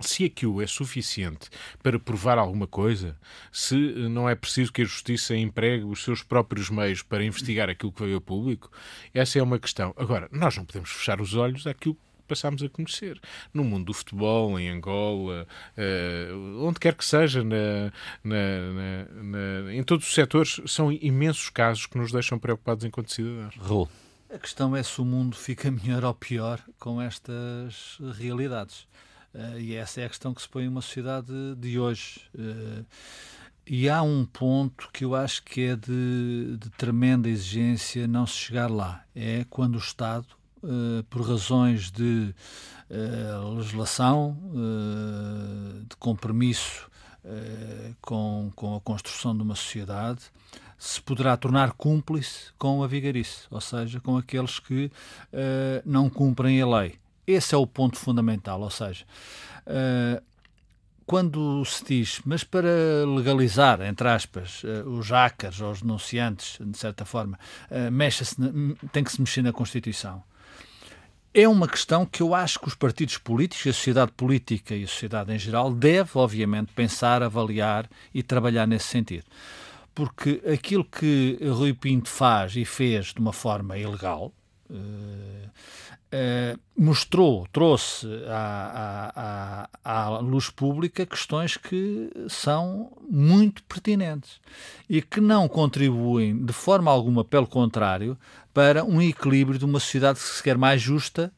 Se 0.00 0.24
aquilo 0.24 0.62
é 0.62 0.66
suficiente 0.66 1.48
para 1.82 1.98
provar 1.98 2.38
alguma 2.38 2.66
coisa, 2.66 3.16
se 3.50 3.76
não 3.76 4.28
é 4.28 4.34
preciso 4.34 4.72
que 4.72 4.82
a 4.82 4.84
Justiça 4.84 5.36
empregue 5.36 5.84
os 5.84 6.02
seus 6.02 6.22
próprios 6.22 6.70
meios 6.70 7.02
para 7.02 7.24
investigar 7.24 7.68
aquilo 7.68 7.92
que 7.92 8.02
veio 8.02 8.18
a 8.18 8.20
público, 8.20 8.70
essa 9.12 9.38
é 9.38 9.42
uma 9.42 9.58
questão. 9.58 9.94
Agora, 9.96 10.28
nós 10.30 10.56
não 10.56 10.64
podemos 10.64 10.90
fechar 10.90 11.20
os 11.20 11.34
olhos 11.34 11.66
àquilo 11.66 11.94
que 11.94 12.00
passámos 12.28 12.62
a 12.62 12.68
conhecer. 12.68 13.18
No 13.52 13.64
mundo 13.64 13.86
do 13.86 13.94
futebol, 13.94 14.58
em 14.60 14.68
Angola, 14.68 15.46
uh, 15.76 16.66
onde 16.66 16.78
quer 16.78 16.94
que 16.94 17.04
seja, 17.04 17.42
na, 17.42 17.92
na, 18.22 19.22
na, 19.22 19.74
em 19.74 19.82
todos 19.82 20.06
os 20.06 20.14
setores, 20.14 20.60
são 20.66 20.92
imensos 20.92 21.48
casos 21.48 21.86
que 21.86 21.98
nos 21.98 22.12
deixam 22.12 22.38
preocupados 22.38 22.84
enquanto 22.84 23.12
cidadãos. 23.12 23.56
Raul. 23.56 23.88
A 24.30 24.38
questão 24.38 24.76
é 24.76 24.82
se 24.82 25.00
o 25.00 25.06
mundo 25.06 25.36
fica 25.36 25.70
melhor 25.72 26.04
ou 26.04 26.14
pior 26.14 26.60
com 26.78 27.00
estas 27.00 27.98
realidades. 28.18 28.86
Uh, 29.34 29.58
e 29.58 29.74
essa 29.74 30.00
é 30.00 30.06
a 30.06 30.08
questão 30.08 30.32
que 30.32 30.42
se 30.42 30.48
põe 30.48 30.64
em 30.64 30.68
uma 30.68 30.80
sociedade 30.80 31.32
de 31.56 31.78
hoje. 31.78 32.20
Uh, 32.34 32.84
e 33.66 33.88
há 33.88 34.02
um 34.02 34.24
ponto 34.24 34.88
que 34.92 35.04
eu 35.04 35.14
acho 35.14 35.42
que 35.42 35.60
é 35.62 35.76
de, 35.76 36.56
de, 36.58 36.70
tremenda 36.70 37.28
exigência 37.28 38.08
não 38.08 38.26
se 38.26 38.34
chegar 38.34 38.70
lá. 38.70 39.04
É 39.14 39.44
quando 39.50 39.74
o 39.74 39.78
Estado, 39.78 40.26
uh, 40.62 41.04
por 41.10 41.22
razões 41.22 41.90
de 41.90 42.34
legislação, 43.54 44.34
de 45.86 45.94
compromisso 45.96 46.88
com, 48.00 48.50
com 48.56 48.76
a 48.76 48.80
construção 48.80 49.36
de 49.36 49.42
uma 49.42 49.54
sociedade, 49.54 50.22
se 50.78 50.98
poderá 51.02 51.36
tornar 51.36 51.72
cúmplice 51.72 52.50
com 52.58 52.82
a 52.82 52.86
vigarice, 52.86 53.42
ou 53.50 53.60
seja, 53.60 54.00
com 54.00 54.16
aqueles 54.16 54.58
que 54.58 54.90
não 55.84 56.08
cumprem 56.08 56.62
a 56.62 56.66
lei. 56.66 56.98
Esse 57.30 57.54
é 57.54 57.58
o 57.58 57.66
ponto 57.66 57.98
fundamental, 57.98 58.58
ou 58.62 58.70
seja, 58.70 59.04
uh, 59.66 60.22
quando 61.04 61.62
se 61.66 61.84
diz, 61.84 62.20
mas 62.24 62.42
para 62.42 62.70
legalizar, 63.06 63.82
entre 63.82 64.08
aspas, 64.08 64.62
uh, 64.64 64.88
os 64.88 65.10
hackers 65.10 65.60
ou 65.60 65.70
os 65.70 65.82
denunciantes, 65.82 66.58
de 66.58 66.78
certa 66.78 67.04
forma, 67.04 67.38
mexa-se, 67.92 68.34
tem 68.92 69.04
que 69.04 69.12
se 69.12 69.20
mexer 69.20 69.42
na 69.42 69.52
Constituição. 69.52 70.22
É 71.34 71.46
uma 71.46 71.68
questão 71.68 72.06
que 72.06 72.22
eu 72.22 72.34
acho 72.34 72.58
que 72.58 72.66
os 72.66 72.74
partidos 72.74 73.18
políticos, 73.18 73.66
a 73.66 73.72
sociedade 73.74 74.12
política 74.12 74.74
e 74.74 74.84
a 74.84 74.88
sociedade 74.88 75.30
em 75.30 75.38
geral, 75.38 75.70
deve, 75.70 76.10
obviamente, 76.14 76.72
pensar, 76.72 77.22
avaliar 77.22 77.88
e 78.14 78.22
trabalhar 78.22 78.66
nesse 78.66 78.86
sentido. 78.86 79.26
Porque 79.94 80.42
aquilo 80.50 80.84
que 80.84 81.38
Rui 81.42 81.74
Pinto 81.74 82.08
faz 82.08 82.56
e 82.56 82.64
fez 82.64 83.12
de 83.12 83.20
uma 83.20 83.34
forma 83.34 83.76
ilegal, 83.76 84.32
Uh, 86.10 86.58
mostrou, 86.74 87.46
trouxe 87.52 88.06
à, 88.28 89.68
à, 89.84 90.04
à, 90.06 90.18
luz 90.20 90.48
pública 90.48 91.04
questões 91.04 91.58
que 91.58 92.10
são 92.30 92.90
muito 93.10 93.62
pertinentes 93.64 94.40
e 94.88 95.02
que 95.02 95.20
não 95.20 95.46
contribuem 95.46 96.42
de 96.46 96.52
forma 96.54 96.90
alguma, 96.90 97.26
pelo 97.26 97.46
contrário, 97.46 98.16
para 98.54 98.82
um 98.84 99.02
equilíbrio 99.02 99.58
de 99.58 99.66
uma 99.66 99.78
sociedade 99.78 100.18
que 100.18 100.24
se 100.24 100.42
quer 100.42 100.56
mais 100.56 100.80
justa 100.80 101.30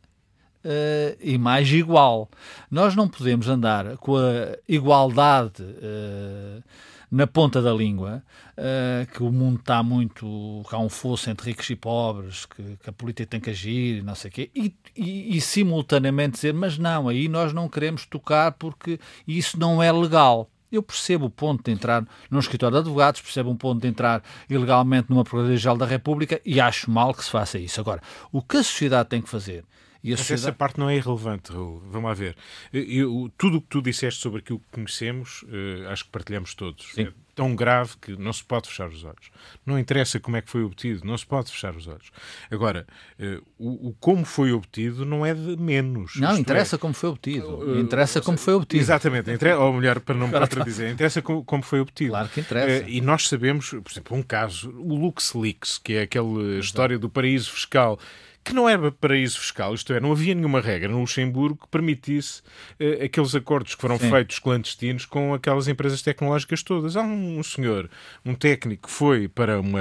uh, 0.64 1.16
e 1.20 1.36
mais 1.36 1.68
igual. 1.72 2.30
Nós 2.70 2.94
não 2.94 3.08
podemos 3.08 3.48
andar 3.48 3.96
com 3.96 4.16
a 4.16 4.56
igualdade. 4.68 5.62
Uh, 5.62 6.62
na 7.10 7.26
ponta 7.26 7.60
da 7.60 7.72
língua, 7.72 8.22
uh, 8.56 9.12
que 9.12 9.22
o 9.22 9.32
mundo 9.32 9.58
está 9.58 9.82
muito. 9.82 10.62
que 10.68 10.74
há 10.74 10.78
um 10.78 10.88
fosso 10.88 11.28
entre 11.28 11.50
ricos 11.50 11.68
e 11.68 11.76
pobres, 11.76 12.46
que, 12.46 12.62
que 12.82 12.88
a 12.88 12.92
política 12.92 13.26
tem 13.26 13.40
que 13.40 13.50
agir 13.50 14.02
não 14.04 14.14
sei 14.14 14.30
o 14.30 14.32
quê, 14.32 14.50
e, 14.54 14.74
e, 14.96 15.36
e, 15.36 15.40
simultaneamente 15.40 16.34
dizer, 16.34 16.54
mas 16.54 16.78
não, 16.78 17.08
aí 17.08 17.28
nós 17.28 17.52
não 17.52 17.68
queremos 17.68 18.06
tocar 18.06 18.52
porque 18.52 19.00
isso 19.26 19.58
não 19.58 19.82
é 19.82 19.90
legal. 19.90 20.48
Eu 20.70 20.84
percebo 20.84 21.26
o 21.26 21.30
ponto 21.30 21.64
de 21.64 21.72
entrar 21.72 22.06
num 22.30 22.38
escritório 22.38 22.74
de 22.74 22.80
advogados, 22.80 23.20
percebo 23.20 23.50
um 23.50 23.56
ponto 23.56 23.80
de 23.82 23.88
entrar 23.88 24.22
ilegalmente 24.48 25.10
numa 25.10 25.24
Procuradoria-Geral 25.24 25.76
da 25.76 25.84
República 25.86 26.40
e 26.44 26.60
acho 26.60 26.88
mal 26.88 27.12
que 27.12 27.24
se 27.24 27.30
faça 27.30 27.58
isso. 27.58 27.80
Agora, 27.80 28.00
o 28.30 28.40
que 28.40 28.58
a 28.58 28.62
sociedade 28.62 29.08
tem 29.08 29.20
que 29.20 29.28
fazer 29.28 29.64
e 30.02 30.10
Mas 30.10 30.20
sociedade... 30.20 30.46
essa 30.46 30.52
parte 30.52 30.78
não 30.78 30.88
é 30.88 30.96
irrelevante, 30.96 31.52
Raul. 31.52 31.82
Vamos 31.90 32.08
lá 32.08 32.14
ver. 32.14 32.36
Eu, 32.72 33.30
tudo 33.36 33.58
o 33.58 33.60
que 33.60 33.68
tu 33.68 33.82
disseste 33.82 34.20
sobre 34.20 34.38
aquilo 34.40 34.58
que 34.58 34.66
conhecemos, 34.72 35.42
uh, 35.42 35.88
acho 35.90 36.04
que 36.04 36.10
partilhamos 36.10 36.54
todos. 36.54 36.92
Sim. 36.94 37.02
É 37.02 37.12
tão 37.34 37.54
grave 37.54 37.92
que 38.00 38.16
não 38.16 38.32
se 38.32 38.42
pode 38.42 38.68
fechar 38.68 38.88
os 38.88 39.04
olhos. 39.04 39.30
Não 39.64 39.78
interessa 39.78 40.18
como 40.18 40.36
é 40.36 40.42
que 40.42 40.50
foi 40.50 40.62
obtido, 40.62 41.06
não 41.06 41.16
se 41.16 41.24
pode 41.24 41.50
fechar 41.50 41.74
os 41.74 41.86
olhos. 41.86 42.10
Agora, 42.50 42.86
uh, 43.18 43.42
o, 43.58 43.88
o, 43.88 43.96
como 44.00 44.24
foi 44.24 44.52
obtido 44.52 45.04
não 45.04 45.24
é 45.24 45.34
de 45.34 45.56
menos. 45.56 46.16
Não, 46.16 46.36
interessa 46.36 46.76
é... 46.76 46.78
como 46.78 46.94
foi 46.94 47.10
obtido. 47.10 47.46
Uh, 47.46 47.78
interessa 47.78 48.22
como 48.22 48.38
foi 48.38 48.54
obtido. 48.54 48.82
Exatamente. 48.82 49.30
Inter... 49.30 49.58
Ou 49.60 49.72
melhor, 49.74 50.00
para 50.00 50.14
não 50.14 50.28
me 50.32 50.64
dizer, 50.64 50.90
interessa 50.92 51.20
como, 51.20 51.44
como, 51.44 51.62
foi 51.62 51.80
obtido. 51.80 52.10
Claro 52.10 52.28
que 52.30 52.40
interessa. 52.40 52.88
e 52.88 53.00
nós 53.02 53.28
sabemos, 53.28 53.68
por 53.68 53.90
exemplo, 53.90 54.16
um 54.16 54.22
caso, 54.22 54.70
o 54.78 54.94
LuxLeaks, 54.94 55.76
que 55.76 55.94
é 55.94 56.02
aquela 56.02 56.40
Exato. 56.40 56.58
história 56.60 56.98
do 56.98 57.10
paraíso 57.10 57.50
fiscal 57.52 57.98
que 58.42 58.54
não 58.54 58.68
era 58.68 58.90
paraíso 58.90 59.38
fiscal, 59.38 59.74
isto 59.74 59.92
é, 59.92 60.00
não 60.00 60.12
havia 60.12 60.34
nenhuma 60.34 60.60
regra 60.60 60.88
no 60.88 61.00
Luxemburgo 61.00 61.60
que 61.62 61.68
permitisse 61.68 62.40
uh, 62.80 63.04
aqueles 63.04 63.34
acordos 63.34 63.74
que 63.74 63.80
foram 63.80 63.98
Sim. 63.98 64.10
feitos 64.10 64.38
clandestinos 64.38 65.04
com 65.04 65.34
aquelas 65.34 65.68
empresas 65.68 66.00
tecnológicas 66.00 66.62
todas. 66.62 66.96
Há 66.96 67.02
um, 67.02 67.42
senhor, 67.42 67.90
um 68.24 68.34
técnico 68.34 68.88
que 68.88 68.92
foi 68.92 69.28
para 69.28 69.60
uma 69.60 69.80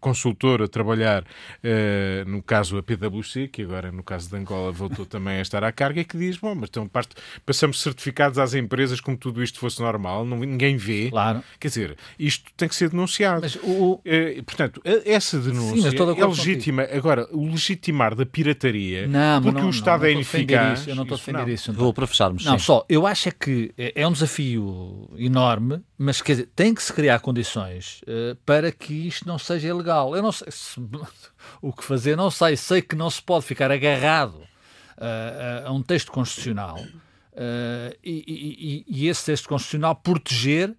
consultora 0.00 0.66
trabalhar, 0.66 1.22
uh, 1.22 2.28
no 2.28 2.42
caso 2.42 2.78
a 2.78 2.82
PwC, 2.82 3.48
que 3.48 3.62
agora 3.62 3.92
no 3.92 4.02
caso 4.02 4.28
de 4.30 4.36
Angola 4.36 4.72
voltou 4.72 5.04
também 5.06 5.38
a 5.38 5.42
estar 5.42 5.62
à 5.62 5.70
carga, 5.70 6.00
e 6.00 6.04
que 6.04 6.16
diz, 6.16 6.38
bom, 6.38 6.54
mas 6.54 6.70
então 6.70 6.88
parte, 6.88 7.14
passamos 7.44 7.80
certificados 7.80 8.38
às 8.38 8.54
empresas 8.54 9.00
como 9.00 9.16
tudo 9.16 9.42
isto 9.42 9.58
fosse 9.58 9.80
normal, 9.80 10.24
não, 10.24 10.38
ninguém 10.38 10.76
vê. 10.76 11.10
Claro. 11.10 11.44
Quer 11.60 11.68
dizer, 11.68 11.96
isto 12.18 12.50
tem 12.56 12.68
que 12.68 12.74
ser 12.74 12.88
denunciado. 12.88 13.42
Mas 13.42 13.56
o... 13.56 13.94
Uh, 13.94 14.42
portanto, 14.44 14.80
essa 15.04 15.38
denúncia 15.38 15.90
Sim, 15.90 15.96
é 15.98 16.26
legítima. 16.26 16.82
Contigo. 16.82 16.98
Agora, 16.98 17.28
o 17.32 17.46
legitimar 17.50 17.97
aproximar 17.98 18.14
da 18.14 18.24
pirataria 18.24 19.06
não, 19.06 19.42
porque 19.42 19.60
não, 19.60 19.66
o 19.66 19.70
Estado 19.70 20.00
não, 20.00 20.06
é 20.06 20.12
ineficaz. 20.12 20.80
Isso, 20.80 20.90
eu 20.90 20.94
não 20.94 21.02
estou 21.02 21.16
a 21.16 21.18
defender 21.18 21.48
isso. 21.48 21.72
Vou 21.72 21.92
para 21.92 22.06
fecharmos. 22.06 22.44
Não, 22.44 22.58
sim. 22.58 22.64
só, 22.64 22.84
eu 22.88 23.06
acho 23.06 23.28
é 23.28 23.32
que 23.32 23.72
é, 23.76 24.02
é 24.02 24.06
um 24.06 24.12
desafio 24.12 25.10
enorme, 25.16 25.82
mas 25.96 26.22
quer 26.22 26.32
dizer, 26.32 26.48
tem 26.54 26.74
que 26.74 26.82
se 26.82 26.92
criar 26.92 27.18
condições 27.20 28.00
uh, 28.02 28.36
para 28.46 28.70
que 28.70 28.94
isto 29.08 29.26
não 29.26 29.38
seja 29.38 29.68
ilegal. 29.68 30.14
Eu 30.14 30.22
não 30.22 30.32
sei 30.32 30.48
se, 30.50 30.80
o 31.60 31.72
que 31.72 31.84
fazer, 31.84 32.16
não 32.16 32.30
sei. 32.30 32.56
Sei 32.56 32.80
que 32.80 32.94
não 32.94 33.10
se 33.10 33.20
pode 33.20 33.44
ficar 33.44 33.70
agarrado 33.70 34.34
uh, 34.34 35.66
a 35.66 35.72
um 35.72 35.82
texto 35.82 36.12
constitucional 36.12 36.78
uh, 36.78 37.96
e, 38.04 38.84
e, 38.88 39.02
e 39.04 39.08
esse 39.08 39.26
texto 39.26 39.48
constitucional 39.48 39.96
proteger 39.96 40.74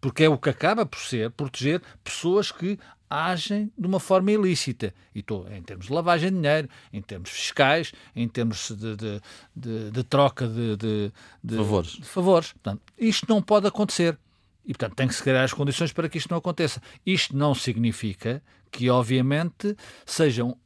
porque 0.00 0.24
é 0.24 0.28
o 0.28 0.36
que 0.36 0.50
acaba 0.50 0.84
por 0.84 0.98
ser 0.98 1.30
proteger 1.30 1.80
pessoas 2.02 2.52
que 2.52 2.78
agem 3.08 3.70
de 3.76 3.86
uma 3.86 4.00
forma 4.00 4.32
ilícita. 4.32 4.94
E 5.14 5.20
estou 5.20 5.46
em 5.50 5.62
termos 5.62 5.86
de 5.86 5.92
lavagem 5.92 6.30
de 6.30 6.36
dinheiro, 6.36 6.68
em 6.92 7.00
termos 7.00 7.30
fiscais, 7.30 7.92
em 8.14 8.28
termos 8.28 8.70
de, 8.70 8.96
de, 8.96 9.20
de, 9.54 9.90
de 9.90 10.04
troca 10.04 10.48
de, 10.48 11.12
favores. 11.56 11.98
favores. 12.02 12.52
Portanto, 12.52 12.82
isto 12.98 13.26
não 13.28 13.40
pode 13.42 13.66
acontecer. 13.66 14.18
E, 14.66 14.68
portanto, 14.72 14.96
tem 14.96 15.06
que 15.06 15.14
se 15.14 15.22
criar 15.22 15.44
as 15.44 15.52
condições 15.52 15.92
para 15.92 16.08
que 16.08 16.16
isto 16.16 16.30
não 16.30 16.38
aconteça. 16.38 16.80
Isto 17.04 17.36
não 17.36 17.54
significa 17.54 18.42
que, 18.70 18.88
obviamente, 18.88 19.76
sejam 20.06 20.56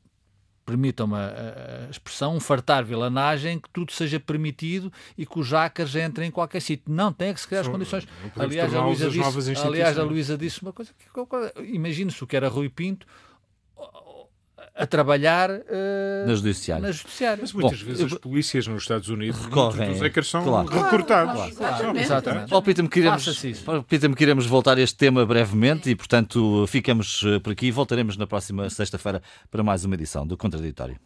permitam-me 0.68 1.14
a, 1.14 1.86
a, 1.86 1.90
expressão, 1.90 2.36
um 2.36 2.40
fartar 2.40 2.84
vilanagem, 2.84 3.58
que 3.58 3.70
tudo 3.70 3.90
seja 3.90 4.20
permitido 4.20 4.92
e 5.16 5.24
que 5.24 5.38
os 5.38 5.48
jackers 5.48 5.96
entrem 5.96 6.28
em 6.28 6.30
qualquer 6.30 6.60
sítio. 6.60 6.92
Não, 6.92 7.10
tem 7.10 7.32
que 7.32 7.40
se 7.40 7.48
criar 7.48 7.62
as 7.62 7.68
condições. 7.68 8.06
Aliás 8.36 8.74
a, 8.74 8.84
Luísa 8.84 9.08
disse, 9.08 9.66
aliás, 9.66 9.98
a 9.98 10.02
Luísa 10.02 10.36
disse 10.36 10.60
uma 10.60 10.72
coisa, 10.72 10.92
imagine-se 11.64 12.22
o 12.22 12.26
que 12.26 12.36
era 12.36 12.48
Rui 12.48 12.68
Pinto, 12.68 13.06
a 14.78 14.86
trabalhar 14.86 15.50
uh, 15.50 16.26
na, 16.26 16.34
judiciária. 16.34 16.82
na 16.82 16.92
judiciária. 16.92 17.38
Mas 17.40 17.52
muitas 17.52 17.80
Bom, 17.80 17.86
vezes 17.86 18.00
eu... 18.00 18.06
as 18.06 18.14
polícias 18.14 18.66
nos 18.66 18.82
Estados 18.82 19.08
Unidos 19.08 19.40
recorrem. 19.44 19.90
Os 19.90 20.00
hackers 20.00 20.28
são 20.28 20.44
claro. 20.44 20.68
recrutados. 20.68 21.34
Claro, 21.34 21.56
claro, 21.56 21.76
claro. 21.82 21.98
Exatamente. 21.98 22.88
Que, 22.88 23.00
iremos, 23.00 23.64
palpita 23.64 24.14
que 24.14 24.22
iremos 24.22 24.46
voltar 24.46 24.78
a 24.78 24.80
este 24.80 24.96
tema 24.96 25.26
brevemente 25.26 25.90
e, 25.90 25.96
portanto, 25.96 26.64
ficamos 26.68 27.22
eh, 27.26 27.40
por 27.40 27.52
aqui 27.52 27.66
e 27.66 27.70
voltaremos 27.70 28.16
na 28.16 28.26
próxima 28.26 28.70
sexta-feira 28.70 29.20
para 29.50 29.62
mais 29.62 29.84
uma 29.84 29.94
edição 29.94 30.26
do 30.26 30.36
Contraditório. 30.36 30.96